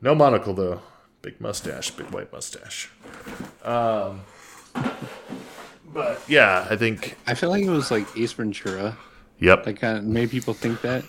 No 0.00 0.14
monocle 0.14 0.54
though. 0.54 0.80
Big 1.22 1.40
mustache, 1.40 1.90
big 1.92 2.10
white 2.10 2.32
mustache. 2.32 2.90
Um 3.64 4.22
but 5.92 6.20
yeah, 6.28 6.66
I 6.68 6.76
think 6.76 7.16
I 7.26 7.34
feel 7.34 7.50
like 7.50 7.64
it 7.64 7.70
was 7.70 7.90
like 7.90 8.06
Ace 8.16 8.32
Ventura. 8.32 8.96
yep. 9.38 9.64
That 9.64 9.74
kind 9.80 9.98
of 9.98 10.04
made 10.04 10.30
people 10.30 10.54
think 10.54 10.80
that 10.82 11.04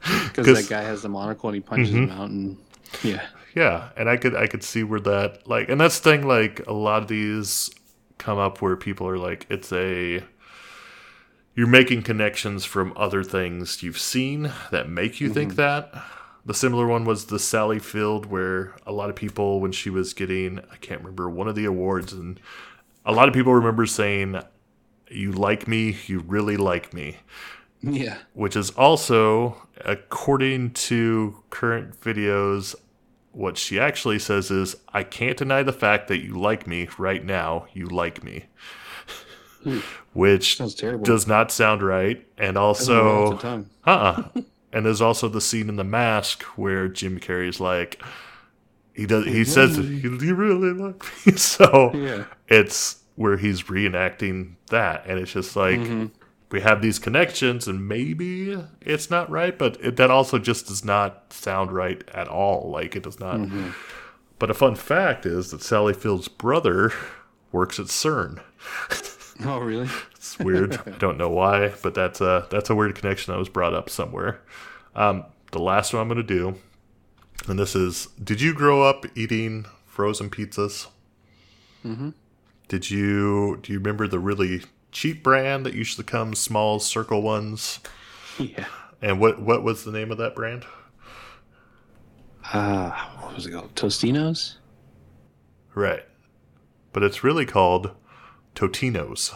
because 0.00 0.30
'Cause- 0.46 0.68
that 0.68 0.68
guy 0.68 0.82
has 0.82 1.02
the 1.02 1.08
monocle 1.08 1.48
and 1.48 1.56
he 1.56 1.60
punches 1.60 1.94
him 1.94 2.08
mm-hmm. 2.08 2.20
out, 2.20 2.30
and 2.30 2.56
yeah, 3.02 3.26
Yeah, 3.54 3.90
and 3.96 4.08
I 4.08 4.16
could 4.16 4.34
I 4.34 4.46
could 4.46 4.62
see 4.62 4.82
where 4.82 5.00
that 5.00 5.48
like 5.48 5.68
and 5.68 5.80
that's 5.80 5.98
the 6.00 6.10
thing 6.10 6.26
like 6.26 6.66
a 6.66 6.72
lot 6.72 7.02
of 7.02 7.08
these 7.08 7.70
come 8.18 8.38
up 8.38 8.60
where 8.60 8.76
people 8.76 9.08
are 9.08 9.18
like 9.18 9.46
it's 9.48 9.72
a 9.72 10.22
you're 11.54 11.66
making 11.66 12.02
connections 12.02 12.64
from 12.64 12.92
other 12.96 13.24
things 13.24 13.82
you've 13.82 13.98
seen 13.98 14.52
that 14.70 14.88
make 14.88 15.20
you 15.20 15.28
think 15.32 15.54
mm-hmm. 15.54 15.60
that. 15.60 16.04
The 16.46 16.54
similar 16.54 16.86
one 16.86 17.04
was 17.04 17.26
the 17.26 17.38
Sally 17.38 17.78
Field 17.78 18.26
where 18.26 18.74
a 18.86 18.92
lot 18.92 19.10
of 19.10 19.16
people 19.16 19.60
when 19.60 19.72
she 19.72 19.90
was 19.90 20.14
getting 20.14 20.60
I 20.70 20.76
can't 20.76 21.00
remember 21.00 21.28
one 21.28 21.48
of 21.48 21.54
the 21.54 21.64
awards 21.64 22.12
and 22.12 22.40
a 23.04 23.12
lot 23.12 23.28
of 23.28 23.34
people 23.34 23.54
remember 23.54 23.86
saying 23.86 24.40
you 25.10 25.32
like 25.32 25.66
me, 25.66 25.96
you 26.06 26.20
really 26.20 26.56
like 26.56 26.92
me 26.92 27.16
yeah, 27.82 28.18
which 28.34 28.56
is 28.56 28.70
also, 28.70 29.66
according 29.84 30.72
to 30.72 31.42
current 31.50 32.00
videos, 32.00 32.74
what 33.32 33.56
she 33.58 33.78
actually 33.78 34.18
says 34.18 34.50
is, 34.50 34.76
I 34.92 35.04
can't 35.04 35.36
deny 35.36 35.62
the 35.62 35.72
fact 35.72 36.08
that 36.08 36.18
you 36.18 36.38
like 36.38 36.66
me 36.66 36.88
right 36.98 37.24
now. 37.24 37.66
You 37.72 37.86
like 37.86 38.22
me. 38.24 38.46
which 40.12 40.56
Sounds 40.56 40.74
terrible. 40.74 41.04
does 41.04 41.26
not 41.26 41.50
sound 41.50 41.82
right. 41.82 42.26
And 42.36 42.54
Doesn't 42.54 42.96
roll 42.96 43.32
off 43.34 43.44
also, 43.44 43.64
uh 43.86 43.90
uh 44.34 44.40
And 44.72 44.84
there's 44.84 45.00
also 45.00 45.28
the 45.28 45.40
scene 45.40 45.68
in 45.70 45.76
The 45.76 45.84
Mask 45.84 46.42
where 46.56 46.88
Jim 46.88 47.18
Carrey's 47.18 47.58
like, 47.58 48.02
he 48.94 49.06
does, 49.06 49.24
he 49.24 49.44
says, 49.44 49.78
you 49.78 50.34
really 50.34 50.72
like 50.72 51.02
me. 51.26 51.32
So 51.36 51.90
Yeah. 51.94 52.24
it's 52.48 53.02
where 53.16 53.36
he's 53.36 53.62
reenacting 53.64 54.54
that. 54.70 55.06
And 55.06 55.18
it's 55.18 55.32
just 55.32 55.56
like, 55.56 55.78
Mm-hmm. 55.80 56.06
We 56.50 56.60
have 56.60 56.80
these 56.80 56.98
connections 56.98 57.68
and 57.68 57.86
maybe 57.86 58.56
it's 58.80 59.10
not 59.10 59.30
right, 59.30 59.58
but 59.58 59.76
it, 59.82 59.96
that 59.96 60.10
also 60.10 60.38
just 60.38 60.68
does 60.68 60.84
not 60.84 61.32
sound 61.32 61.72
right 61.72 62.02
at 62.14 62.28
all. 62.28 62.70
Like 62.70 62.96
it 62.96 63.02
does 63.02 63.20
not. 63.20 63.36
Mm-hmm. 63.36 63.70
But 64.38 64.50
a 64.50 64.54
fun 64.54 64.76
fact 64.76 65.26
is 65.26 65.50
that 65.50 65.62
Sally 65.62 65.92
Field's 65.92 66.28
brother 66.28 66.92
works 67.52 67.78
at 67.78 67.86
CERN. 67.86 68.40
Oh, 69.44 69.58
really? 69.58 69.88
It's 70.16 70.38
weird. 70.40 70.78
I 70.84 70.90
don't 70.98 71.16
know 71.16 71.30
why, 71.30 71.72
but 71.80 71.94
that's 71.94 72.20
a 72.20 72.46
that's 72.50 72.68
a 72.68 72.74
weird 72.74 72.94
connection 72.96 73.32
that 73.32 73.38
was 73.38 73.48
brought 73.48 73.72
up 73.72 73.88
somewhere. 73.88 74.40
Um, 74.94 75.24
the 75.52 75.60
last 75.60 75.94
one 75.94 76.02
I'm 76.02 76.08
going 76.08 76.18
to 76.18 76.22
do, 76.22 76.56
and 77.46 77.58
this 77.58 77.74
is: 77.74 78.08
Did 78.22 78.40
you 78.40 78.52
grow 78.52 78.82
up 78.82 79.06
eating 79.16 79.64
frozen 79.86 80.28
pizzas? 80.28 80.88
Mm-hmm. 81.84 82.10
Did 82.66 82.90
you 82.90 83.60
do 83.62 83.72
you 83.72 83.78
remember 83.78 84.06
the 84.06 84.18
really 84.18 84.62
cheap 84.90 85.22
brand 85.22 85.66
that 85.66 85.74
used 85.74 85.96
to 85.96 86.02
come 86.02 86.34
small 86.34 86.78
circle 86.78 87.22
ones? 87.22 87.80
Yeah. 88.38 88.66
And 89.00 89.20
what 89.20 89.40
what 89.40 89.62
was 89.62 89.84
the 89.84 89.92
name 89.92 90.10
of 90.10 90.18
that 90.18 90.34
brand? 90.34 90.64
Ah, 92.44 93.18
what 93.20 93.34
was 93.34 93.46
it 93.46 93.52
called? 93.52 93.74
Tostinos? 93.74 94.54
Right, 95.74 96.04
but 96.92 97.02
it's 97.02 97.22
really 97.22 97.46
called 97.46 97.90
Totino's. 98.54 99.32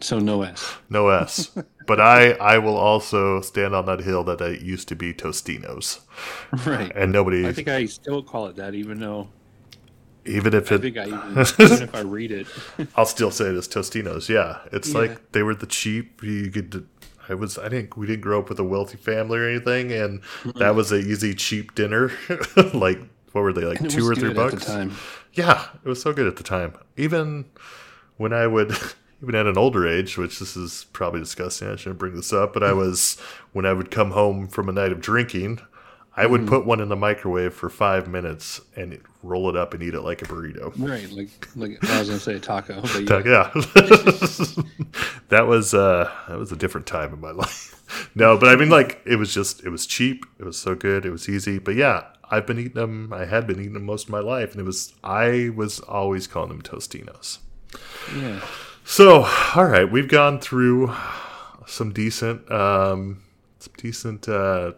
So 0.00 0.18
no 0.18 0.42
S. 0.42 0.76
No 0.90 1.08
S. 1.08 1.50
but 1.86 2.00
I 2.00 2.32
I 2.32 2.58
will 2.58 2.76
also 2.76 3.40
stand 3.40 3.74
on 3.74 3.86
that 3.86 4.00
hill 4.00 4.24
that 4.24 4.40
it 4.40 4.60
used 4.60 4.88
to 4.88 4.96
be 4.96 5.12
Tostinos. 5.14 6.00
Right. 6.66 6.92
And 6.94 7.12
nobody 7.12 7.46
I 7.46 7.52
think 7.52 7.68
I 7.68 7.86
still 7.86 8.22
call 8.22 8.46
it 8.46 8.56
that, 8.56 8.74
even 8.74 9.00
though 9.00 9.28
even 10.26 10.54
if 10.54 10.70
I 10.70 10.76
it 10.76 10.82
think 10.82 10.96
I 10.96 11.06
even, 11.06 11.46
even 11.58 11.82
if 11.82 11.94
I 11.94 12.00
read 12.00 12.32
it. 12.32 12.46
I'll 12.96 13.06
still 13.06 13.30
say 13.30 13.46
it 13.46 13.54
as 13.54 13.68
Tostinos. 13.68 14.28
Yeah, 14.28 14.58
it's 14.72 14.92
Yeah. 14.92 14.98
like 14.98 15.32
they 15.32 15.42
were 15.42 15.54
the 15.54 15.66
cheap. 15.66 16.22
You 16.22 16.50
could. 16.50 16.86
I 17.28 17.34
was. 17.34 17.58
I 17.58 17.68
didn't. 17.68 17.96
We 17.96 18.06
didn't 18.06 18.22
grow 18.22 18.40
up 18.40 18.48
with 18.48 18.58
a 18.58 18.64
wealthy 18.64 18.96
family 18.96 19.38
or 19.38 19.48
anything, 19.48 19.92
and 19.92 20.20
that 20.56 20.74
was 20.74 20.92
a 20.92 20.98
easy 20.98 21.34
cheap 21.34 21.74
dinner. 21.74 22.12
like 22.74 23.00
what 23.32 23.42
were 23.42 23.52
they 23.52 23.64
like 23.64 23.78
two 23.88 24.08
was 24.08 24.10
or 24.10 24.14
three 24.14 24.28
good 24.32 24.38
at 24.38 24.50
bucks? 24.52 24.64
the 24.64 24.72
time. 24.72 24.92
Yeah, 25.34 25.66
it 25.84 25.88
was 25.88 26.00
so 26.00 26.12
good 26.12 26.26
at 26.26 26.36
the 26.36 26.42
time. 26.42 26.74
Even 26.96 27.44
when 28.16 28.32
I 28.32 28.46
would, 28.46 28.74
even 29.22 29.34
at 29.34 29.46
an 29.46 29.58
older 29.58 29.86
age, 29.86 30.16
which 30.16 30.38
this 30.38 30.56
is 30.56 30.86
probably 30.92 31.20
disgusting. 31.20 31.68
I 31.68 31.76
shouldn't 31.76 31.98
bring 31.98 32.14
this 32.14 32.32
up, 32.32 32.52
but 32.52 32.62
I 32.62 32.68
mm-hmm. 32.68 32.78
was 32.78 33.18
when 33.52 33.66
I 33.66 33.72
would 33.72 33.90
come 33.90 34.12
home 34.12 34.48
from 34.48 34.68
a 34.68 34.72
night 34.72 34.92
of 34.92 35.00
drinking. 35.00 35.60
I 36.16 36.24
would 36.26 36.46
put 36.46 36.64
one 36.64 36.80
in 36.80 36.88
the 36.88 36.96
microwave 36.96 37.52
for 37.54 37.68
five 37.68 38.08
minutes 38.08 38.60
and 38.74 38.98
roll 39.22 39.50
it 39.50 39.56
up 39.56 39.74
and 39.74 39.82
eat 39.82 39.92
it 39.94 40.00
like 40.00 40.22
a 40.22 40.24
burrito. 40.24 40.72
Right, 40.78 41.10
like 41.10 41.28
like 41.56 41.84
I 41.90 41.98
was 41.98 42.08
gonna 42.08 42.20
say 42.20 42.38
taco, 42.38 42.80
but 42.80 43.00
yeah. 43.26 43.50
Ta- 43.52 43.52
Yeah, 43.76 44.62
that 45.28 45.46
was 45.46 45.74
uh, 45.74 46.10
that 46.28 46.38
was 46.38 46.52
a 46.52 46.56
different 46.56 46.86
time 46.86 47.12
in 47.12 47.20
my 47.20 47.30
life. 47.42 47.72
No, 48.14 48.36
but 48.38 48.48
I 48.48 48.56
mean, 48.56 48.68
like 48.70 49.00
it 49.04 49.16
was 49.16 49.32
just 49.34 49.64
it 49.64 49.68
was 49.70 49.86
cheap. 49.86 50.24
It 50.38 50.44
was 50.44 50.58
so 50.58 50.74
good. 50.74 51.04
It 51.04 51.10
was 51.10 51.28
easy. 51.28 51.58
But 51.58 51.74
yeah, 51.74 52.04
I've 52.30 52.46
been 52.46 52.58
eating 52.58 52.72
them. 52.74 53.12
I 53.12 53.24
had 53.26 53.46
been 53.46 53.60
eating 53.60 53.74
them 53.74 53.84
most 53.84 54.04
of 54.04 54.10
my 54.10 54.20
life, 54.20 54.52
and 54.52 54.60
it 54.60 54.64
was 54.64 54.94
I 55.04 55.50
was 55.54 55.80
always 55.80 56.26
calling 56.26 56.48
them 56.48 56.62
Tostinos. 56.62 57.38
yeah. 58.16 58.40
So, 58.84 59.24
all 59.56 59.64
right, 59.66 59.90
we've 59.90 60.08
gone 60.08 60.38
through 60.40 60.94
some 61.66 61.92
decent, 61.92 62.48
um, 62.52 63.20
some 63.58 63.72
decent 63.76 64.28
uh, 64.28 64.74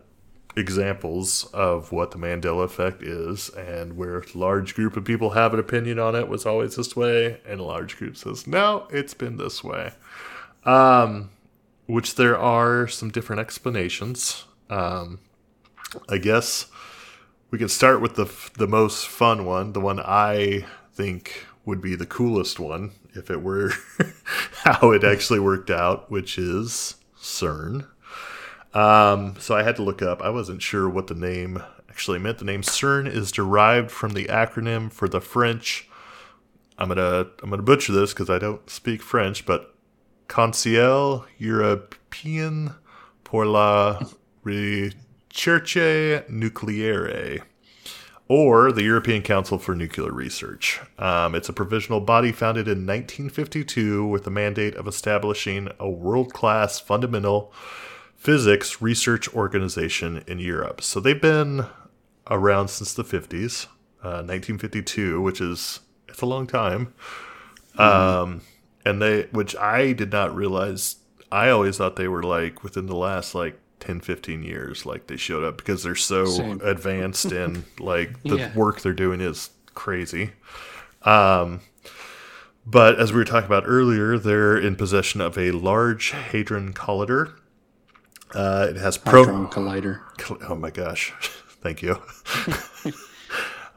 examples 0.58 1.44
of 1.52 1.92
what 1.92 2.10
the 2.10 2.18
Mandela 2.18 2.64
effect 2.64 3.02
is, 3.02 3.48
and 3.50 3.96
where 3.96 4.18
a 4.18 4.24
large 4.34 4.74
group 4.74 4.96
of 4.96 5.04
people 5.04 5.30
have 5.30 5.54
an 5.54 5.60
opinion 5.60 5.98
on 5.98 6.14
it 6.14 6.28
was 6.28 6.44
always 6.44 6.76
this 6.76 6.96
way, 6.96 7.40
and 7.46 7.60
a 7.60 7.64
large 7.64 7.96
group 7.96 8.16
says 8.16 8.46
no, 8.46 8.86
it's 8.90 9.14
been 9.14 9.36
this 9.36 9.62
way. 9.62 9.92
Um, 10.64 11.30
which 11.86 12.16
there 12.16 12.38
are 12.38 12.86
some 12.86 13.10
different 13.10 13.40
explanations. 13.40 14.44
Um, 14.68 15.20
I 16.08 16.18
guess 16.18 16.66
we 17.50 17.58
can 17.58 17.68
start 17.68 18.02
with 18.02 18.16
the 18.16 18.24
f- 18.24 18.50
the 18.54 18.66
most 18.66 19.06
fun 19.06 19.46
one, 19.46 19.72
the 19.72 19.80
one 19.80 20.00
I 20.00 20.66
think 20.92 21.46
would 21.64 21.80
be 21.80 21.94
the 21.94 22.06
coolest 22.06 22.58
one 22.58 22.92
if 23.14 23.30
it 23.30 23.42
were 23.42 23.72
how 24.64 24.90
it 24.90 25.04
actually 25.04 25.40
worked 25.40 25.70
out, 25.70 26.10
which 26.10 26.38
is 26.38 26.96
CERN. 27.18 27.86
Um, 28.74 29.36
so 29.38 29.56
I 29.56 29.62
had 29.62 29.76
to 29.76 29.82
look 29.82 30.02
up. 30.02 30.22
I 30.22 30.30
wasn't 30.30 30.62
sure 30.62 30.88
what 30.88 31.06
the 31.06 31.14
name 31.14 31.62
actually 31.88 32.18
meant. 32.18 32.38
The 32.38 32.44
name 32.44 32.62
CERN 32.62 33.06
is 33.06 33.32
derived 33.32 33.90
from 33.90 34.12
the 34.12 34.26
acronym 34.26 34.92
for 34.92 35.08
the 35.08 35.20
French. 35.20 35.88
I'm 36.78 36.88
gonna 36.88 37.26
I'm 37.42 37.50
gonna 37.50 37.62
butcher 37.62 37.92
this 37.92 38.12
because 38.12 38.30
I 38.30 38.38
don't 38.38 38.68
speak 38.70 39.02
French, 39.02 39.44
but 39.44 39.74
Conseil 40.28 41.26
Européen 41.40 42.76
pour 43.24 43.46
la 43.46 44.00
Recherche 44.44 46.22
Nucléaire 46.30 47.42
or 48.28 48.70
the 48.70 48.82
European 48.82 49.22
Council 49.22 49.58
for 49.58 49.74
Nuclear 49.74 50.12
Research. 50.12 50.80
Um, 50.98 51.34
it's 51.34 51.48
a 51.48 51.52
provisional 51.52 52.00
body 52.00 52.30
founded 52.30 52.68
in 52.68 52.86
1952 52.86 54.06
with 54.06 54.24
the 54.24 54.30
mandate 54.30 54.74
of 54.76 54.86
establishing 54.86 55.70
a 55.80 55.88
world 55.88 56.32
class 56.32 56.78
fundamental 56.78 57.52
physics 58.18 58.82
research 58.82 59.32
organization 59.34 60.22
in 60.26 60.38
Europe. 60.40 60.82
So 60.82 61.00
they've 61.00 61.20
been 61.20 61.64
around 62.30 62.68
since 62.68 62.92
the 62.92 63.04
50s, 63.04 63.66
uh, 64.02 64.22
1952, 64.22 65.20
which 65.22 65.40
is 65.40 65.80
it's 66.08 66.20
a 66.20 66.26
long 66.26 66.46
time. 66.46 66.92
Um, 67.78 68.42
and 68.84 69.00
they, 69.00 69.22
which 69.30 69.54
I 69.56 69.92
did 69.92 70.10
not 70.12 70.34
realize, 70.34 70.96
I 71.30 71.48
always 71.50 71.78
thought 71.78 71.96
they 71.96 72.08
were 72.08 72.24
like 72.24 72.64
within 72.64 72.86
the 72.86 72.96
last 72.96 73.34
like 73.34 73.58
10, 73.80 74.00
15 74.00 74.42
years, 74.42 74.84
like 74.84 75.06
they 75.06 75.16
showed 75.16 75.44
up 75.44 75.56
because 75.56 75.84
they're 75.84 75.94
so 75.94 76.24
Same. 76.26 76.60
advanced 76.64 77.26
and 77.26 77.64
like 77.78 78.20
the 78.24 78.38
Yeah. 78.38 78.54
work 78.54 78.80
they're 78.80 78.92
doing 78.92 79.20
is 79.20 79.50
crazy. 79.74 80.32
Um, 81.02 81.60
but 82.66 82.98
as 82.98 83.12
we 83.12 83.18
were 83.18 83.24
talking 83.24 83.46
about 83.46 83.64
earlier, 83.66 84.18
they're 84.18 84.58
in 84.58 84.74
possession 84.76 85.20
of 85.20 85.38
a 85.38 85.52
large 85.52 86.10
Hadron 86.10 86.72
Collider. 86.74 87.34
Uh, 88.34 88.66
it 88.70 88.76
has 88.76 88.98
pro. 88.98 89.24
Collider. 89.46 90.00
Oh 90.48 90.54
my 90.54 90.70
gosh, 90.70 91.12
thank 91.62 91.82
you. 91.82 92.00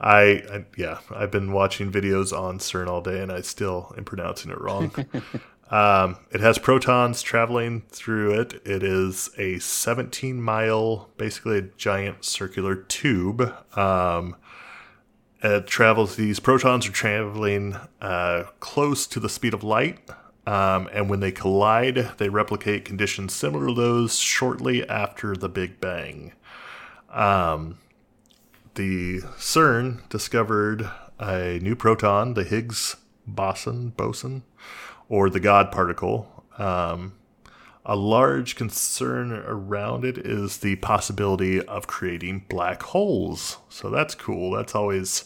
I, 0.02 0.44
I 0.52 0.66
yeah, 0.76 1.00
I've 1.14 1.32
been 1.32 1.52
watching 1.52 1.92
videos 1.92 2.38
on 2.38 2.58
CERN 2.58 2.88
all 2.88 3.02
day, 3.02 3.22
and 3.22 3.32
I 3.32 3.42
still 3.42 3.94
am 3.98 4.04
pronouncing 4.04 4.52
it 4.52 4.60
wrong. 4.60 4.94
um, 5.70 6.18
it 6.32 6.42
has 6.42 6.58
protons 6.58 7.22
traveling 7.22 7.84
through 7.90 8.40
it. 8.40 8.62
It 8.66 8.82
is 8.82 9.30
a 9.38 9.60
17 9.60 10.42
mile, 10.42 11.10
basically 11.18 11.60
a 11.60 11.62
giant 11.62 12.26
circular 12.26 12.76
tube. 12.76 13.54
Um, 13.78 14.36
it 15.44 15.68
travels. 15.68 16.16
These 16.16 16.40
protons 16.40 16.88
are 16.88 16.92
traveling 16.92 17.78
uh, 18.02 18.46
close 18.60 19.06
to 19.08 19.20
the 19.20 19.30
speed 19.30 19.54
of 19.54 19.64
light, 19.64 20.00
um, 20.48 20.90
and 20.92 21.10
when 21.10 21.20
they 21.20 21.32
collide, 21.32 22.12
they 22.18 22.30
replicate 22.30 22.86
conditions 22.86 23.34
similar 23.34 23.68
to 23.68 23.74
those 23.74 24.18
shortly 24.18 24.88
after 24.88 25.36
the 25.36 25.50
Big 25.50 25.80
Bang. 25.80 26.34
Um, 27.10 27.78
the 28.76 29.20
CERN 29.38 30.08
discovered 30.10 30.90
a 31.20 31.60
new 31.62 31.76
proton, 31.76 32.34
the 32.34 32.44
Higgs 32.44 32.96
boson, 33.28 33.90
boson, 33.90 34.44
or 35.10 35.30
the 35.30 35.40
God 35.40 35.72
particle. 35.72 36.46
Um, 36.58 37.14
a 37.86 37.96
large 37.96 38.56
concern 38.56 39.32
around 39.34 40.06
it 40.06 40.18
is 40.18 40.58
the 40.58 40.76
possibility 40.78 41.62
of 41.66 41.88
creating 41.88 42.46
black 42.48 42.82
holes. 42.84 43.58
So 43.70 43.90
that's 43.90 44.16
cool. 44.16 44.52
That's 44.52 44.76
always 44.76 45.26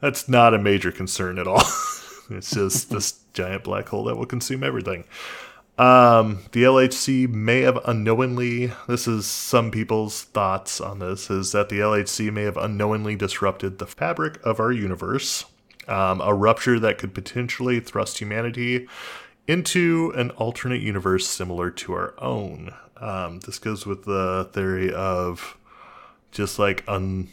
that's 0.00 0.28
not 0.28 0.54
a 0.54 0.58
major 0.58 0.92
concern 0.92 1.38
at 1.38 1.46
all. 1.46 1.62
it's 2.30 2.50
just 2.50 2.90
this 2.90 3.20
giant 3.32 3.64
black 3.64 3.88
hole 3.88 4.04
that 4.04 4.16
will 4.16 4.26
consume 4.26 4.62
everything. 4.62 5.04
Um, 5.78 6.40
the 6.50 6.64
LHC 6.64 7.28
may 7.28 7.60
have 7.60 7.78
unknowingly, 7.84 8.72
this 8.88 9.06
is 9.06 9.26
some 9.26 9.70
people's 9.70 10.24
thoughts 10.24 10.80
on 10.80 10.98
this, 10.98 11.30
is 11.30 11.52
that 11.52 11.68
the 11.68 11.78
LHC 11.78 12.32
may 12.32 12.42
have 12.42 12.56
unknowingly 12.56 13.14
disrupted 13.14 13.78
the 13.78 13.86
fabric 13.86 14.44
of 14.44 14.58
our 14.58 14.72
universe, 14.72 15.44
um, 15.86 16.20
a 16.20 16.34
rupture 16.34 16.80
that 16.80 16.98
could 16.98 17.14
potentially 17.14 17.78
thrust 17.78 18.18
humanity 18.18 18.88
into 19.46 20.12
an 20.16 20.30
alternate 20.32 20.82
universe 20.82 21.28
similar 21.28 21.70
to 21.70 21.92
our 21.92 22.14
own. 22.18 22.74
Um, 22.96 23.38
this 23.40 23.60
goes 23.60 23.86
with 23.86 24.04
the 24.04 24.50
theory 24.52 24.92
of 24.92 25.56
just 26.32 26.58
like 26.58 26.82
un, 26.88 27.28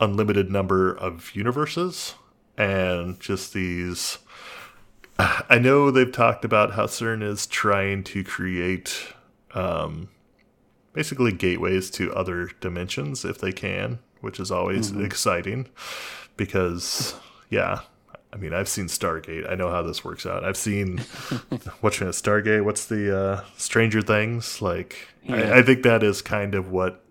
unlimited 0.00 0.52
number 0.52 0.92
of 0.92 1.34
universes 1.34 2.14
and 2.56 3.18
just 3.18 3.52
these 3.52 4.18
I 5.48 5.58
know 5.58 5.90
they've 5.90 6.10
talked 6.10 6.44
about 6.44 6.72
how 6.72 6.86
CERN 6.86 7.22
is 7.22 7.46
trying 7.46 8.04
to 8.04 8.24
create 8.24 9.12
um, 9.54 10.08
basically 10.92 11.32
gateways 11.32 11.90
to 11.92 12.12
other 12.14 12.50
dimensions 12.60 13.24
if 13.24 13.38
they 13.38 13.52
can, 13.52 13.98
which 14.20 14.38
is 14.40 14.50
always 14.50 14.92
mm-hmm. 14.92 15.04
exciting 15.04 15.68
because, 16.36 17.14
yeah, 17.50 17.80
I 18.32 18.36
mean, 18.36 18.52
I've 18.52 18.68
seen 18.68 18.86
Stargate. 18.86 19.50
I 19.50 19.54
know 19.54 19.70
how 19.70 19.82
this 19.82 20.04
works 20.04 20.26
out. 20.26 20.44
I've 20.44 20.56
seen 20.56 20.98
what's 21.80 22.00
in 22.00 22.08
Stargate. 22.08 22.64
What's 22.64 22.86
the 22.86 23.16
uh, 23.18 23.44
Stranger 23.56 24.02
Things? 24.02 24.60
Like, 24.60 25.08
yeah. 25.22 25.36
I, 25.36 25.58
I, 25.58 25.62
think 25.62 25.82
that 25.82 26.02
is 26.02 26.20
kind 26.20 26.54
of 26.54 26.70
what 26.70 27.02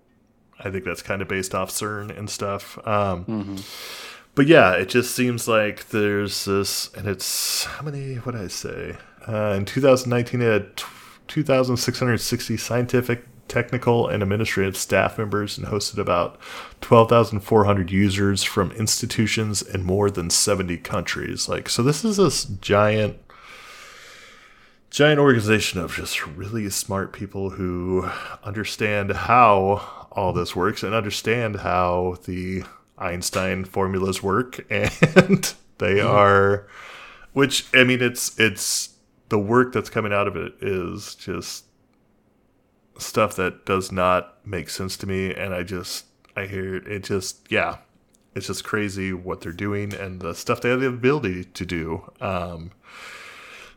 I 0.59 0.69
think 0.69 0.85
that's 0.85 1.01
kind 1.01 1.21
of 1.21 1.27
based 1.27 1.55
off 1.55 1.69
CERN 1.69 2.17
and 2.17 2.29
stuff. 2.29 2.77
Um, 2.87 3.25
mm-hmm. 3.25 3.55
But 4.37 4.45
yeah, 4.45 4.73
it 4.73 4.89
just 4.89 5.15
seems 5.15 5.47
like 5.47 5.89
there's 5.89 6.45
this, 6.45 6.93
and 6.93 7.07
it's 7.07 7.63
how 7.65 7.81
many? 7.81 8.17
What 8.17 8.33
did 8.33 8.43
I 8.43 8.49
say? 8.49 8.95
Uh, 9.27 9.55
in 9.57 9.65
2019, 9.65 10.43
it 10.43 10.45
had 10.45 10.77
2,660 11.27 12.55
scientific 12.55 13.25
technical 13.47 14.07
and 14.07 14.21
administrative 14.21 14.77
staff 14.77 15.17
members 15.17 15.57
and 15.57 15.65
hosted 15.65 15.97
about 15.97 16.39
12,400 16.81 17.89
users 17.89 18.43
from 18.43 18.71
institutions 18.73 19.63
in 19.63 19.83
more 19.83 20.11
than 20.11 20.29
70 20.29 20.77
countries. 20.77 21.49
Like, 21.49 21.67
so 21.67 21.81
this 21.81 22.05
is 22.05 22.17
this 22.17 22.43
giant, 22.45 23.17
giant 24.91 25.19
organization 25.19 25.79
of 25.79 25.95
just 25.95 26.27
really 26.27 26.69
smart 26.69 27.11
people 27.11 27.49
who 27.49 28.07
understand 28.43 29.13
how 29.13 30.07
all 30.11 30.31
this 30.31 30.55
works 30.55 30.83
and 30.83 30.93
understand 30.93 31.55
how 31.61 32.19
the 32.25 32.63
Einstein 32.97 33.65
formulas 33.65 34.21
work. 34.23 34.65
And 34.71 35.53
they 35.77 35.95
mm-hmm. 35.95 36.07
are, 36.07 36.67
which, 37.33 37.65
I 37.73 37.83
mean, 37.83 38.01
it's, 38.01 38.37
it's, 38.39 38.97
the 39.29 39.39
work 39.39 39.73
that's 39.73 39.89
coming 39.89 40.13
out 40.13 40.27
of 40.27 40.35
it 40.35 40.53
is 40.61 41.15
just 41.15 41.65
stuff 42.97 43.35
that 43.35 43.65
does 43.65 43.91
not 43.91 44.35
make 44.45 44.69
sense 44.69 44.97
to 44.97 45.07
me 45.07 45.33
and 45.33 45.53
i 45.53 45.63
just 45.63 46.05
i 46.35 46.45
hear 46.45 46.75
it 46.75 47.03
just 47.03 47.45
yeah 47.49 47.77
it's 48.33 48.47
just 48.47 48.63
crazy 48.63 49.13
what 49.13 49.41
they're 49.41 49.51
doing 49.51 49.93
and 49.93 50.21
the 50.21 50.33
stuff 50.33 50.61
they 50.61 50.69
have 50.69 50.79
the 50.79 50.87
ability 50.87 51.43
to 51.43 51.65
do 51.65 52.11
um, 52.21 52.71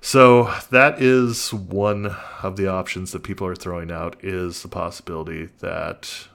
so 0.01 0.55
that 0.71 1.01
is 1.01 1.53
one 1.53 2.15
of 2.43 2.57
the 2.57 2.67
options 2.67 3.13
that 3.13 3.23
people 3.23 3.47
are 3.47 3.55
throwing 3.55 3.91
out 3.91 4.23
is 4.25 4.63
the 4.63 4.69
possibility 4.69 5.51
that 5.61 6.29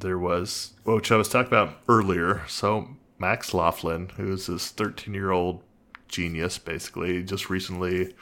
there 0.00 0.18
was 0.18 0.72
which 0.84 1.12
i 1.12 1.16
was 1.16 1.28
talking 1.28 1.48
about 1.48 1.76
earlier 1.88 2.42
so 2.48 2.88
max 3.18 3.54
laughlin 3.54 4.10
who's 4.16 4.46
this 4.46 4.70
13 4.70 5.14
year 5.14 5.30
old 5.30 5.62
genius 6.08 6.58
basically 6.58 7.22
just 7.22 7.48
recently 7.48 8.14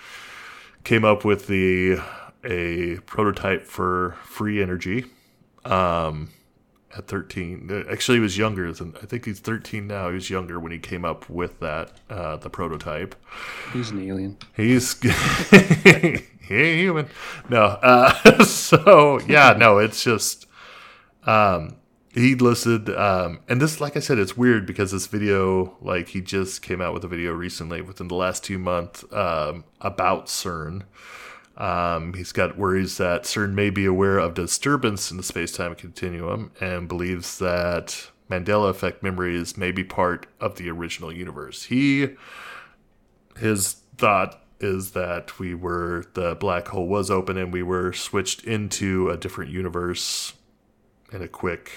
came 0.84 1.04
up 1.04 1.24
with 1.24 1.46
the 1.46 1.98
a 2.44 2.98
prototype 3.00 3.64
for 3.66 4.16
free 4.24 4.62
energy 4.62 5.04
um, 5.64 6.30
at 6.96 7.06
13. 7.06 7.86
Actually, 7.90 8.18
he 8.18 8.20
was 8.22 8.38
younger 8.38 8.72
than 8.72 8.94
I 9.02 9.06
think 9.06 9.24
he's 9.24 9.40
13 9.40 9.86
now. 9.86 10.08
He 10.08 10.14
was 10.14 10.30
younger 10.30 10.58
when 10.58 10.72
he 10.72 10.78
came 10.78 11.04
up 11.04 11.28
with 11.28 11.60
that 11.60 11.92
uh, 12.08 12.36
the 12.36 12.50
prototype. 12.50 13.14
He's 13.72 13.90
an 13.90 14.06
alien. 14.06 14.36
He's 14.56 15.00
he 15.50 16.54
ain't 16.54 16.80
human. 16.80 17.08
No. 17.48 17.62
Uh, 17.62 18.44
so 18.44 19.20
yeah, 19.26 19.54
no. 19.58 19.78
It's 19.78 20.02
just 20.02 20.46
um, 21.24 21.76
he 22.14 22.34
listed 22.34 22.88
um, 22.90 23.40
and 23.48 23.60
this 23.60 23.80
like 23.80 23.96
i 23.96 24.00
said 24.00 24.18
it's 24.18 24.36
weird 24.36 24.66
because 24.66 24.92
this 24.92 25.06
video 25.06 25.76
like 25.80 26.08
he 26.08 26.20
just 26.20 26.62
came 26.62 26.80
out 26.80 26.94
with 26.94 27.04
a 27.04 27.08
video 27.08 27.32
recently 27.32 27.80
within 27.80 28.08
the 28.08 28.14
last 28.14 28.44
two 28.44 28.58
months 28.58 29.04
um, 29.12 29.64
about 29.80 30.26
cern 30.26 30.82
um, 31.58 32.14
he's 32.14 32.30
got 32.30 32.56
worries 32.56 32.98
that 32.98 33.24
CERN 33.24 33.52
may 33.52 33.68
be 33.68 33.84
aware 33.84 34.18
of 34.18 34.34
disturbance 34.34 35.10
in 35.10 35.16
the 35.16 35.24
space 35.24 35.50
time 35.50 35.74
continuum 35.74 36.52
and 36.60 36.86
believes 36.86 37.38
that 37.40 38.10
Mandela 38.30 38.70
effect 38.70 39.02
memories 39.02 39.56
may 39.56 39.72
be 39.72 39.82
part 39.82 40.26
of 40.40 40.56
the 40.56 40.70
original 40.70 41.12
universe. 41.12 41.64
He, 41.64 42.14
his 43.36 43.82
thought 43.96 44.40
is 44.60 44.92
that 44.92 45.40
we 45.40 45.52
were, 45.52 46.04
the 46.14 46.36
black 46.36 46.68
hole 46.68 46.86
was 46.86 47.10
open 47.10 47.36
and 47.36 47.52
we 47.52 47.64
were 47.64 47.92
switched 47.92 48.44
into 48.44 49.10
a 49.10 49.16
different 49.16 49.50
universe 49.50 50.34
in 51.12 51.22
a 51.22 51.28
quick. 51.28 51.70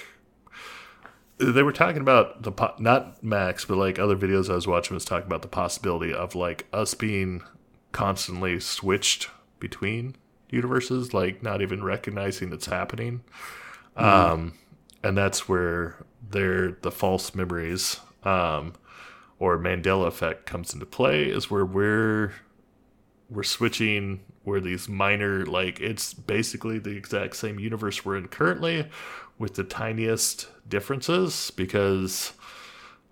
They 1.38 1.62
were 1.62 1.72
talking 1.72 2.00
about 2.00 2.42
the, 2.42 2.52
not 2.78 3.22
Max, 3.22 3.64
but 3.64 3.76
like 3.76 3.98
other 3.98 4.16
videos 4.16 4.50
I 4.50 4.54
was 4.54 4.66
watching 4.66 4.94
was 4.94 5.04
talking 5.04 5.26
about 5.26 5.42
the 5.42 5.48
possibility 5.48 6.12
of 6.12 6.34
like 6.34 6.66
us 6.72 6.94
being 6.94 7.42
constantly 7.90 8.60
switched 8.60 9.28
between 9.58 10.16
universes, 10.50 11.12
like 11.12 11.42
not 11.42 11.62
even 11.62 11.82
recognizing 11.82 12.52
it's 12.52 12.66
happening. 12.66 13.22
Mm-hmm. 13.96 14.32
Um, 14.32 14.58
and 15.02 15.18
that's 15.18 15.48
where 15.48 16.04
they're 16.30 16.72
the 16.82 16.92
false 16.92 17.34
memories 17.34 18.00
um, 18.22 18.74
or 19.38 19.58
Mandela 19.58 20.06
effect 20.06 20.46
comes 20.46 20.72
into 20.72 20.86
play. 20.86 21.24
Is 21.24 21.50
where 21.50 21.66
we're 21.66 22.34
we're 23.28 23.42
switching 23.42 24.20
where 24.44 24.60
these 24.60 24.88
minor 24.88 25.46
like 25.46 25.80
it's 25.80 26.14
basically 26.14 26.78
the 26.78 26.90
exact 26.90 27.36
same 27.36 27.58
universe 27.58 28.04
we're 28.04 28.16
in 28.16 28.28
currently 28.28 28.88
with 29.38 29.54
the 29.54 29.64
tiniest 29.64 30.48
differences 30.68 31.50
because 31.52 32.32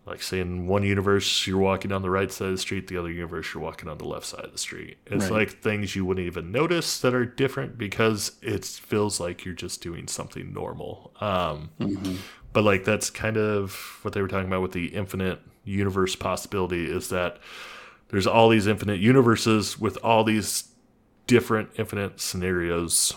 like 0.07 0.23
say 0.23 0.41
in 0.41 0.66
one 0.66 0.83
universe 0.83 1.47
you're 1.47 1.59
walking 1.59 1.93
on 1.93 2.03
the 2.03 2.11
right 2.11 2.33
side 2.33 2.47
of 2.47 2.53
the 2.53 2.59
street 2.59 2.89
the 2.89 2.97
other 2.97 3.11
universe 3.11 3.53
you're 3.53 3.62
walking 3.62 3.89
on 3.89 3.99
the 3.99 4.05
left 4.05 4.27
side 4.27 4.45
of 4.45 4.53
the 4.53 4.59
street 4.59 4.99
it's 5.07 5.25
right. 5.25 5.33
like 5.33 5.51
things 5.62 5.95
you 5.95 6.05
wouldn't 6.05 6.27
even 6.27 6.51
notice 6.51 7.01
that 7.01 7.14
are 7.14 7.25
different 7.25 7.77
because 7.79 8.33
it 8.43 8.64
feels 8.64 9.21
like 9.21 9.45
you're 9.45 9.55
just 9.55 9.83
doing 9.83 10.07
something 10.07 10.53
normal 10.53 11.12
um, 11.21 11.71
mm-hmm. 11.79 12.16
but 12.53 12.64
like 12.64 12.85
that's 12.85 13.11
kind 13.11 13.37
of 13.37 13.99
what 14.03 14.14
they 14.14 14.23
were 14.23 14.29
talking 14.29 14.49
about 14.49 14.62
with 14.62 14.73
the 14.73 14.87
infinite 14.87 15.41
universe 15.64 16.16
possibility 16.16 16.91
is 16.91 17.09
that 17.11 17.39
there's 18.09 18.27
all 18.27 18.49
these 18.49 18.66
infinite 18.66 18.99
universes 18.99 19.79
with 19.79 19.97
all 19.99 20.25
these 20.25 20.68
different 21.27 21.71
infinite 21.77 22.21
scenarios 22.21 23.12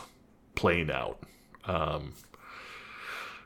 playing 0.56 0.91
out 0.91 1.24
um, 1.66 2.14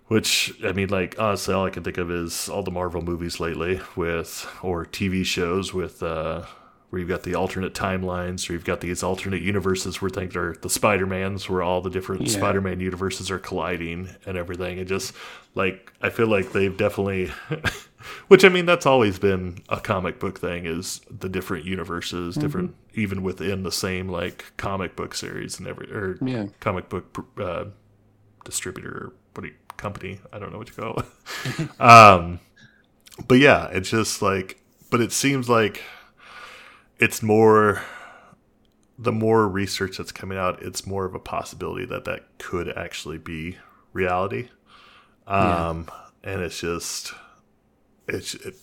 which 0.07 0.53
I 0.63 0.71
mean, 0.71 0.89
like 0.89 1.19
honestly, 1.19 1.53
all 1.53 1.65
I 1.65 1.69
can 1.69 1.83
think 1.83 1.97
of 1.97 2.09
is 2.09 2.49
all 2.49 2.63
the 2.63 2.71
Marvel 2.71 3.01
movies 3.01 3.39
lately, 3.39 3.81
with 3.95 4.47
or 4.61 4.85
TV 4.85 5.25
shows 5.25 5.73
with 5.73 6.01
uh, 6.01 6.43
where 6.89 7.01
you've 7.01 7.09
got 7.09 7.23
the 7.23 7.35
alternate 7.35 7.73
timelines, 7.73 8.49
or 8.49 8.53
you've 8.53 8.63
got 8.63 8.79
these 8.79 9.03
alternate 9.03 9.41
universes 9.41 10.01
where 10.01 10.09
things 10.09 10.35
are 10.37 10.55
the 10.61 10.69
Spider 10.69 11.05
Mans, 11.05 11.49
where 11.49 11.61
all 11.61 11.81
the 11.81 11.89
different 11.89 12.21
yeah. 12.23 12.37
Spider 12.37 12.61
Man 12.61 12.79
universes 12.79 13.29
are 13.29 13.39
colliding 13.39 14.09
and 14.25 14.37
everything. 14.37 14.79
And 14.79 14.87
just 14.87 15.13
like 15.55 15.91
I 16.01 16.09
feel 16.09 16.27
like 16.27 16.53
they've 16.53 16.75
definitely, 16.75 17.31
which 18.29 18.45
I 18.45 18.49
mean, 18.49 18.65
that's 18.65 18.85
always 18.85 19.19
been 19.19 19.59
a 19.67 19.81
comic 19.81 20.19
book 20.19 20.39
thing, 20.39 20.65
is 20.65 21.01
the 21.11 21.27
different 21.27 21.65
universes, 21.65 22.35
mm-hmm. 22.35 22.41
different 22.41 22.75
even 22.93 23.23
within 23.23 23.63
the 23.63 23.73
same 23.73 24.07
like 24.07 24.53
comic 24.55 24.95
book 24.95 25.13
series 25.13 25.59
and 25.59 25.67
every 25.67 25.91
or 25.91 26.17
yeah. 26.21 26.45
comic 26.61 26.87
book 26.87 27.27
uh, 27.37 27.65
distributor. 28.45 29.11
What 29.33 29.41
do 29.41 29.49
you 29.49 29.55
company. 29.77 30.19
I 30.31 30.39
don't 30.39 30.51
know 30.51 30.57
what 30.57 30.69
you 30.69 30.75
call 30.75 30.99
it. 30.99 31.69
um, 31.81 32.39
but 33.27 33.39
yeah, 33.39 33.67
it's 33.71 33.89
just 33.89 34.21
like, 34.21 34.61
but 34.89 35.01
it 35.01 35.11
seems 35.11 35.49
like 35.49 35.83
it's 36.99 37.21
more. 37.21 37.81
The 38.99 39.11
more 39.11 39.47
research 39.47 39.97
that's 39.97 40.11
coming 40.11 40.39
out, 40.39 40.63
it's 40.63 40.87
more 40.87 41.05
of 41.05 41.13
a 41.13 41.19
possibility 41.19 41.85
that 41.85 42.05
that 42.05 42.21
could 42.39 42.75
actually 42.75 43.19
be 43.19 43.57
reality. 43.93 44.49
Um, 45.27 45.87
yeah. 46.23 46.31
and 46.31 46.41
it's 46.41 46.59
just, 46.59 47.13
it's. 48.07 48.33
It, 48.33 48.55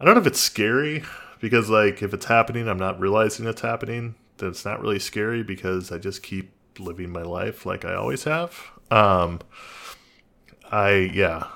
I 0.00 0.04
don't 0.04 0.14
know 0.14 0.20
if 0.20 0.26
it's 0.26 0.40
scary 0.40 1.04
because 1.40 1.70
like 1.70 2.02
if 2.02 2.12
it's 2.12 2.26
happening, 2.26 2.68
I'm 2.68 2.78
not 2.78 2.98
realizing 2.98 3.46
it's 3.46 3.60
happening. 3.60 4.16
Then 4.38 4.48
it's 4.48 4.64
not 4.64 4.80
really 4.80 4.98
scary 4.98 5.44
because 5.44 5.92
I 5.92 5.98
just 5.98 6.22
keep 6.22 6.50
living 6.78 7.10
my 7.10 7.22
life 7.22 7.64
like 7.64 7.84
I 7.84 7.94
always 7.94 8.24
have. 8.24 8.58
Um, 8.90 9.40
I 10.70 11.10
yeah, 11.12 11.48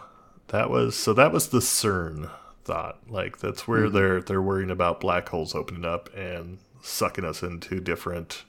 that 0.49 0.71
was 0.71 0.97
so 0.97 1.13
that 1.15 1.33
was 1.33 1.49
the 1.49 1.59
CERN 1.59 2.31
thought. 2.65 2.99
Like 3.09 3.39
that's 3.39 3.67
where 3.67 3.85
mm-hmm. 3.85 3.97
they're 3.97 4.21
they're 4.21 4.43
worrying 4.43 4.71
about 4.71 5.01
black 5.01 5.29
holes 5.29 5.55
opening 5.55 5.85
up 5.85 6.15
and 6.15 6.59
sucking 6.83 7.25
us 7.25 7.43
into 7.43 7.81
different 7.81 8.45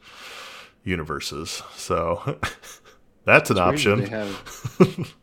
universes. 0.83 1.63
So 1.75 2.39
that's 3.25 3.49
an 3.49 3.57
it's 3.57 3.61
option. 3.61 4.05
Have, 4.07 4.75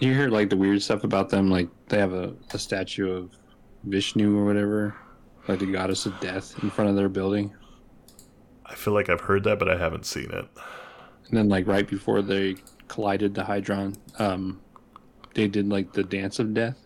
you 0.00 0.12
hear 0.14 0.28
like 0.28 0.50
the 0.50 0.56
weird 0.56 0.82
stuff 0.82 1.04
about 1.04 1.30
them, 1.30 1.50
like 1.50 1.68
they 1.88 1.98
have 1.98 2.12
a, 2.12 2.34
a 2.52 2.58
statue 2.58 3.10
of 3.12 3.30
Vishnu 3.84 4.38
or 4.38 4.44
whatever, 4.44 4.94
like 5.48 5.58
the 5.58 5.66
goddess 5.66 6.06
of 6.06 6.18
death 6.20 6.62
in 6.62 6.70
front 6.70 6.90
of 6.90 6.96
their 6.96 7.08
building. 7.08 7.52
I 8.66 8.74
feel 8.74 8.94
like 8.94 9.08
I've 9.08 9.20
heard 9.20 9.44
that, 9.44 9.58
but 9.58 9.68
I 9.68 9.76
haven't 9.76 10.06
seen 10.06 10.30
it. 10.30 10.46
And 11.28 11.38
then, 11.38 11.48
like 11.48 11.66
right 11.66 11.86
before 11.86 12.22
they 12.22 12.56
collided 12.92 13.34
the 13.34 13.42
Hydron, 13.42 13.96
um, 14.20 14.60
they 15.34 15.48
did 15.48 15.66
like 15.66 15.94
the 15.94 16.04
dance 16.04 16.38
of 16.38 16.52
death. 16.52 16.76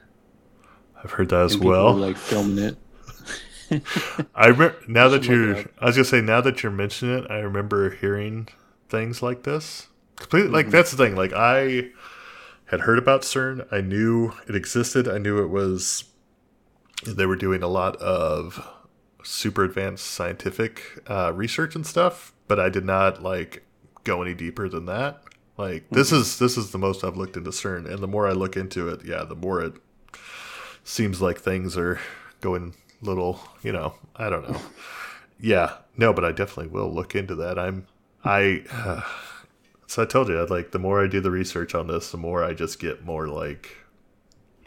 I've 1.02 1.10
heard 1.10 1.30
that 1.30 1.44
as 1.44 1.58
well. 1.58 1.94
Were, 1.94 2.00
like 2.00 2.16
filming 2.16 2.58
it. 2.64 3.82
I 4.34 4.46
remember 4.46 4.76
now 4.88 5.08
that 5.08 5.24
you're. 5.24 5.56
I 5.80 5.86
was 5.86 5.96
gonna 5.96 6.04
say 6.04 6.20
now 6.20 6.40
that 6.40 6.62
you're 6.62 6.70
mentioning 6.70 7.18
it, 7.18 7.30
I 7.30 7.38
remember 7.38 7.90
hearing 7.90 8.48
things 8.88 9.20
like 9.20 9.42
this. 9.42 9.88
Completely, 10.14 10.50
like 10.50 10.70
that's 10.70 10.92
the 10.92 10.96
thing. 10.96 11.16
Like 11.16 11.32
I 11.32 11.90
had 12.66 12.80
heard 12.82 12.98
about 12.98 13.22
CERN. 13.22 13.66
I 13.72 13.80
knew 13.80 14.32
it 14.48 14.54
existed. 14.54 15.08
I 15.08 15.18
knew 15.18 15.42
it 15.42 15.48
was. 15.48 16.04
They 17.04 17.26
were 17.26 17.36
doing 17.36 17.64
a 17.64 17.68
lot 17.68 17.96
of 17.96 18.64
super 19.24 19.64
advanced 19.64 20.06
scientific 20.06 21.02
uh, 21.10 21.32
research 21.34 21.74
and 21.74 21.84
stuff, 21.84 22.32
but 22.46 22.60
I 22.60 22.68
did 22.68 22.84
not 22.84 23.24
like 23.24 23.66
go 24.04 24.22
any 24.22 24.34
deeper 24.34 24.68
than 24.68 24.86
that. 24.86 25.20
Like 25.58 25.88
this 25.90 26.12
is 26.12 26.38
this 26.38 26.56
is 26.58 26.70
the 26.70 26.78
most 26.78 27.02
I've 27.02 27.16
looked 27.16 27.36
into 27.36 27.50
CERN, 27.50 27.90
and 27.90 28.00
the 28.02 28.06
more 28.08 28.26
I 28.26 28.32
look 28.32 28.56
into 28.56 28.88
it, 28.88 29.04
yeah, 29.04 29.24
the 29.24 29.34
more 29.34 29.62
it 29.62 29.74
seems 30.84 31.22
like 31.22 31.38
things 31.38 31.76
are 31.76 31.98
going 32.40 32.74
little. 33.00 33.40
You 33.62 33.72
know, 33.72 33.94
I 34.16 34.28
don't 34.30 34.48
know. 34.48 34.60
Yeah, 35.38 35.74
no, 35.98 36.14
but 36.14 36.24
I 36.24 36.32
definitely 36.32 36.68
will 36.68 36.90
look 36.90 37.14
into 37.14 37.34
that. 37.34 37.58
I'm 37.58 37.86
I. 38.24 38.64
Uh, 38.72 39.02
so 39.86 40.02
I 40.02 40.06
told 40.06 40.28
you, 40.28 40.40
i 40.40 40.44
like 40.44 40.70
the 40.70 40.78
more 40.78 41.04
I 41.04 41.08
do 41.08 41.20
the 41.20 41.30
research 41.30 41.74
on 41.74 41.88
this, 41.88 42.10
the 42.10 42.16
more 42.16 42.42
I 42.42 42.54
just 42.54 42.78
get 42.78 43.04
more 43.04 43.28
like, 43.28 43.76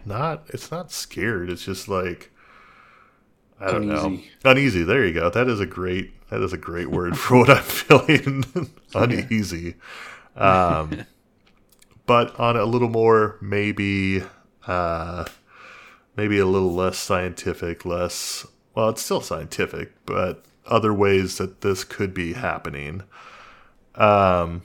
not. 0.06 0.44
It's 0.50 0.70
not 0.70 0.92
scared. 0.92 1.50
It's 1.50 1.66
just 1.66 1.88
like. 1.88 2.32
I 3.60 3.72
don't 3.72 3.90
Uneasy. 3.90 4.30
know. 4.44 4.52
Uneasy. 4.52 4.84
There 4.84 5.04
you 5.06 5.14
go. 5.14 5.30
That 5.32 5.48
is 5.50 5.60
a 5.60 5.66
great. 5.66 6.14
That 6.30 6.42
is 6.42 6.54
a 6.54 6.58
great 6.58 6.92
word 6.92 7.18
for 7.18 7.40
what 7.40 7.50
I'm 7.50 7.64
feeling. 7.64 8.44
Uneasy. 8.94 9.74
Um, 10.36 11.06
but 12.06 12.40
on 12.40 12.56
a 12.56 12.66
little 12.66 12.90
more 12.90 13.38
maybe, 13.42 14.24
uh, 14.68 15.26
maybe 16.16 16.40
a 16.40 16.46
little 16.46 16.74
less 16.74 16.98
scientific, 16.98 17.86
less. 17.86 18.46
Well, 18.76 18.90
it's 18.90 19.02
still 19.02 19.22
scientific, 19.22 19.94
but 20.06 20.46
other 20.66 20.94
ways 20.94 21.38
that 21.38 21.62
this 21.62 21.84
could 21.84 22.14
be 22.14 22.34
happening. 22.34 23.04
Um, 23.96 24.62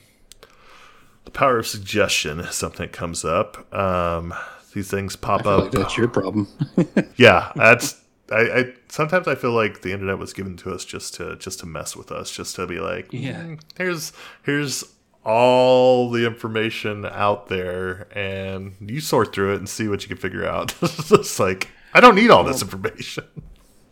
the 1.25 1.31
power 1.31 1.59
of 1.59 1.67
suggestion 1.67 2.41
is 2.41 2.55
something 2.55 2.87
that 2.87 2.93
comes 2.93 3.25
up. 3.25 3.75
Um, 3.75 4.35
these 4.75 4.91
things 4.91 5.17
pop 5.17 5.47
up. 5.47 5.65
Like 5.65 5.71
that's 5.73 5.97
your 5.97 6.09
problem. 6.09 6.49
yeah, 7.17 7.53
that's. 7.57 8.01
I, 8.31 8.41
I, 8.41 8.73
sometimes 8.89 9.29
I 9.29 9.35
feel 9.35 9.53
like 9.53 9.83
the 9.83 9.93
internet 9.93 10.19
was 10.19 10.33
given 10.33 10.57
to 10.59 10.73
us 10.73 10.85
just 10.85 11.15
to 11.15 11.37
just 11.37 11.61
to 11.61 11.67
mess 11.67 11.95
with 11.97 12.11
us, 12.11 12.31
just 12.31 12.57
to 12.57 12.67
be 12.67 12.81
like, 12.81 13.13
yeah, 13.13 13.43
mm, 13.43 13.61
here's 13.77 14.13
here's 14.43 14.85
all 15.25 16.11
the 16.11 16.27
information 16.27 17.05
out 17.07 17.49
there, 17.49 18.07
and 18.17 18.75
you 18.81 19.01
sort 19.01 19.35
through 19.35 19.55
it 19.55 19.57
and 19.57 19.69
see 19.69 19.89
what 19.89 20.03
you 20.03 20.09
can 20.09 20.17
figure 20.17 20.47
out. 20.47 20.75
it's 20.83 21.39
like 21.39 21.69
I 21.93 22.01
don't 22.01 22.15
need 22.15 22.31
all 22.31 22.45
well, 22.45 22.53
this 22.53 22.63
information. 22.63 23.25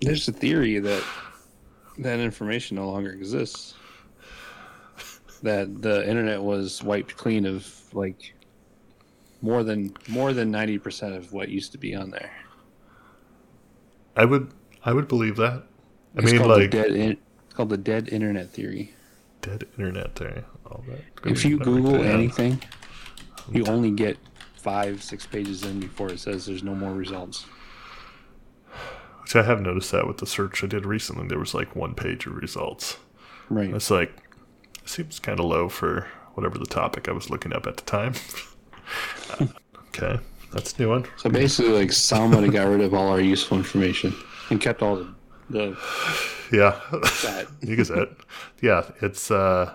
There's 0.00 0.26
a 0.28 0.32
theory 0.32 0.78
that 0.78 1.04
that 1.98 2.18
information 2.20 2.76
no 2.76 2.90
longer 2.90 3.12
exists 3.12 3.74
that 5.42 5.82
the 5.82 6.08
internet 6.08 6.42
was 6.42 6.82
wiped 6.82 7.16
clean 7.16 7.46
of 7.46 7.68
like 7.92 8.34
more 9.42 9.64
than 9.64 9.92
more 10.08 10.32
than 10.32 10.52
90% 10.52 11.16
of 11.16 11.32
what 11.32 11.48
used 11.48 11.72
to 11.72 11.78
be 11.78 11.94
on 11.94 12.10
there. 12.10 12.30
I 14.16 14.24
would 14.24 14.52
I 14.84 14.92
would 14.92 15.08
believe 15.08 15.36
that. 15.36 15.64
I 16.16 16.22
it's 16.22 16.32
mean 16.32 16.46
like 16.46 16.70
dead 16.70 16.92
in, 16.92 17.12
it's 17.12 17.54
called 17.54 17.70
the 17.70 17.76
dead 17.76 18.08
internet 18.08 18.50
theory. 18.50 18.94
Dead 19.42 19.66
internet 19.76 20.14
theory. 20.14 20.44
All 20.66 20.82
that. 20.88 21.30
If 21.30 21.44
you 21.44 21.58
Google 21.58 21.96
anything, 22.02 22.62
you 23.50 23.66
only 23.66 23.90
get 23.90 24.16
5 24.56 25.02
6 25.02 25.26
pages 25.26 25.64
in 25.64 25.80
before 25.80 26.08
it 26.08 26.20
says 26.20 26.46
there's 26.46 26.62
no 26.62 26.74
more 26.74 26.92
results. 26.92 27.44
Which 29.22 29.36
I 29.36 29.42
have 29.42 29.60
noticed 29.60 29.92
that 29.92 30.06
with 30.06 30.18
the 30.18 30.26
search 30.26 30.64
I 30.64 30.66
did 30.66 30.86
recently 30.86 31.26
there 31.28 31.38
was 31.38 31.54
like 31.54 31.76
one 31.76 31.94
page 31.94 32.26
of 32.26 32.34
results. 32.34 32.96
Right. 33.50 33.72
It's 33.74 33.90
like 33.90 34.10
it 34.82 34.88
Seems 34.88 35.18
kind 35.18 35.38
of 35.38 35.46
low 35.46 35.68
for 35.68 36.06
whatever 36.34 36.58
the 36.58 36.66
topic 36.66 37.08
I 37.08 37.12
was 37.12 37.30
looking 37.30 37.52
up 37.52 37.66
at 37.66 37.76
the 37.76 37.82
time. 37.82 38.14
okay, 39.88 40.18
that's 40.52 40.78
new 40.78 40.88
one. 40.88 41.06
So 41.16 41.30
basically, 41.30 41.72
like 41.72 41.92
somebody 41.92 42.48
got 42.48 42.68
rid 42.68 42.80
of 42.80 42.94
all 42.94 43.08
our 43.08 43.20
useful 43.20 43.58
information 43.58 44.14
and 44.50 44.60
kept 44.60 44.82
all 44.82 44.96
the, 44.96 45.14
the 45.52 45.76
yeah, 46.52 46.80
you 47.60 47.76
get 47.76 47.90
it. 47.90 48.16
Yeah, 48.60 48.90
it's 49.00 49.30
uh, 49.30 49.74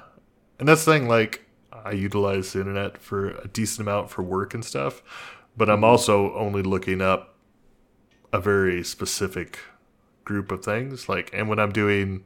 and 0.59 0.67
that's 0.67 0.85
the 0.85 0.91
thing. 0.91 1.07
Like, 1.07 1.45
I 1.71 1.91
utilize 1.91 2.53
the 2.53 2.59
internet 2.59 2.97
for 2.97 3.29
a 3.29 3.47
decent 3.47 3.87
amount 3.87 4.09
for 4.09 4.21
work 4.21 4.53
and 4.53 4.63
stuff, 4.63 5.01
but 5.55 5.69
I'm 5.69 5.77
mm-hmm. 5.77 5.85
also 5.85 6.35
only 6.35 6.61
looking 6.61 7.01
up 7.01 7.35
a 8.33 8.39
very 8.39 8.83
specific 8.83 9.59
group 10.25 10.51
of 10.51 10.63
things. 10.63 11.07
Like, 11.07 11.29
and 11.33 11.47
when 11.47 11.59
I'm 11.59 11.71
doing 11.71 12.25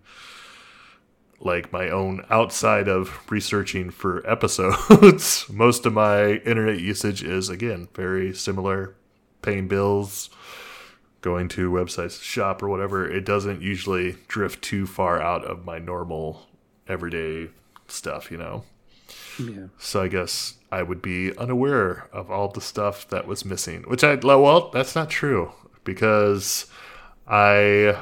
like 1.44 1.72
my 1.74 1.90
own 1.90 2.24
outside 2.30 2.88
of 2.88 3.20
researching 3.30 3.90
for 3.90 4.28
episodes. 4.30 5.46
Most 5.52 5.86
of 5.86 5.94
my 5.94 6.34
internet 6.34 6.80
usage 6.80 7.24
is 7.24 7.50
again 7.50 7.88
very 7.94 8.34
similar, 8.34 8.96
paying 9.42 9.68
bills, 9.68 10.30
going 11.22 11.48
to 11.50 11.72
websites 11.72 12.18
to 12.18 12.24
shop 12.24 12.62
or 12.62 12.70
whatever. 12.70 13.10
It 13.10 13.26
doesn't 13.26 13.62
usually 13.62 14.18
drift 14.28 14.64
too 14.64 14.86
far 14.86 15.22
out 15.22 15.46
of 15.46 15.66
my 15.66 15.80
normal 15.80 16.48
everyday 16.88 17.50
stuff, 17.88 18.32
you 18.32 18.38
know. 18.38 18.64
Yeah. 19.40 19.68
So 19.78 20.02
I 20.02 20.08
guess 20.08 20.56
I 20.72 20.84
would 20.84 21.02
be 21.02 21.36
unaware 21.38 22.08
of 22.12 22.32
all 22.32 22.48
the 22.48 22.62
stuff 22.62 23.08
that 23.10 23.28
was 23.28 23.46
missing, 23.46 23.84
which 23.84 24.04
I 24.04 24.16
well, 24.16 24.70
that's 24.70 24.96
not 24.96 25.10
true 25.10 25.52
because 25.84 26.66
I 27.28 27.98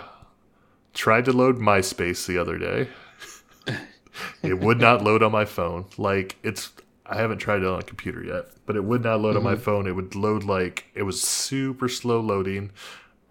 tried 0.93 1.25
to 1.25 1.31
load 1.31 1.57
MySpace 1.57 2.25
the 2.25 2.37
other 2.37 2.57
day 2.57 2.89
it 4.43 4.59
would 4.59 4.79
not 4.79 5.03
load 5.03 5.23
on 5.23 5.31
my 5.31 5.45
phone. 5.45 5.85
Like 5.97 6.37
it's 6.43 6.71
I 7.05 7.15
haven't 7.15 7.39
tried 7.39 7.61
it 7.61 7.67
on 7.67 7.79
a 7.79 7.83
computer 7.83 8.23
yet, 8.23 8.45
but 8.65 8.75
it 8.75 8.83
would 8.83 9.03
not 9.03 9.21
load 9.21 9.29
mm-hmm. 9.29 9.37
on 9.37 9.43
my 9.43 9.53
mm-hmm. 9.53 9.63
phone. 9.63 9.87
It 9.87 9.95
would 9.95 10.15
load 10.15 10.43
like 10.43 10.85
it 10.93 11.03
was 11.03 11.21
super 11.21 11.89
slow 11.89 12.19
loading. 12.19 12.71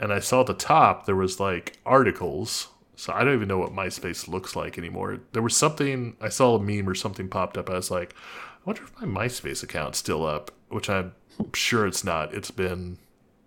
And 0.01 0.13
I 0.13 0.21
saw 0.21 0.41
at 0.41 0.47
the 0.47 0.55
top 0.55 1.07
there 1.07 1.17
was 1.17 1.41
like 1.41 1.79
articles. 1.85 2.69
So 2.97 3.13
I 3.13 3.23
don't 3.23 3.35
even 3.35 3.49
know 3.49 3.59
what 3.59 3.73
MySpace 3.73 4.27
looks 4.27 4.57
like 4.57 4.77
anymore. 4.77 5.21
There 5.33 5.43
was 5.43 5.57
something 5.57 6.17
I 6.21 6.29
saw 6.29 6.57
a 6.57 6.61
meme 6.61 6.89
or 6.89 6.95
something 6.95 7.29
popped 7.29 7.57
up. 7.57 7.71
I 7.71 7.75
was 7.75 7.91
like, 7.91 8.15
I 8.15 8.61
wonder 8.65 8.83
if 8.83 9.01
my 9.01 9.07
MySpace 9.07 9.63
account's 9.63 9.99
still 9.99 10.27
up, 10.27 10.51
which 10.69 10.91
I'm 10.91 11.15
sure 11.55 11.87
it's 11.87 12.03
not. 12.03 12.35
It's 12.35 12.51
been 12.51 12.99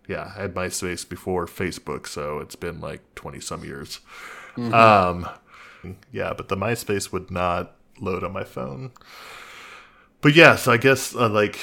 yeah, 0.08 0.34
I 0.36 0.42
had 0.42 0.54
MySpace 0.54 1.08
before 1.08 1.46
Facebook, 1.46 2.08
so 2.08 2.40
it's 2.40 2.56
been 2.56 2.80
like 2.80 3.02
twenty 3.16 3.40
some 3.40 3.64
years. 3.64 4.00
Mm-hmm. 4.56 4.74
Um 4.74 5.30
yeah, 6.12 6.34
but 6.34 6.48
the 6.48 6.58
MySpace 6.58 7.12
would 7.12 7.32
not 7.32 7.76
load 8.00 8.24
on 8.24 8.34
my 8.34 8.44
phone. 8.44 8.92
But 10.22 10.36
yes, 10.36 10.38
yeah, 10.38 10.56
so 10.56 10.72
I 10.72 10.78
guess 10.78 11.16
uh, 11.16 11.30
like 11.30 11.60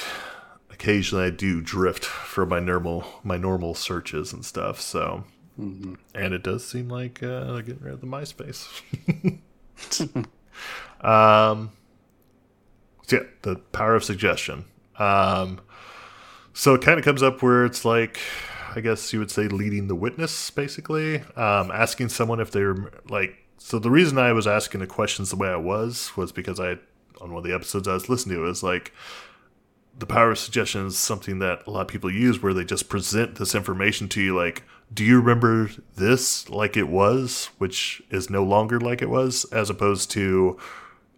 occasionally 0.78 1.26
I 1.26 1.30
do 1.30 1.60
drift 1.60 2.04
for 2.04 2.46
my 2.46 2.60
normal 2.60 3.04
my 3.24 3.36
normal 3.36 3.74
searches 3.74 4.32
and 4.32 4.44
stuff. 4.44 4.80
So, 4.80 5.24
mm-hmm. 5.58 5.94
and 6.14 6.34
it 6.34 6.42
does 6.42 6.66
seem 6.66 6.88
like 6.88 7.22
uh, 7.22 7.60
getting 7.60 7.82
rid 7.82 7.94
of 7.94 8.00
the 8.00 8.06
MySpace. 8.06 8.68
um, 11.04 11.72
so 13.06 13.16
yeah, 13.16 13.22
the 13.42 13.56
power 13.72 13.94
of 13.94 14.04
suggestion. 14.04 14.64
Um, 14.98 15.60
so 16.52 16.74
it 16.74 16.82
kind 16.82 16.98
of 16.98 17.04
comes 17.04 17.22
up 17.22 17.42
where 17.42 17.64
it's 17.64 17.84
like, 17.84 18.18
I 18.74 18.80
guess 18.80 19.12
you 19.12 19.18
would 19.18 19.30
say 19.30 19.48
leading 19.48 19.88
the 19.88 19.94
witness, 19.94 20.50
basically, 20.50 21.20
um, 21.36 21.70
asking 21.72 22.08
someone 22.10 22.40
if 22.40 22.50
they're 22.50 22.76
like 23.08 23.34
so 23.58 23.80
the 23.80 23.90
reason 23.90 24.18
I 24.18 24.32
was 24.32 24.46
asking 24.46 24.80
the 24.80 24.86
questions 24.86 25.30
the 25.30 25.36
way 25.36 25.48
I 25.48 25.56
was 25.56 26.16
was 26.16 26.30
because 26.30 26.60
I 26.60 26.78
on 27.20 27.32
one 27.32 27.38
of 27.38 27.44
the 27.44 27.54
episodes 27.54 27.88
I 27.88 27.94
was 27.94 28.08
listening 28.08 28.36
to 28.36 28.44
it 28.44 28.46
was 28.46 28.62
like 28.62 28.92
the 29.98 30.06
power 30.06 30.30
of 30.30 30.38
suggestion 30.38 30.86
is 30.86 30.96
something 30.96 31.40
that 31.40 31.66
a 31.66 31.70
lot 31.70 31.82
of 31.82 31.88
people 31.88 32.10
use 32.10 32.40
where 32.40 32.54
they 32.54 32.64
just 32.64 32.88
present 32.88 33.34
this 33.36 33.54
information 33.54 34.08
to 34.08 34.22
you 34.22 34.34
like 34.34 34.62
do 34.92 35.04
you 35.04 35.20
remember 35.20 35.70
this 35.96 36.48
like 36.48 36.76
it 36.76 36.88
was 36.88 37.50
which 37.58 38.00
is 38.10 38.30
no 38.30 38.42
longer 38.42 38.80
like 38.80 39.02
it 39.02 39.10
was? 39.10 39.44
as 39.52 39.68
opposed 39.68 40.10
to 40.12 40.56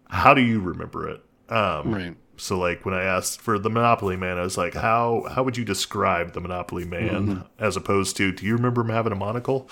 how 0.09 0.33
do 0.33 0.41
you 0.41 0.59
remember 0.59 1.07
it? 1.07 1.23
Um, 1.47 1.93
right. 1.93 2.15
so 2.37 2.57
like 2.57 2.85
when 2.85 2.93
i 2.93 3.03
asked 3.03 3.41
for 3.41 3.59
the 3.59 3.69
monopoly 3.69 4.15
man 4.15 4.37
i 4.37 4.41
was 4.41 4.57
like 4.57 4.73
how 4.73 5.25
how 5.29 5.43
would 5.43 5.57
you 5.57 5.65
describe 5.65 6.31
the 6.31 6.39
monopoly 6.39 6.85
man 6.85 7.27
mm-hmm. 7.27 7.41
as 7.59 7.75
opposed 7.75 8.15
to 8.17 8.31
do 8.31 8.45
you 8.45 8.55
remember 8.55 8.81
him 8.81 8.89
having 8.89 9.11
a 9.11 9.17
monocle? 9.17 9.69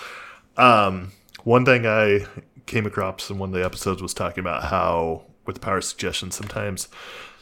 Um, 0.58 1.14
one 1.44 1.64
thing 1.64 1.88
i 1.88 2.26
came 2.66 2.86
across 2.86 3.30
in 3.30 3.40
one 3.40 3.50
of 3.50 3.56
the 3.56 3.66
episodes 3.66 4.02
was 4.02 4.14
talking 4.14 4.42
about 4.42 4.66
how 4.66 5.24
with 5.46 5.62
power 5.62 5.78
of 5.78 5.86
suggestion 5.86 6.32
sometimes 6.32 6.90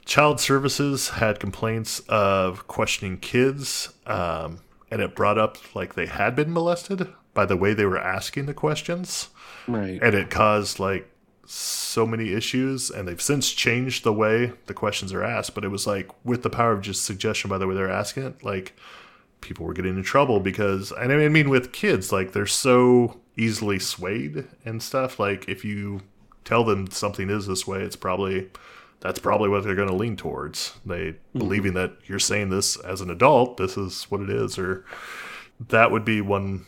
child 0.08 0.40
services 0.40 1.10
had 1.10 1.40
complaints 1.40 2.00
of 2.08 2.68
questioning 2.68 3.18
kids 3.18 3.94
um, 4.06 4.60
and 4.90 5.02
it 5.02 5.16
brought 5.16 5.38
up 5.38 5.58
like 5.76 5.96
they 5.96 6.06
had 6.06 6.36
been 6.36 6.52
molested 6.52 7.08
by 7.34 7.46
the 7.46 7.58
way 7.58 7.74
they 7.74 7.86
were 7.86 8.00
asking 8.00 8.46
the 8.48 8.54
questions. 8.54 9.30
Right. 9.68 10.00
And 10.02 10.16
it 10.16 10.30
caused 10.30 10.80
like 10.80 11.08
so 11.46 12.06
many 12.08 12.34
issues 12.34 12.90
and 12.90 13.08
they've 13.08 13.22
since 13.22 13.52
changed 13.52 14.04
the 14.04 14.14
way 14.14 14.54
the 14.66 14.74
questions 14.74 15.14
are 15.14 15.24
asked. 15.24 15.54
But 15.54 15.66
it 15.66 15.70
was 15.70 15.86
like 15.86 16.10
with 16.24 16.42
the 16.42 16.50
power 16.50 16.72
of 16.72 16.82
just 16.82 17.06
suggestion 17.06 17.50
by 17.50 17.58
the 17.58 17.68
way 17.68 17.76
they're 17.76 17.92
asking 17.92 18.24
it 18.24 18.44
like 18.44 18.74
people 19.42 19.66
were 19.66 19.74
getting 19.74 19.96
in 19.96 20.04
trouble 20.04 20.40
because 20.40 20.92
and 20.92 21.14
i 21.14 21.28
mean 21.28 21.48
with 21.48 21.72
kids 21.72 22.12
like 22.12 22.32
they're 22.32 22.48
so 22.48 23.20
easily 23.38 23.80
swayed 23.80 24.46
and 24.66 24.82
stuff. 24.82 25.20
Like 25.20 25.48
if 25.48 25.64
you 25.64 26.02
tell 26.44 26.64
them 26.64 26.90
something 26.90 27.30
is 27.30 27.48
this 27.48 27.68
way, 27.68 27.82
it's 27.82 27.96
probably 27.96 28.50
that's 29.00 29.20
probably 29.20 29.50
what 29.50 29.64
they're 29.64 29.76
going 29.76 29.90
to 29.90 29.96
lean 29.96 30.18
towards. 30.18 30.74
They 30.86 31.12
mm-hmm. 31.12 31.40
believing 31.40 31.74
that 31.74 31.94
you're 32.06 32.20
saying 32.20 32.50
this 32.50 32.78
as 32.78 33.02
an 33.02 33.10
adult, 33.10 33.58
this 33.58 33.78
is 33.78 34.04
what 34.06 34.22
it 34.22 34.30
is, 34.30 34.58
or 34.58 34.86
that 35.60 35.92
would 35.92 36.06
be 36.06 36.22
one 36.22 36.66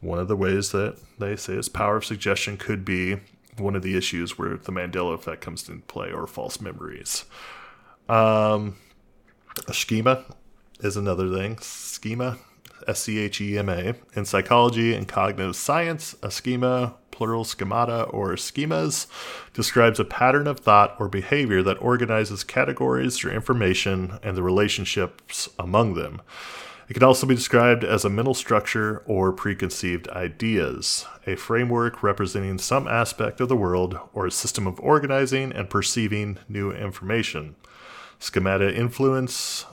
one 0.00 0.18
of 0.18 0.28
the 0.28 0.36
ways 0.36 0.72
that 0.72 0.98
they 1.18 1.36
say 1.36 1.54
is 1.54 1.68
power 1.68 1.96
of 1.96 2.04
suggestion 2.04 2.56
could 2.56 2.84
be 2.84 3.16
one 3.58 3.74
of 3.74 3.82
the 3.82 3.96
issues 3.96 4.38
where 4.38 4.56
the 4.56 4.72
Mandela 4.72 5.14
effect 5.14 5.40
comes 5.40 5.68
into 5.68 5.84
play 5.86 6.12
or 6.12 6.26
false 6.26 6.60
memories. 6.60 7.24
Um, 8.08 8.76
a 9.66 9.74
schema 9.74 10.24
is 10.80 10.96
another 10.96 11.32
thing. 11.34 11.58
Schema, 11.58 12.38
S 12.86 13.00
C 13.00 13.18
H 13.18 13.40
E 13.40 13.58
M 13.58 13.68
A. 13.68 13.94
In 14.14 14.24
psychology 14.24 14.94
and 14.94 15.08
cognitive 15.08 15.56
science, 15.56 16.14
a 16.22 16.30
schema, 16.30 16.96
plural 17.16 17.44
schemata 17.44 18.02
or 18.02 18.32
schemas, 18.32 19.06
describes 19.54 19.98
a 19.98 20.04
pattern 20.04 20.46
of 20.46 20.60
thought 20.60 20.94
or 20.98 21.08
behavior 21.08 21.62
that 21.62 21.80
organizes 21.80 22.44
categories 22.44 23.24
or 23.24 23.32
information 23.32 24.18
and 24.22 24.36
the 24.36 24.42
relationships 24.42 25.48
among 25.58 25.94
them. 25.94 26.20
It 26.90 26.92
can 26.92 27.02
also 27.02 27.26
be 27.26 27.34
described 27.34 27.84
as 27.84 28.04
a 28.04 28.10
mental 28.10 28.34
structure 28.34 29.02
or 29.06 29.32
preconceived 29.32 30.08
ideas, 30.08 31.06
a 31.26 31.36
framework 31.36 32.02
representing 32.02 32.58
some 32.58 32.86
aspect 32.86 33.40
of 33.40 33.48
the 33.48 33.56
world 33.56 33.98
or 34.12 34.26
a 34.26 34.30
system 34.30 34.66
of 34.66 34.78
organizing 34.80 35.52
and 35.52 35.70
perceiving 35.70 36.38
new 36.50 36.70
information. 36.70 37.56
Schemata 38.18 38.74
influence 38.74 39.64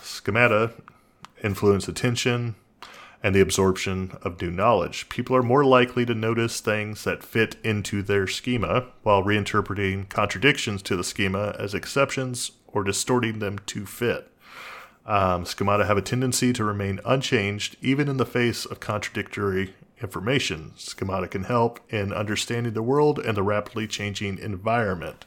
schemata 0.00 0.72
influence 1.42 1.86
attention 1.86 2.54
and 3.22 3.34
the 3.34 3.40
absorption 3.40 4.16
of 4.22 4.40
new 4.40 4.50
knowledge. 4.50 5.08
People 5.08 5.34
are 5.34 5.42
more 5.42 5.64
likely 5.64 6.06
to 6.06 6.14
notice 6.14 6.60
things 6.60 7.04
that 7.04 7.22
fit 7.22 7.56
into 7.64 8.02
their 8.02 8.26
schema 8.26 8.86
while 9.02 9.24
reinterpreting 9.24 10.08
contradictions 10.08 10.82
to 10.82 10.96
the 10.96 11.04
schema 11.04 11.54
as 11.58 11.74
exceptions 11.74 12.52
or 12.68 12.84
distorting 12.84 13.38
them 13.38 13.58
to 13.66 13.86
fit. 13.86 14.30
Um, 15.04 15.46
schemata 15.46 15.86
have 15.86 15.96
a 15.96 16.02
tendency 16.02 16.52
to 16.52 16.64
remain 16.64 17.00
unchanged 17.04 17.76
even 17.80 18.08
in 18.08 18.18
the 18.18 18.26
face 18.26 18.66
of 18.66 18.78
contradictory 18.78 19.74
information. 20.02 20.72
Schemata 20.76 21.26
can 21.26 21.44
help 21.44 21.80
in 21.88 22.12
understanding 22.12 22.74
the 22.74 22.82
world 22.82 23.18
and 23.18 23.36
the 23.36 23.42
rapidly 23.42 23.86
changing 23.86 24.38
environment. 24.38 25.24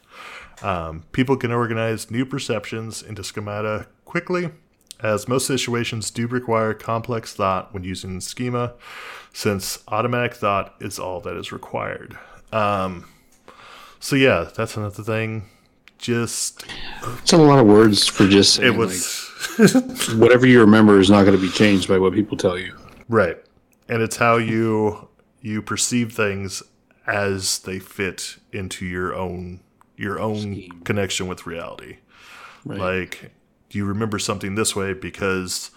Um, 0.61 1.03
people 1.11 1.35
can 1.35 1.51
organize 1.51 2.11
new 2.11 2.25
perceptions 2.25 3.01
into 3.01 3.23
schemata 3.23 3.87
quickly, 4.05 4.51
as 5.01 5.27
most 5.27 5.47
situations 5.47 6.11
do 6.11 6.27
require 6.27 6.73
complex 6.73 7.33
thought 7.33 7.73
when 7.73 7.83
using 7.83 8.21
schema, 8.21 8.73
since 9.33 9.83
automatic 9.87 10.33
thought 10.33 10.75
is 10.79 10.99
all 10.99 11.19
that 11.21 11.35
is 11.35 11.51
required. 11.51 12.17
Um, 12.51 13.07
so, 13.99 14.15
yeah, 14.15 14.49
that's 14.55 14.77
another 14.77 15.03
thing. 15.03 15.49
Just. 15.97 16.65
It's 17.21 17.33
a 17.33 17.37
lot 17.37 17.59
of 17.59 17.67
words 17.67 18.07
for 18.07 18.27
just 18.27 18.59
it 18.59 18.71
was. 18.71 19.29
Like 19.59 20.19
whatever 20.19 20.47
you 20.47 20.59
remember 20.59 20.99
is 20.99 21.09
not 21.09 21.25
going 21.25 21.35
to 21.37 21.41
be 21.41 21.51
changed 21.51 21.87
by 21.87 21.97
what 21.97 22.13
people 22.13 22.37
tell 22.37 22.57
you. 22.57 22.75
Right. 23.07 23.37
And 23.87 24.01
it's 24.01 24.17
how 24.17 24.37
you 24.37 25.07
you 25.41 25.61
perceive 25.61 26.13
things 26.13 26.63
as 27.07 27.59
they 27.59 27.79
fit 27.79 28.37
into 28.51 28.85
your 28.85 29.13
own 29.13 29.59
your 29.97 30.19
own 30.19 30.39
Scheme. 30.39 30.81
connection 30.83 31.27
with 31.27 31.45
reality. 31.45 31.97
Right. 32.65 32.79
Like 32.79 33.31
you 33.75 33.85
remember 33.85 34.19
something 34.19 34.55
this 34.55 34.75
way 34.75 34.93
because 34.93 35.71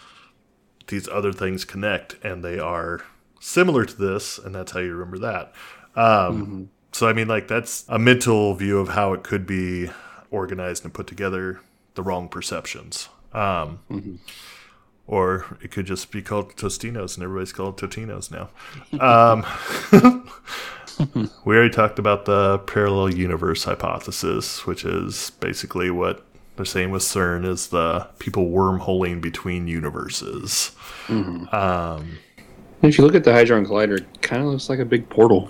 these 0.89 1.09
other 1.09 1.33
things 1.33 1.65
connect 1.65 2.17
and 2.25 2.45
they 2.45 2.59
are 2.59 3.05
similar 3.41 3.85
to 3.85 3.97
this 3.97 4.39
and 4.39 4.55
that's 4.55 4.73
how 4.73 4.81
you 4.81 4.93
remember 4.95 5.19
that. 5.19 5.53
Um, 5.97 6.43
mm-hmm. 6.43 6.65
so 6.93 7.09
I 7.09 7.13
mean 7.13 7.29
like 7.29 7.49
that's 7.49 7.85
a 7.89 7.99
mental 7.99 8.55
view 8.55 8.79
of 8.79 8.89
how 8.89 9.13
it 9.13 9.23
could 9.23 9.47
be 9.47 9.91
organized 10.31 10.85
and 10.85 10.93
put 10.93 11.07
together 11.07 11.61
the 11.95 12.03
wrong 12.03 12.29
perceptions. 12.29 13.09
Um, 13.33 13.81
mm-hmm. 13.91 14.17
Or 15.07 15.59
it 15.63 15.71
could 15.71 15.85
just 15.85 16.11
be 16.11 16.23
called 16.23 16.57
Tostinos, 16.57 17.17
and 17.17 17.25
everybody's 17.25 17.53
called 17.53 17.79
Totinos 17.79 18.31
now. 18.31 18.49
Um, 18.99 19.45
we 21.45 21.57
already 21.57 21.69
talked 21.69 21.99
about 21.99 22.25
the 22.25 22.59
parallel 22.61 23.13
universe 23.13 23.65
hypothesis, 23.65 24.65
which 24.65 24.83
is 24.85 25.31
basically 25.41 25.91
what 25.91 26.25
they're 26.57 26.65
saying 26.65 26.91
with 26.91 27.03
CERN 27.03 27.47
is 27.47 27.69
the 27.69 28.09
people 28.19 28.47
wormholing 28.47 29.21
between 29.21 29.67
universes. 29.67 30.73
Mm-hmm. 31.07 31.55
Um, 31.55 32.19
if 32.83 32.99
you 32.99 33.05
look 33.05 33.15
at 33.15 33.25
the 33.25 33.33
Hadron 33.33 33.67
Collider, 33.67 33.99
it 33.99 34.23
kind 34.23 34.43
of 34.43 34.49
looks 34.49 34.69
like 34.69 34.79
a 34.79 34.85
big 34.85 35.09
portal. 35.09 35.49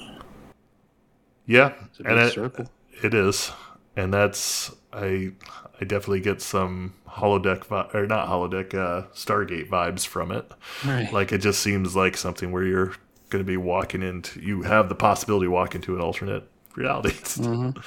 Yeah, 1.46 1.74
it's 1.86 2.00
and 2.00 2.18
it, 2.18 2.32
circle. 2.32 2.66
it 3.02 3.12
is, 3.12 3.52
and 3.96 4.14
that's 4.14 4.74
I 4.92 5.32
I 5.80 5.84
definitely 5.84 6.20
get 6.20 6.40
some 6.40 6.94
holodeck 7.08 7.64
vi- 7.66 7.90
or 7.92 8.06
not 8.06 8.28
holodeck 8.28 8.74
uh, 8.74 9.06
Stargate 9.12 9.68
vibes 9.68 10.06
from 10.06 10.32
it. 10.32 10.50
Right. 10.84 11.12
Like 11.12 11.32
it 11.32 11.38
just 11.38 11.60
seems 11.60 11.94
like 11.94 12.16
something 12.16 12.50
where 12.50 12.64
you're 12.64 12.94
going 13.30 13.44
to 13.44 13.46
be 13.46 13.56
walking 13.56 14.02
into 14.02 14.40
you 14.40 14.62
have 14.62 14.88
the 14.88 14.94
possibility 14.94 15.46
to 15.46 15.50
walk 15.50 15.74
into 15.74 15.94
an 15.94 16.00
alternate 16.00 16.48
reality. 16.76 17.10
Mm-hmm. 17.34 17.80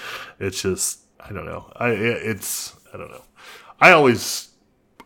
It's 0.43 0.61
just 0.61 0.99
I 1.19 1.31
don't 1.31 1.45
know. 1.45 1.71
I 1.75 1.89
it's 1.89 2.75
I 2.97 3.01
don't 3.01 3.11
know. 3.11 3.23
I 3.79 3.91
always 3.91 4.49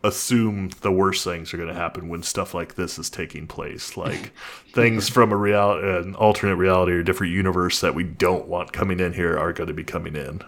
assume 0.04 0.70
the 0.80 0.90
worst 0.90 1.22
things 1.22 1.54
are 1.54 1.56
going 1.56 1.68
to 1.68 1.74
happen 1.74 2.08
when 2.08 2.22
stuff 2.22 2.54
like 2.54 2.74
this 2.74 2.98
is 2.98 3.08
taking 3.08 3.46
place 3.46 3.96
like 3.96 4.32
things 4.72 5.08
from 5.08 5.30
a 5.30 5.36
reality 5.36 5.86
an 5.86 6.16
alternate 6.16 6.56
reality 6.56 6.90
or 6.90 7.04
different 7.04 7.32
universe 7.32 7.80
that 7.80 7.94
we 7.94 8.02
don't 8.02 8.48
want 8.48 8.72
coming 8.72 8.98
in 8.98 9.12
here 9.12 9.38
are 9.38 9.52
going 9.52 9.68
to 9.68 9.72
be 9.72 9.84
coming 9.84 10.16
in 10.16 10.42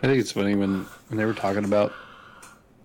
I 0.00 0.06
think 0.06 0.20
it's 0.20 0.30
funny 0.30 0.54
when, 0.54 0.84
when 1.08 1.18
they 1.18 1.24
were 1.24 1.34
talking 1.34 1.64
about 1.64 1.92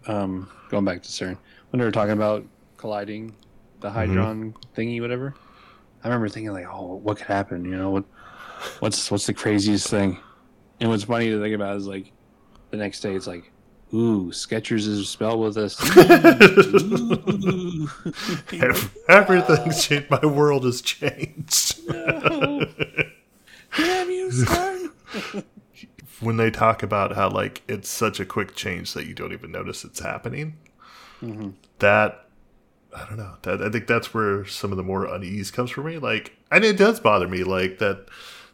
um, 0.08 0.50
going 0.70 0.84
back 0.84 1.04
to 1.04 1.10
CERN 1.10 1.38
when 1.70 1.80
they 1.80 1.86
were 1.86 1.92
talking 1.92 2.14
about 2.14 2.44
colliding 2.78 3.36
the 3.84 3.90
mm-hmm. 3.90 4.18
mm-hmm. 4.18 4.80
thingy, 4.80 5.00
whatever. 5.00 5.36
I 6.04 6.08
remember 6.08 6.28
thinking 6.28 6.52
like, 6.52 6.68
oh, 6.68 6.96
what 6.96 7.18
could 7.18 7.28
happen? 7.28 7.64
You 7.66 7.78
know, 7.78 7.92
what 7.92 8.06
what's 8.80 9.12
what's 9.12 9.28
the 9.28 9.34
craziest 9.34 9.88
thing? 9.88 10.20
And 10.80 10.90
what's 10.90 11.04
funny 11.04 11.30
to 11.30 11.40
think 11.40 11.56
about 11.56 11.78
is 11.78 11.88
like 11.88 12.12
the 12.72 12.78
next 12.78 13.02
day, 13.02 13.14
it's 13.16 13.28
like, 13.28 13.53
ooh, 13.94 14.32
Skechers 14.32 14.88
is 14.88 15.10
spelled 15.10 15.40
with 15.40 15.58
us. 15.58 15.80
Everything's 19.10 19.86
changed. 19.86 20.10
My 20.10 20.26
world 20.26 20.66
has 20.66 20.82
changed. 20.82 21.88
No. 21.88 22.66
Damn 23.76 24.12
you, 24.12 24.30
CERN 24.30 25.44
when 26.20 26.38
they 26.38 26.50
talk 26.50 26.84
about 26.84 27.16
how 27.16 27.30
like 27.30 27.62
it's 27.68 27.90
such 27.90 28.20
a 28.20 28.26
quick 28.26 28.56
change 28.56 28.94
that 28.94 29.06
you 29.06 29.14
don't 29.14 29.34
even 29.34 29.52
notice 29.52 29.84
it's 29.84 30.00
happening. 30.00 30.58
Mm-hmm. 31.22 31.50
That 31.80 32.26
I 32.96 33.06
don't 33.06 33.18
know. 33.18 33.36
That 33.44 33.62
I 33.62 33.70
think 33.70 33.88
that's 33.88 34.14
where 34.14 34.46
some 34.46 34.72
of 34.72 34.78
the 34.78 34.84
more 34.84 35.06
unease 35.06 35.52
comes 35.52 35.72
for 35.72 35.84
me. 35.84 35.98
Like, 35.98 36.38
and 36.52 36.64
it 36.64 36.78
does 36.78 37.00
bother 37.00 37.28
me, 37.28 37.44
like 37.44 37.80
that 37.80 38.08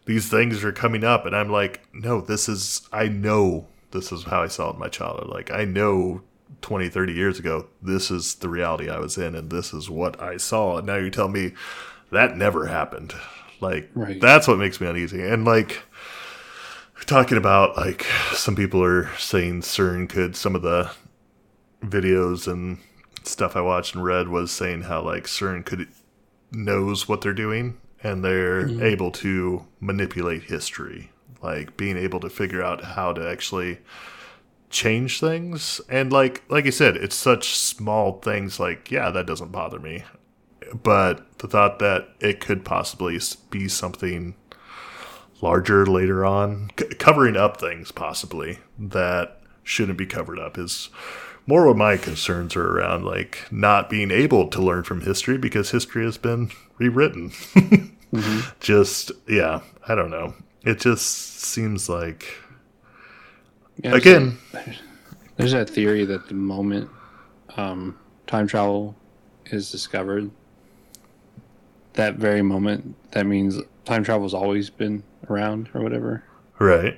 these 0.05 0.29
things 0.29 0.63
are 0.63 0.71
coming 0.71 1.03
up, 1.03 1.25
and 1.25 1.35
I'm 1.35 1.49
like, 1.49 1.81
no, 1.93 2.21
this 2.21 2.49
is. 2.49 2.87
I 2.91 3.07
know 3.07 3.67
this 3.91 4.11
is 4.11 4.23
how 4.23 4.41
I 4.43 4.47
saw 4.47 4.69
it 4.69 4.73
in 4.73 4.79
my 4.79 4.89
childhood. 4.89 5.29
Like, 5.29 5.51
I 5.51 5.65
know 5.65 6.21
20, 6.61 6.89
30 6.89 7.13
years 7.13 7.39
ago, 7.39 7.67
this 7.81 8.11
is 8.11 8.35
the 8.35 8.49
reality 8.49 8.89
I 8.89 8.99
was 8.99 9.17
in, 9.17 9.35
and 9.35 9.49
this 9.49 9.73
is 9.73 9.89
what 9.89 10.21
I 10.21 10.37
saw. 10.37 10.77
And 10.77 10.87
now 10.87 10.95
you 10.97 11.09
tell 11.09 11.29
me 11.29 11.53
that 12.11 12.37
never 12.37 12.67
happened. 12.67 13.13
Like, 13.61 13.89
right. 13.93 14.19
that's 14.19 14.47
what 14.47 14.57
makes 14.57 14.79
me 14.79 14.87
uneasy. 14.87 15.21
And 15.21 15.45
like 15.45 15.83
talking 17.05 17.37
about 17.37 17.75
like 17.75 18.03
some 18.33 18.55
people 18.55 18.83
are 18.83 19.09
saying 19.17 19.61
CERN 19.61 20.07
could 20.07 20.35
some 20.35 20.55
of 20.55 20.61
the 20.61 20.91
videos 21.81 22.47
and 22.47 22.77
stuff 23.23 23.55
I 23.55 23.61
watched 23.61 23.95
and 23.95 24.03
read 24.03 24.27
was 24.27 24.51
saying 24.51 24.83
how 24.83 25.01
like 25.01 25.25
CERN 25.25 25.65
could 25.65 25.87
knows 26.51 27.07
what 27.07 27.21
they're 27.21 27.33
doing 27.33 27.79
and 28.03 28.23
they're 28.23 28.65
mm-hmm. 28.65 28.83
able 28.83 29.11
to 29.11 29.65
manipulate 29.79 30.43
history, 30.43 31.11
like 31.41 31.77
being 31.77 31.97
able 31.97 32.19
to 32.19 32.29
figure 32.29 32.63
out 32.63 32.83
how 32.83 33.13
to 33.13 33.29
actually 33.29 33.79
change 34.69 35.19
things 35.19 35.81
and 35.89 36.11
like 36.11 36.43
like 36.49 36.65
I 36.65 36.69
said, 36.69 36.95
it's 36.97 37.15
such 37.15 37.55
small 37.57 38.19
things 38.19 38.59
like 38.59 38.91
yeah, 38.91 39.09
that 39.11 39.25
doesn't 39.25 39.51
bother 39.51 39.79
me. 39.79 40.03
But 40.83 41.39
the 41.39 41.47
thought 41.47 41.79
that 41.79 42.09
it 42.19 42.39
could 42.39 42.63
possibly 42.63 43.19
be 43.49 43.67
something 43.67 44.35
larger 45.41 45.85
later 45.85 46.25
on, 46.25 46.71
C- 46.79 46.87
covering 46.95 47.35
up 47.35 47.59
things 47.59 47.91
possibly 47.91 48.59
that 48.77 49.41
shouldn't 49.63 49.97
be 49.97 50.05
covered 50.05 50.39
up 50.39 50.57
is 50.57 50.89
more 51.45 51.65
what 51.65 51.77
my 51.77 51.97
concerns 51.97 52.55
are 52.55 52.77
around 52.77 53.05
like 53.05 53.47
not 53.51 53.89
being 53.89 54.11
able 54.11 54.47
to 54.47 54.61
learn 54.61 54.83
from 54.83 55.01
history 55.01 55.37
because 55.37 55.71
history 55.71 56.05
has 56.05 56.17
been 56.17 56.51
rewritten. 56.77 57.29
mm-hmm. 57.55 58.49
Just 58.59 59.11
yeah, 59.27 59.61
I 59.87 59.95
don't 59.95 60.11
know. 60.11 60.35
It 60.64 60.80
just 60.80 61.39
seems 61.41 61.88
like 61.89 62.26
yeah, 63.82 63.95
again 63.95 64.38
there's 65.38 65.53
that 65.53 65.70
theory 65.70 66.05
that 66.05 66.28
the 66.28 66.34
moment 66.34 66.89
um, 67.55 67.97
time 68.28 68.45
travel 68.45 68.95
is 69.45 69.72
discovered 69.72 70.30
that 71.93 72.16
very 72.16 72.41
moment, 72.41 72.95
that 73.12 73.26
means 73.26 73.57
time 73.86 74.03
travel's 74.03 74.34
always 74.34 74.70
been 74.70 75.03
around 75.30 75.70
or 75.74 75.82
whatever. 75.82 76.24
Right. 76.57 76.97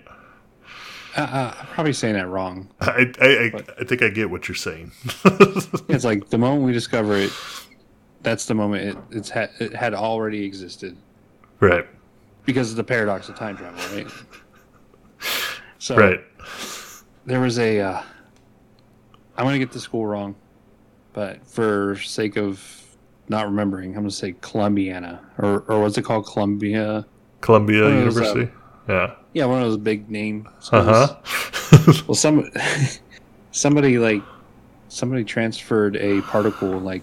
Uh, 1.18 1.22
uh, 1.22 1.56
I'm 1.60 1.66
probably 1.68 1.94
saying 1.94 2.14
that 2.14 2.28
wrong. 2.28 2.70
I 2.80 3.12
I, 3.20 3.28
I, 3.28 3.52
I 3.80 3.84
think 3.84 4.02
I 4.02 4.10
get 4.10 4.30
what 4.30 4.48
you're 4.48 4.56
saying. 4.56 4.92
It's 5.90 6.06
like 6.06 6.30
the 6.30 6.38
moment 6.38 6.64
we 6.64 6.72
discover 6.72 7.18
it, 7.18 7.32
that's 8.22 8.46
the 8.46 8.54
moment 8.54 8.98
it, 9.12 9.18
it's 9.18 9.30
ha- 9.30 9.50
it 9.60 9.74
had 9.74 9.94
already 9.94 10.46
existed 10.46 10.96
right. 11.60 11.86
Because 12.46 12.72
of 12.72 12.78
the 12.78 12.84
paradox 12.84 13.30
of 13.30 13.36
time 13.36 13.58
travel, 13.58 13.80
right? 13.96 14.08
So 15.78 15.96
Right. 15.98 16.20
there 17.26 17.40
was 17.40 17.58
a. 17.58 17.80
Uh, 17.80 18.04
I'm 19.36 19.46
gonna 19.46 19.58
get 19.58 19.72
the 19.72 19.80
school 19.80 20.06
wrong, 20.06 20.36
but 21.14 21.44
for 21.48 21.96
sake 21.98 22.38
of 22.38 22.64
not 23.30 23.46
remembering, 23.48 23.90
I'm 23.96 24.02
gonna 24.04 24.12
say 24.12 24.34
Columbiana 24.34 25.20
or 25.40 25.64
or 25.68 25.82
what's 25.82 25.98
it 25.98 26.04
called, 26.04 26.28
Columbia? 26.28 27.04
Columbia 27.42 27.84
One 27.86 27.94
of 27.98 28.14
those, 28.14 28.16
University. 28.28 28.52
yeah. 28.88 29.16
Yeah, 29.34 29.46
one 29.46 29.64
of 29.64 29.70
those 29.70 29.78
big 29.78 30.08
name. 30.10 30.48
Uh 30.72 30.84
huh. 30.84 31.16
Well, 32.08 32.14
some 32.16 32.52
somebody 33.52 33.98
like 33.98 34.22
somebody 34.90 35.24
transferred 35.24 35.96
a 35.96 36.22
particle 36.24 36.80
like 36.80 37.02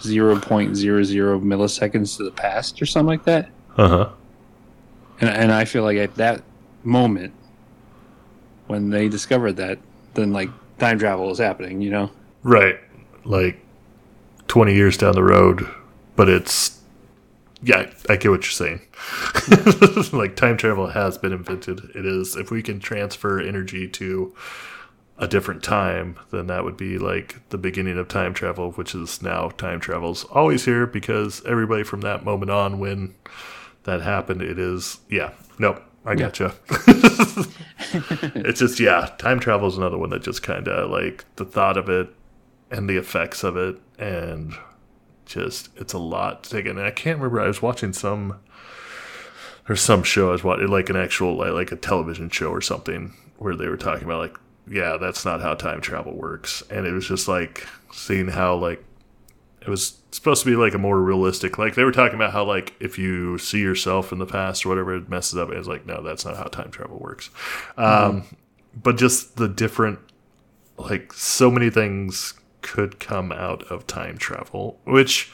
0.00 0.00 1.42
milliseconds 1.42 2.16
to 2.16 2.24
the 2.24 2.30
past 2.32 2.82
or 2.82 2.86
something 2.86 3.06
like 3.06 3.24
that. 3.24 3.50
uh 3.76 3.88
huh. 3.88 4.08
And 5.20 5.30
and 5.30 5.52
I 5.52 5.64
feel 5.64 5.82
like 5.82 5.98
at 5.98 6.14
that 6.16 6.42
moment 6.82 7.32
when 8.66 8.90
they 8.90 9.08
discovered 9.08 9.54
that, 9.54 9.78
then 10.14 10.32
like 10.32 10.50
time 10.78 10.98
travel 10.98 11.30
is 11.30 11.38
happening, 11.38 11.80
you 11.80 11.90
know? 11.90 12.10
Right. 12.42 12.78
Like 13.24 13.60
20 14.48 14.74
years 14.74 14.96
down 14.96 15.14
the 15.14 15.22
road, 15.22 15.68
but 16.16 16.28
it's. 16.28 16.80
Yeah, 17.62 17.90
I 18.10 18.16
get 18.16 18.30
what 18.30 18.44
you're 18.44 18.50
saying. 18.50 18.82
like, 20.12 20.36
time 20.36 20.58
travel 20.58 20.88
has 20.88 21.16
been 21.16 21.32
invented. 21.32 21.80
It 21.94 22.04
is. 22.04 22.36
If 22.36 22.50
we 22.50 22.62
can 22.62 22.78
transfer 22.78 23.40
energy 23.40 23.88
to 23.88 24.34
a 25.16 25.26
different 25.26 25.62
time, 25.62 26.18
then 26.30 26.46
that 26.48 26.64
would 26.64 26.76
be 26.76 26.98
like 26.98 27.40
the 27.48 27.56
beginning 27.56 27.96
of 27.96 28.06
time 28.06 28.34
travel, 28.34 28.72
which 28.72 28.94
is 28.94 29.22
now 29.22 29.48
time 29.48 29.80
travel's 29.80 30.24
always 30.24 30.66
here 30.66 30.86
because 30.86 31.42
everybody 31.46 31.84
from 31.84 32.02
that 32.02 32.22
moment 32.22 32.50
on 32.50 32.78
when 32.78 33.14
that 33.84 34.02
happened, 34.02 34.42
it 34.42 34.58
is. 34.58 34.98
Yeah. 35.08 35.32
Nope. 35.58 35.82
I 36.06 36.14
gotcha. 36.14 36.54
it's 36.68 38.60
just 38.60 38.78
yeah, 38.78 39.10
time 39.16 39.40
travel 39.40 39.68
is 39.68 39.78
another 39.78 39.96
one 39.96 40.10
that 40.10 40.22
just 40.22 40.42
kind 40.42 40.68
of 40.68 40.90
like 40.90 41.24
the 41.36 41.46
thought 41.46 41.78
of 41.78 41.88
it 41.88 42.14
and 42.70 42.90
the 42.90 42.98
effects 42.98 43.42
of 43.42 43.56
it 43.56 43.80
and 43.98 44.52
just 45.24 45.70
it's 45.76 45.94
a 45.94 45.98
lot 45.98 46.44
to 46.44 46.50
take 46.50 46.66
in. 46.66 46.76
And 46.76 46.86
I 46.86 46.90
can't 46.90 47.18
remember. 47.18 47.40
I 47.40 47.46
was 47.46 47.62
watching 47.62 47.94
some 47.94 48.38
there's 49.66 49.80
some 49.80 50.02
show 50.02 50.28
I 50.28 50.32
was 50.32 50.44
watching 50.44 50.68
like 50.68 50.90
an 50.90 50.96
actual 50.96 51.36
like, 51.36 51.52
like 51.52 51.72
a 51.72 51.76
television 51.76 52.28
show 52.28 52.50
or 52.50 52.60
something 52.60 53.14
where 53.38 53.56
they 53.56 53.68
were 53.68 53.78
talking 53.78 54.04
about 54.04 54.20
like 54.20 54.38
yeah, 54.68 54.96
that's 54.98 55.24
not 55.24 55.40
how 55.40 55.54
time 55.54 55.80
travel 55.80 56.14
works. 56.14 56.62
And 56.70 56.86
it 56.86 56.92
was 56.92 57.06
just 57.06 57.28
like 57.28 57.66
seeing 57.92 58.28
how 58.28 58.56
like 58.56 58.84
it 59.62 59.68
was 59.68 59.98
supposed 60.14 60.44
to 60.44 60.48
be 60.48 60.54
like 60.54 60.74
a 60.74 60.78
more 60.78 61.00
realistic 61.02 61.58
like 61.58 61.74
they 61.74 61.82
were 61.82 61.90
talking 61.90 62.14
about 62.14 62.32
how 62.32 62.44
like 62.44 62.72
if 62.78 62.96
you 62.98 63.36
see 63.36 63.58
yourself 63.58 64.12
in 64.12 64.18
the 64.20 64.26
past 64.26 64.64
or 64.64 64.68
whatever 64.68 64.94
it 64.94 65.08
messes 65.08 65.36
up 65.36 65.48
and 65.48 65.58
it's 65.58 65.66
like 65.66 65.84
no 65.86 66.00
that's 66.02 66.24
not 66.24 66.36
how 66.36 66.44
time 66.44 66.70
travel 66.70 66.98
works. 66.98 67.30
Um 67.76 68.24
but 68.80 68.96
just 68.96 69.36
the 69.36 69.48
different 69.48 69.98
like 70.78 71.12
so 71.12 71.50
many 71.50 71.68
things 71.68 72.34
could 72.62 73.00
come 73.00 73.32
out 73.32 73.64
of 73.64 73.86
time 73.88 74.16
travel 74.16 74.78
which 74.84 75.32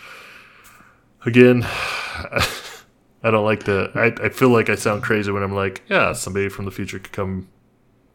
again 1.27 1.63
i 1.65 3.31
don't 3.31 3.45
like 3.45 3.65
to 3.65 3.91
I, 3.95 4.27
I 4.27 4.29
feel 4.31 4.49
like 4.49 4.71
i 4.71 4.75
sound 4.75 5.03
crazy 5.03 5.31
when 5.31 5.43
i'm 5.43 5.55
like 5.55 5.83
yeah 5.89 6.13
somebody 6.13 6.49
from 6.49 6.65
the 6.65 6.71
future 6.71 6.99
could 6.99 7.13
come 7.13 7.49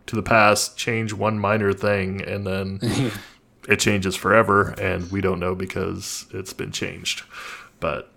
to 0.08 0.16
the 0.16 0.24
past 0.24 0.78
change 0.78 1.14
one 1.14 1.40
minor 1.40 1.74
thing 1.74 2.22
and 2.22 2.46
then 2.46 2.80
it 3.68 3.80
changes 3.80 4.16
forever 4.16 4.74
and 4.80 5.12
we 5.12 5.22
don't 5.22 5.40
know 5.40 5.56
because 5.56 6.26
it's 6.32 6.54
been 6.54 6.72
changed 6.72 7.24
but 7.80 8.12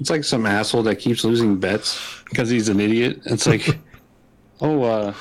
It's 0.00 0.10
like 0.10 0.24
some 0.24 0.46
asshole 0.46 0.82
that 0.84 0.96
keeps 0.96 1.24
losing 1.24 1.58
bets 1.58 2.22
because 2.28 2.48
he's 2.48 2.68
an 2.68 2.80
idiot. 2.80 3.20
It's 3.26 3.46
like, 3.46 3.78
oh, 4.60 4.82
uh, 4.82 5.14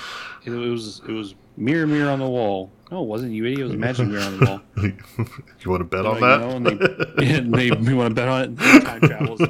it 0.46 0.52
was 0.52 1.02
it 1.08 1.12
was 1.12 1.36
mirror 1.58 1.88
mirror 1.88 2.10
on 2.10 2.20
the 2.20 2.30
wall. 2.30 2.72
No, 2.92 3.04
it 3.04 3.08
wasn't 3.08 3.34
you 3.34 3.46
idiot. 3.46 3.60
It 3.60 3.64
was 3.66 3.74
magic 3.74 4.08
mirror 4.08 4.24
on 4.24 4.40
the 4.40 4.46
wall. 4.46 4.62
you 5.60 5.72
want 5.72 5.82
to 5.82 5.84
bet 5.84 6.06
You 6.06 6.12
on 6.12 6.22
that 6.22 6.40
you 6.40 6.48
know, 6.48 6.56
and 6.56 6.66
they, 6.66 7.26
and 7.36 7.54
they, 7.54 7.72
we 7.72 7.94
want 7.94 8.12
to 8.12 8.16
bet 8.16 8.28
on 8.30 8.42
it. 8.44 8.84
Time 8.86 9.02
travels. 9.02 9.42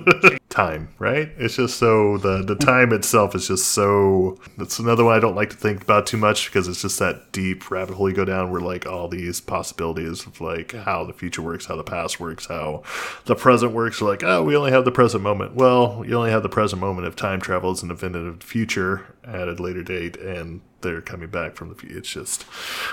Time 0.58 0.90
right? 0.98 1.30
It's 1.38 1.56
just 1.56 1.78
so 1.78 2.18
the 2.18 2.44
the 2.44 2.56
time 2.56 2.92
itself 2.92 3.36
is 3.36 3.48
just 3.48 3.68
so 3.68 4.40
that's 4.58 4.80
another 4.80 5.04
one 5.04 5.16
i 5.16 5.20
don't 5.20 5.36
like 5.36 5.52
to 5.52 5.56
think 5.56 5.84
about 5.84 6.08
too 6.08 6.18
much 6.18 6.48
because 6.48 6.68
it's 6.68 6.82
just 6.82 7.00
that 7.00 7.32
deep 7.32 7.70
rabbit 7.70 7.96
hole 7.96 8.10
you 8.10 8.16
go 8.16 8.26
down 8.26 8.52
where 8.52 8.62
like 8.62 8.86
all 8.86 9.08
these 9.08 9.40
possibilities 9.40 10.26
of 10.26 10.42
like 10.42 10.72
how 10.74 11.04
the 11.04 11.14
future 11.14 11.42
works 11.42 11.68
how 11.68 11.76
the 11.76 11.84
past 11.84 12.20
works 12.20 12.48
how 12.48 12.82
the 13.26 13.36
present 13.36 13.72
works 13.72 14.02
like 14.02 14.24
oh 14.24 14.44
we 14.44 14.56
only 14.56 14.72
have 14.72 14.86
the 14.86 14.92
present 14.92 15.22
moment. 15.22 15.56
Well 15.56 16.04
you 16.08 16.16
only 16.16 16.32
have 16.32 16.44
the 16.44 16.50
present 16.50 16.82
moment 16.82 17.08
if 17.08 17.16
time 17.16 17.40
travel 17.40 17.72
is 17.72 17.84
an 17.84 17.92
event 17.92 18.16
of 18.16 18.40
the 18.40 18.46
future 18.46 19.16
at 19.24 19.48
a 19.48 19.54
later 19.54 19.84
date 19.84 20.18
and 20.18 20.62
they're 20.82 21.02
coming 21.02 21.30
back 21.30 21.56
from 21.56 21.70
the 21.70 21.76
future 21.76 22.00
it's 22.00 22.12
just 22.12 22.46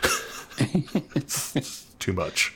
it's, 1.14 1.56
it's 1.56 1.86
too 1.98 2.12
much. 2.12 2.54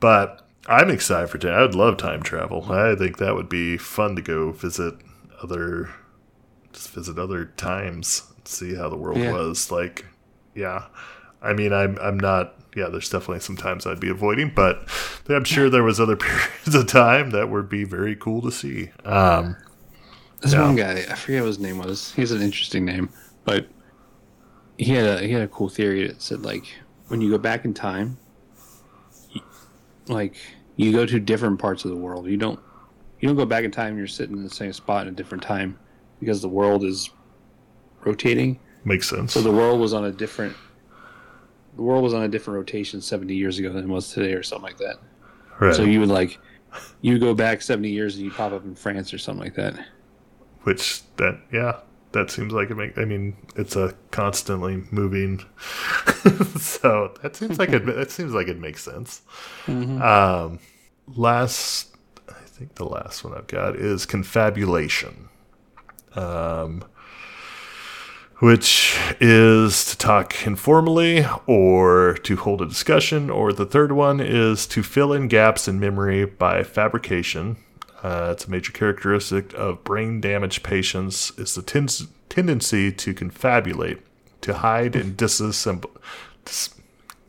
But 0.00 0.43
I'm 0.66 0.90
excited 0.90 1.28
for 1.28 1.38
time. 1.38 1.52
I 1.54 1.62
would 1.62 1.74
love 1.74 1.96
time 1.96 2.22
travel. 2.22 2.72
I 2.72 2.94
think 2.94 3.18
that 3.18 3.34
would 3.34 3.48
be 3.48 3.76
fun 3.76 4.16
to 4.16 4.22
go 4.22 4.52
visit 4.52 4.94
other, 5.42 5.90
just 6.72 6.90
visit 6.90 7.18
other 7.18 7.46
times, 7.46 8.22
see 8.44 8.74
how 8.74 8.88
the 8.88 8.96
world 8.96 9.18
Yeah. 9.18 9.30
was. 9.30 9.70
Like, 9.70 10.06
yeah. 10.54 10.86
I 11.42 11.52
mean, 11.52 11.72
I'm 11.72 11.98
I'm 12.00 12.18
not. 12.18 12.54
Yeah, 12.76 12.88
there's 12.88 13.08
definitely 13.10 13.40
some 13.40 13.56
times 13.56 13.86
I'd 13.86 14.00
be 14.00 14.08
avoiding, 14.10 14.52
but 14.54 14.88
I'm 15.28 15.44
sure 15.44 15.70
there 15.70 15.84
was 15.84 16.00
other 16.00 16.16
periods 16.18 16.74
of 16.74 16.86
time 16.88 17.30
that 17.30 17.50
would 17.50 17.68
be 17.68 17.84
very 17.84 18.16
cool 18.16 18.42
to 18.42 18.50
see. 18.50 18.90
Um, 19.04 19.56
This 20.42 20.54
Yeah. 20.54 20.62
one 20.66 20.76
guy, 20.76 21.04
I 21.10 21.14
forget 21.16 21.42
what 21.42 21.48
his 21.48 21.58
name 21.58 21.78
was. 21.78 22.12
He 22.12 22.22
has 22.22 22.30
an 22.30 22.42
interesting 22.42 22.84
name, 22.84 23.10
but 23.44 23.68
he 24.78 24.92
had 24.92 25.04
a 25.04 25.26
he 25.26 25.32
had 25.32 25.42
a 25.42 25.48
cool 25.48 25.68
theory 25.68 26.06
that 26.06 26.20
said 26.22 26.42
like 26.42 26.64
when 27.08 27.20
you 27.20 27.30
go 27.30 27.38
back 27.38 27.64
in 27.64 27.74
time, 27.74 28.18
like 30.08 30.36
you 30.76 30.92
go 30.92 31.06
to 31.06 31.20
different 31.20 31.58
parts 31.58 31.84
of 31.84 31.90
the 31.90 31.96
world. 31.96 32.26
You 32.26 32.36
don't 32.36 32.60
you 33.20 33.28
don't 33.28 33.36
go 33.36 33.46
back 33.46 33.64
in 33.64 33.70
time. 33.70 33.96
You're 33.96 34.06
sitting 34.06 34.36
in 34.36 34.44
the 34.44 34.50
same 34.50 34.72
spot 34.72 35.06
in 35.06 35.12
a 35.12 35.16
different 35.16 35.42
time 35.42 35.78
because 36.20 36.42
the 36.42 36.48
world 36.48 36.84
is 36.84 37.10
rotating. 38.04 38.58
makes 38.84 39.08
sense. 39.08 39.32
So 39.32 39.40
the 39.40 39.52
world 39.52 39.80
was 39.80 39.94
on 39.94 40.04
a 40.04 40.12
different 40.12 40.56
the 41.76 41.82
world 41.82 42.02
was 42.04 42.14
on 42.14 42.22
a 42.22 42.28
different 42.28 42.56
rotation 42.56 43.00
70 43.00 43.34
years 43.34 43.58
ago 43.58 43.72
than 43.72 43.84
it 43.84 43.88
was 43.88 44.12
today 44.12 44.34
or 44.34 44.42
something 44.42 44.64
like 44.64 44.78
that. 44.78 44.96
right. 45.58 45.74
So 45.74 45.82
you 45.82 46.00
would 46.00 46.08
like 46.08 46.38
you 47.00 47.18
go 47.18 47.34
back 47.34 47.62
70 47.62 47.88
years 47.88 48.16
and 48.16 48.24
you 48.24 48.30
pop 48.30 48.52
up 48.52 48.64
in 48.64 48.74
France 48.74 49.12
or 49.14 49.18
something 49.18 49.42
like 49.44 49.54
that. 49.54 49.78
which 50.62 51.02
that 51.16 51.40
yeah 51.52 51.80
that 52.14 52.30
seems 52.30 52.52
like 52.52 52.70
it 52.70 52.76
make 52.76 52.96
i 52.96 53.04
mean 53.04 53.36
it's 53.56 53.76
a 53.76 53.94
constantly 54.10 54.82
moving 54.90 55.38
so 56.58 57.14
that 57.22 57.36
seems 57.36 57.58
like 57.58 57.68
it 57.70 57.84
that 57.94 58.10
seems 58.10 58.32
like 58.32 58.48
it 58.48 58.58
makes 58.58 58.82
sense 58.82 59.22
um 60.00 60.58
last 61.14 61.94
i 62.28 62.44
think 62.46 62.74
the 62.76 62.86
last 62.86 63.22
one 63.22 63.34
i've 63.34 63.46
got 63.46 63.76
is 63.76 64.06
confabulation 64.06 65.28
um 66.14 66.82
which 68.38 68.98
is 69.20 69.86
to 69.86 69.96
talk 69.96 70.46
informally 70.46 71.24
or 71.46 72.14
to 72.24 72.36
hold 72.36 72.60
a 72.60 72.66
discussion, 72.66 73.30
or 73.30 73.52
the 73.52 73.64
third 73.64 73.92
one 73.92 74.20
is 74.20 74.66
to 74.66 74.82
fill 74.82 75.12
in 75.12 75.28
gaps 75.28 75.68
in 75.68 75.78
memory 75.80 76.24
by 76.24 76.62
fabrication. 76.62 77.56
Uh, 78.04 78.28
it's 78.32 78.44
a 78.44 78.50
major 78.50 78.70
characteristic 78.70 79.54
of 79.54 79.82
brain 79.82 80.20
damaged 80.20 80.62
patients 80.62 81.32
is 81.38 81.54
the 81.54 81.62
ten- 81.62 81.88
tendency 82.28 82.92
to 82.92 83.14
confabulate, 83.14 83.98
to 84.42 84.52
hide 84.52 84.94
and 84.94 85.16
disassemble, 85.16 85.90
dis- 86.44 86.74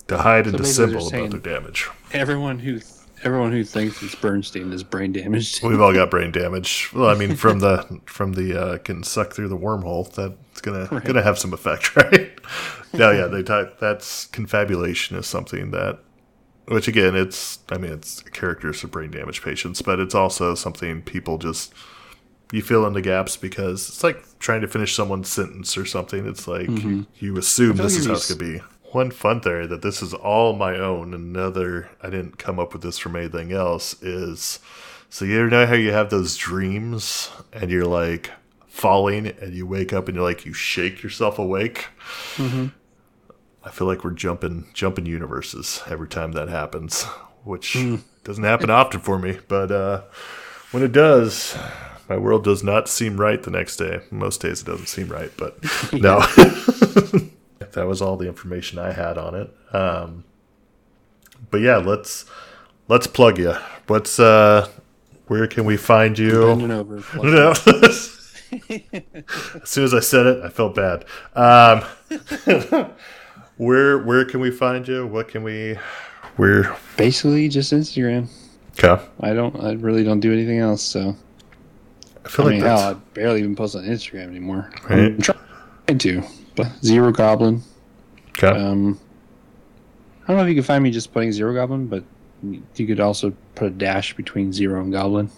to 0.08 0.18
hide 0.18 0.46
and 0.48 0.58
So 0.58 0.64
basically 0.64 0.86
they're 0.86 0.96
dissemble 0.96 1.08
about 1.08 1.10
saying- 1.12 1.30
their 1.30 1.40
damage. 1.60 1.90
Everyone 2.12 2.60
who 2.60 2.82
everyone 3.24 3.52
who 3.54 3.64
thinks 3.64 4.04
it's 4.04 4.14
Berenstein 4.16 4.72
is 4.74 4.84
brain 4.84 5.14
damaged. 5.14 5.64
We've 5.68 5.80
all 5.82 5.94
got 5.94 6.12
brain 6.12 6.32
damage. 6.32 6.92
Well, 6.94 7.10
I 7.10 7.16
mean, 7.16 7.36
from 7.38 7.60
the 7.60 8.02
from 8.06 8.34
the 8.34 8.60
uh, 8.62 8.78
can 8.80 9.02
suck 9.04 9.34
through 9.34 9.48
the 9.48 9.58
wormhole. 9.58 10.12
That's 10.14 10.60
gonna 10.62 10.90
Right. 10.92 11.04
gonna 11.06 11.24
have 11.24 11.40
some 11.40 11.54
effect, 11.54 11.96
right? 11.96 12.38
no, 12.94 13.12
yeah, 13.12 13.28
they 13.28 13.44
talk. 13.44 13.80
That's 13.80 14.26
confabulation 14.28 15.16
is 15.18 15.26
something 15.26 15.72
that, 15.72 16.00
which 16.68 16.88
again, 16.88 17.16
it's. 17.16 17.60
I 17.70 17.78
mean, 17.78 17.92
it's 17.94 18.22
characters 18.22 18.84
of 18.84 18.92
brain 18.92 19.12
damage 19.12 19.42
patients, 19.44 19.82
but 19.82 20.00
it's 20.00 20.16
also 20.16 20.56
something 20.56 21.02
people 21.02 21.38
just 21.38 21.74
you 22.52 22.62
fill 22.62 22.86
in 22.86 22.94
the 22.94 23.02
gaps 23.02 23.38
because 23.38 23.90
it's 23.90 24.04
like 24.04 24.24
trying 24.40 24.62
to 24.62 24.68
finish 24.68 24.96
someone's 24.96 25.30
sentence 25.30 25.78
or 25.78 25.86
something. 25.86 26.28
It's 26.28 26.48
like 26.48 26.70
you 27.20 27.38
assume 27.38 27.74
Mm-hmm. 27.74 27.84
this 27.84 27.98
is 27.98 28.06
how 28.06 28.14
it's 28.14 28.32
gonna 28.34 28.54
be. 28.54 28.62
One 28.92 29.12
fun 29.12 29.42
theory 29.42 29.68
that 29.68 29.82
this 29.82 30.02
is 30.02 30.14
all 30.14 30.54
my 30.54 30.78
own. 30.78 31.14
Another, 31.14 31.90
I 32.02 32.10
didn't 32.10 32.38
come 32.38 32.60
up 32.60 32.72
with 32.72 32.82
this 32.82 32.98
from 32.98 33.16
anything 33.16 33.52
else. 33.52 34.02
Is 34.02 34.60
So 35.10 35.26
you 35.26 35.48
know 35.50 35.66
how 35.66 35.74
you 35.74 35.92
have 35.92 36.10
those 36.12 36.38
dreams 36.38 37.30
and 37.52 37.70
you're 37.72 37.84
like 37.86 38.32
falling 38.68 39.28
and 39.28 39.54
you 39.54 39.66
wake 39.66 39.92
up 39.92 40.08
and 40.08 40.16
you're 40.16 40.24
like 40.24 40.46
you 40.46 40.54
shake 40.54 41.02
yourself 41.04 41.40
awake. 41.40 41.88
Mm-hmm. 42.36 42.68
I 43.66 43.72
feel 43.72 43.88
like 43.88 44.04
we're 44.04 44.12
jumping 44.12 44.68
jumping 44.74 45.06
universes 45.08 45.82
every 45.88 46.08
time 46.08 46.34
that 46.34 46.50
happens, 46.50 47.04
which 47.44 47.74
Mm. 47.74 48.02
doesn't 48.24 48.44
happen 48.44 48.70
often 48.70 49.00
for 49.02 49.18
me, 49.20 49.40
but 49.48 49.72
uh, 49.72 50.02
when 50.72 50.84
it 50.84 50.92
does, 50.92 51.58
my 52.08 52.18
world 52.18 52.44
does 52.44 52.64
not 52.64 52.88
seem 52.88 53.18
right 53.20 53.42
the 53.42 53.50
next 53.52 53.78
day. 53.78 54.02
Most 54.12 54.42
days 54.42 54.62
it 54.62 54.66
doesn't 54.66 54.88
seem 54.88 55.08
right, 55.10 55.32
but 55.38 55.58
no. 55.94 56.20
that 57.72 57.86
was 57.88 58.02
all 58.02 58.18
the 58.18 58.28
information 58.28 58.78
I 58.80 58.92
had 58.94 59.18
on 59.18 59.34
it. 59.36 59.54
Um, 59.76 60.24
but 61.52 61.62
yeah, 61.62 61.78
let's 61.78 62.26
let's 62.88 63.08
plug 63.08 63.38
you. 63.40 63.54
What's 63.88 64.20
uh, 64.20 64.68
where 65.28 65.48
can 65.48 65.66
we 65.66 65.76
find 65.78 66.18
you? 66.20 66.44
Over. 66.44 67.04
No. 67.24 67.54
as 68.62 69.70
soon 69.70 69.84
as 69.84 69.94
I 69.94 70.00
said 70.00 70.28
it, 70.28 70.44
I 70.44 70.50
felt 70.50 70.76
bad. 70.76 71.04
Um, 71.36 71.84
where 73.58 74.00
where 74.00 74.26
can 74.26 74.40
we 74.40 74.52
find 74.52 74.88
you? 74.88 75.06
What 75.08 75.28
can 75.28 75.44
we? 75.44 75.78
Where? 76.38 76.76
Basically, 76.98 77.48
just 77.50 77.72
Instagram. 77.72 78.28
Okay. 78.78 79.02
I 79.22 79.34
don't. 79.34 79.56
I 79.62 79.74
really 79.74 80.04
don't 80.04 80.20
do 80.20 80.34
anything 80.34 80.60
else. 80.60 80.82
So 80.82 81.16
I 82.26 82.30
feel 82.30 82.46
I 82.46 82.50
like 82.50 82.56
mean, 82.56 82.66
hell, 82.66 82.80
I 82.80 82.94
barely 83.14 83.40
even 83.40 83.56
post 83.56 83.76
on 83.76 83.84
Instagram 83.84 84.28
anymore. 84.28 84.70
Right. 84.90 85.00
I'm 85.00 85.22
trying 85.22 85.98
to, 86.00 86.24
but 86.56 86.68
Zero 86.84 87.12
Goblin. 87.12 87.62
okay. 88.30 88.48
Um, 88.48 89.00
I 90.24 90.28
don't 90.28 90.38
know 90.38 90.44
if 90.44 90.50
you 90.50 90.56
can 90.56 90.64
find 90.64 90.84
me 90.84 90.92
just 90.92 91.14
putting 91.14 91.32
Zero 91.32 91.54
Goblin, 91.54 91.88
but 91.88 92.04
you 92.76 92.88
could 92.88 93.00
also 93.00 93.34
put 93.54 93.68
a 93.68 93.72
dash 93.72 94.14
between 94.16 94.52
Zero 94.52 94.82
and 94.82 94.92
Goblin. 94.92 95.30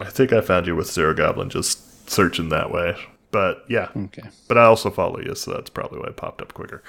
I 0.00 0.06
think 0.10 0.32
I 0.32 0.40
found 0.40 0.66
you 0.66 0.74
with 0.74 0.90
Zero 0.90 1.14
Goblin, 1.14 1.50
just 1.50 2.08
searching 2.08 2.48
that 2.48 2.70
way. 2.72 2.96
But 3.34 3.64
yeah, 3.68 3.88
Okay. 3.96 4.22
but 4.46 4.56
I 4.56 4.62
also 4.66 4.90
follow 4.90 5.18
you, 5.18 5.34
so 5.34 5.52
that's 5.52 5.68
probably 5.68 5.98
why 5.98 6.06
it 6.06 6.16
popped 6.16 6.40
up 6.40 6.54
quicker. 6.54 6.84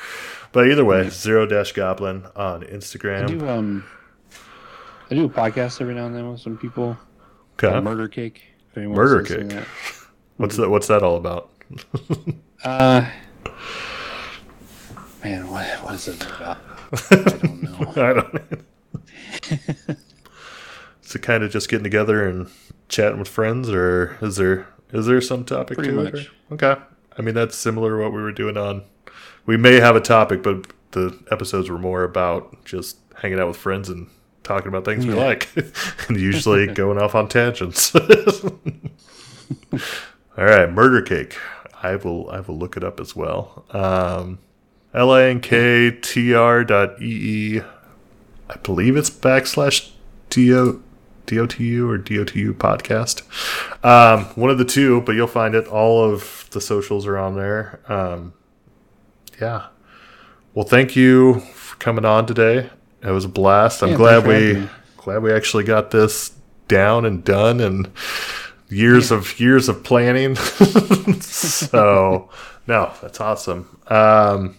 But 0.51 0.67
either 0.69 0.85
way, 0.85 1.09
Zero 1.09 1.47
Dash 1.47 1.71
Goblin 1.71 2.27
on 2.35 2.63
I 2.63 2.67
Instagram. 2.67 3.27
do 3.27 3.49
um, 3.49 3.83
I 5.09 5.15
do 5.15 5.25
a 5.25 5.29
podcast 5.29 5.81
every 5.81 5.95
now 5.95 6.05
and 6.05 6.15
then 6.15 6.29
with 6.31 6.39
some 6.41 6.55
people. 6.55 6.97
Okay. 7.53 7.79
Murder 7.79 8.07
Cake. 8.07 8.43
Murder 8.75 9.15
wants 9.15 9.29
to 9.31 9.37
listen 9.37 9.49
to 9.49 9.55
Cake. 9.55 9.67
What's 10.37 10.57
that? 10.57 10.69
What's 10.69 10.85
that 10.87 11.01
all 11.01 11.15
about? 11.15 11.49
that. 11.71 12.35
Uh, 12.63 13.09
man, 15.23 15.49
what 15.49 15.65
what 15.83 15.95
is 15.95 16.07
it 16.09 16.23
about? 16.23 16.57
I 17.11 17.15
don't 17.39 17.63
know. 17.63 17.91
I 17.95 18.13
don't. 18.13 18.65
Is 21.03 21.15
it 21.15 21.21
kind 21.23 21.43
of 21.43 21.49
just 21.51 21.69
getting 21.69 21.83
together 21.83 22.27
and 22.27 22.49
chatting 22.87 23.17
with 23.17 23.27
friends, 23.29 23.67
or 23.69 24.17
is 24.21 24.35
there 24.35 24.67
is 24.91 25.05
there 25.05 25.19
some 25.21 25.43
topic 25.45 25.77
Pretty 25.77 25.91
to 25.91 25.95
much. 26.03 26.13
it? 26.13 26.27
or- 26.49 26.53
Okay. 26.55 26.75
I 27.17 27.21
mean, 27.21 27.33
that's 27.35 27.55
similar 27.55 27.91
to 27.97 28.03
what 28.03 28.11
we 28.13 28.21
were 28.21 28.31
doing 28.31 28.57
on. 28.57 28.83
We 29.45 29.57
may 29.57 29.79
have 29.79 29.95
a 29.95 30.01
topic, 30.01 30.43
but 30.43 30.67
the 30.91 31.17
episodes 31.31 31.69
were 31.69 31.77
more 31.79 32.03
about 32.03 32.63
just 32.65 32.97
hanging 33.15 33.39
out 33.39 33.47
with 33.47 33.57
friends 33.57 33.89
and 33.89 34.07
talking 34.43 34.67
about 34.67 34.85
things 34.85 35.05
we 35.05 35.13
like, 35.13 35.49
and 36.07 36.19
usually 36.19 36.67
going 36.73 36.97
off 37.01 37.15
on 37.15 37.27
tangents. 37.29 37.95
All 40.37 40.43
right, 40.43 40.69
murder 40.71 41.01
cake. 41.01 41.37
I 41.81 41.95
will 41.95 42.29
I 42.29 42.39
will 42.41 42.57
look 42.57 42.75
it 42.77 42.83
up 42.83 42.99
as 42.99 43.15
well. 43.15 43.65
Um, 43.71 44.39
L 44.93 45.13
A 45.15 45.29
N 45.29 45.39
K 45.39 45.91
T 45.91 46.33
R 46.33 46.63
dot 46.63 47.01
E 47.01 47.55
E. 47.57 47.61
I 48.49 48.55
believe 48.57 48.95
it's 48.97 49.09
backslash 49.09 49.91
D 50.29 50.53
O 51.25 51.27
D 51.27 51.39
O 51.39 51.45
T 51.45 51.63
U 51.63 51.89
or 51.89 51.97
D 51.97 52.19
O 52.19 52.23
T 52.23 52.39
U 52.39 52.53
podcast. 52.53 53.23
Um, 53.83 54.25
one 54.35 54.49
of 54.49 54.57
the 54.57 54.65
two, 54.65 55.01
but 55.01 55.13
you'll 55.13 55.27
find 55.27 55.55
it. 55.55 55.67
All 55.67 56.03
of 56.03 56.47
the 56.51 56.61
socials 56.61 57.05
are 57.07 57.17
on 57.17 57.35
there. 57.35 57.79
Um, 57.87 58.33
yeah. 59.41 59.67
Well, 60.53 60.65
thank 60.65 60.95
you 60.95 61.39
for 61.39 61.75
coming 61.77 62.05
on 62.05 62.25
today. 62.25 62.69
It 63.01 63.11
was 63.11 63.25
a 63.25 63.29
blast. 63.29 63.83
I'm 63.83 63.89
Yeah, 63.91 63.95
glad 63.97 64.23
thanks 64.23 64.25
for 64.27 64.33
having 64.33 64.61
we 64.63 64.69
glad 64.97 65.23
we 65.23 65.33
actually 65.33 65.63
got 65.63 65.91
this 65.91 66.33
down 66.67 67.05
and 67.05 67.23
done 67.23 67.59
and 67.59 67.91
years 68.69 69.11
of 69.11 69.39
years 69.39 69.67
of 69.69 69.83
planning. 69.83 70.35
so 71.21 72.29
no, 72.67 72.93
that's 73.01 73.19
awesome. 73.19 73.79
Um, 73.87 74.57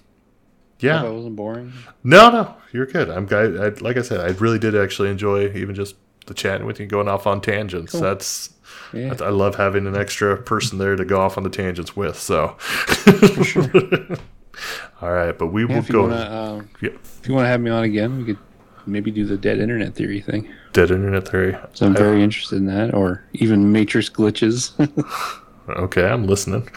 yeah. 0.78 1.02
I 1.02 1.08
wasn't 1.08 1.36
boring. 1.36 1.72
No, 2.04 2.30
no, 2.30 2.54
you're 2.72 2.86
good. 2.86 3.08
I'm 3.10 3.26
glad. 3.26 3.56
I, 3.56 3.68
like 3.80 3.96
I 3.96 4.02
said, 4.02 4.20
I 4.20 4.36
really 4.38 4.58
did 4.58 4.76
actually 4.76 5.10
enjoy 5.10 5.50
even 5.52 5.74
just 5.74 5.96
the 6.26 6.34
chatting 6.34 6.66
with 6.66 6.78
you, 6.80 6.86
going 6.86 7.08
off 7.08 7.26
on 7.26 7.40
tangents. 7.40 7.92
Cool. 7.92 8.00
That's 8.02 8.50
Yeah. 8.92 9.14
I 9.20 9.30
love 9.30 9.54
having 9.56 9.86
an 9.86 9.96
extra 9.96 10.36
person 10.36 10.78
there 10.78 10.96
to 10.96 11.04
go 11.04 11.20
off 11.20 11.36
on 11.36 11.44
the 11.44 11.50
tangents 11.50 11.96
with. 11.96 12.18
So, 12.18 12.56
sure. 13.42 13.64
all 15.02 15.12
right, 15.12 15.36
but 15.36 15.48
we 15.48 15.66
Yeah, 15.66 15.76
will 15.76 15.82
go. 15.82 16.02
wanna, 16.02 16.30
um, 16.58 16.68
Yeah. 16.80 16.90
if 17.20 17.28
you 17.28 17.34
want 17.34 17.44
to 17.44 17.48
have 17.48 17.60
me 17.60 17.70
on 17.70 17.84
again, 17.84 18.18
we 18.18 18.24
could 18.24 18.38
maybe 18.86 19.10
do 19.10 19.24
the 19.24 19.36
dead 19.36 19.58
internet 19.58 19.94
theory 19.94 20.20
thing. 20.20 20.48
Dead 20.72 20.90
internet 20.90 21.26
theory. 21.28 21.56
So 21.74 21.86
I'm 21.86 21.94
very 21.94 22.22
interested 22.22 22.56
in 22.56 22.66
that, 22.66 22.94
or 22.94 23.22
even 23.34 23.72
matrix 23.72 24.08
glitches. 24.08 24.72
Okay, 25.68 26.06
I'm 26.06 26.28
listening. 26.28 26.68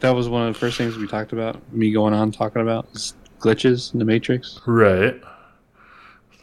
that 0.00 0.10
was 0.10 0.28
one 0.28 0.48
of 0.48 0.54
the 0.54 0.58
first 0.58 0.76
things 0.76 0.96
we 0.96 1.06
talked 1.06 1.32
about. 1.32 1.56
Me 1.72 1.92
going 1.92 2.12
on 2.12 2.32
talking 2.32 2.62
about 2.62 2.92
glitches 3.38 3.92
in 3.92 4.00
the 4.00 4.04
matrix. 4.04 4.58
Right. 4.66 5.22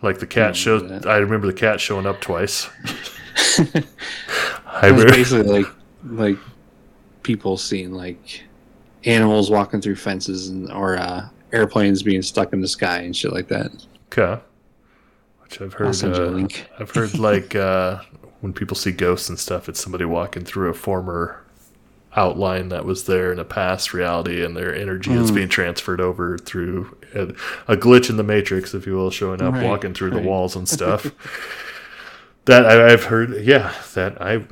Like 0.02 0.20
the 0.20 0.28
cat 0.28 0.56
show, 0.56 0.80
that. 0.80 1.06
I 1.06 1.18
remember 1.18 1.47
the 1.47 1.54
cat 1.54 1.80
showing 1.80 2.08
up 2.08 2.22
twice. 2.22 2.70
I 4.66 4.88
It 4.88 4.91
was 4.93 5.06
basically 5.06 5.64
like 5.64 5.74
like 6.04 6.38
people 7.24 7.58
seeing 7.58 7.93
like 7.93 8.43
animals 9.06 9.52
walking 9.52 9.80
through 9.80 9.95
fences 9.97 10.49
and 10.49 10.72
or 10.72 10.97
uh, 10.97 11.30
airplanes 11.54 12.02
being 12.02 12.22
stuck 12.22 12.54
in 12.54 12.62
the 12.62 12.68
sky 12.68 12.99
and 12.99 13.16
shit 13.16 13.32
like 13.32 13.47
that. 13.49 13.72
okay. 14.12 14.41
Which 15.43 15.62
I've 15.62 15.74
heard. 15.74 15.88
I'll 15.88 15.93
send 15.93 16.16
you 16.16 16.24
a 16.24 16.28
uh, 16.28 16.32
link. 16.32 16.68
I've 16.80 16.91
heard 16.91 17.18
like 17.20 17.56
uh, 17.56 17.99
when 18.39 18.54
people 18.54 18.76
see 18.76 18.91
ghosts 18.91 19.30
and 19.30 19.38
stuff, 19.38 19.70
it's 19.70 19.80
somebody 19.80 20.06
walking 20.06 20.43
through 20.43 20.70
a 20.70 20.74
former 20.74 21.43
outline 22.16 22.70
that 22.70 22.84
was 22.86 23.05
there 23.05 23.32
in 23.32 23.39
a 23.39 23.45
past 23.45 23.93
reality, 23.93 24.43
and 24.43 24.55
their 24.55 24.76
energy 24.76 25.12
is 25.14 25.32
Mm. 25.32 25.36
being 25.36 25.49
transferred 25.49 26.01
over 26.01 26.38
through 26.38 26.97
a, 27.14 27.30
a 27.74 27.78
glitch 27.78 28.09
in 28.09 28.18
the 28.18 28.24
matrix, 28.24 28.74
if 28.74 28.86
you 28.86 28.95
will, 28.95 29.12
showing 29.12 29.41
up, 29.41 29.53
Right, 29.53 29.66
walking 29.66 29.93
through 29.93 30.12
the 30.12 30.20
walls 30.20 30.55
and 30.55 30.68
stuff. 30.68 31.05
that 32.45 32.66
I, 32.66 32.91
I've 32.91 33.05
heard, 33.05 33.43
yeah. 33.43 33.74
That 33.93 34.22
I, 34.22 34.45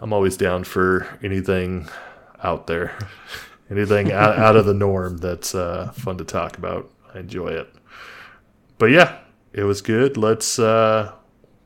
I'm 0.00 0.12
always 0.12 0.36
down 0.36 0.64
for 0.64 1.06
anything 1.22 1.88
out 2.42 2.66
there, 2.66 2.96
anything 3.70 4.10
out, 4.12 4.36
out 4.38 4.56
of 4.56 4.66
the 4.66 4.74
norm 4.74 5.18
that's 5.18 5.54
uh, 5.54 5.92
fun 5.92 6.18
to 6.18 6.24
talk 6.24 6.58
about. 6.58 6.90
I 7.14 7.20
enjoy 7.20 7.48
it. 7.48 7.72
But 8.78 8.86
yeah, 8.86 9.18
it 9.52 9.62
was 9.62 9.80
good. 9.82 10.16
Let's 10.16 10.58
uh 10.58 11.12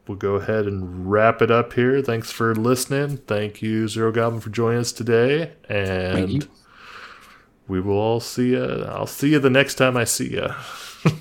we'll 0.09 0.18
go 0.18 0.36
ahead 0.36 0.66
and 0.66 1.10
wrap 1.10 1.43
it 1.43 1.51
up 1.51 1.74
here. 1.74 2.02
Thanks 2.02 2.30
for 2.30 2.55
listening. 2.55 3.18
Thank 3.18 3.62
you, 3.62 3.89
Zero 3.89 4.10
Goblin, 4.10 4.40
for 4.40 4.51
joining 4.51 4.80
us 4.80 4.93
today. 4.93 5.52
And 5.68 6.48
we 7.68 7.80
will 7.80 7.98
all 7.98 8.20
see 8.20 8.51
you. 8.51 8.85
I'll 8.89 9.06
see 9.06 9.30
you 9.30 9.39
the 9.39 9.51
next 9.51 9.74
time 9.74 9.97
I 9.97 10.05
see 10.05 10.32
you. 10.32 10.48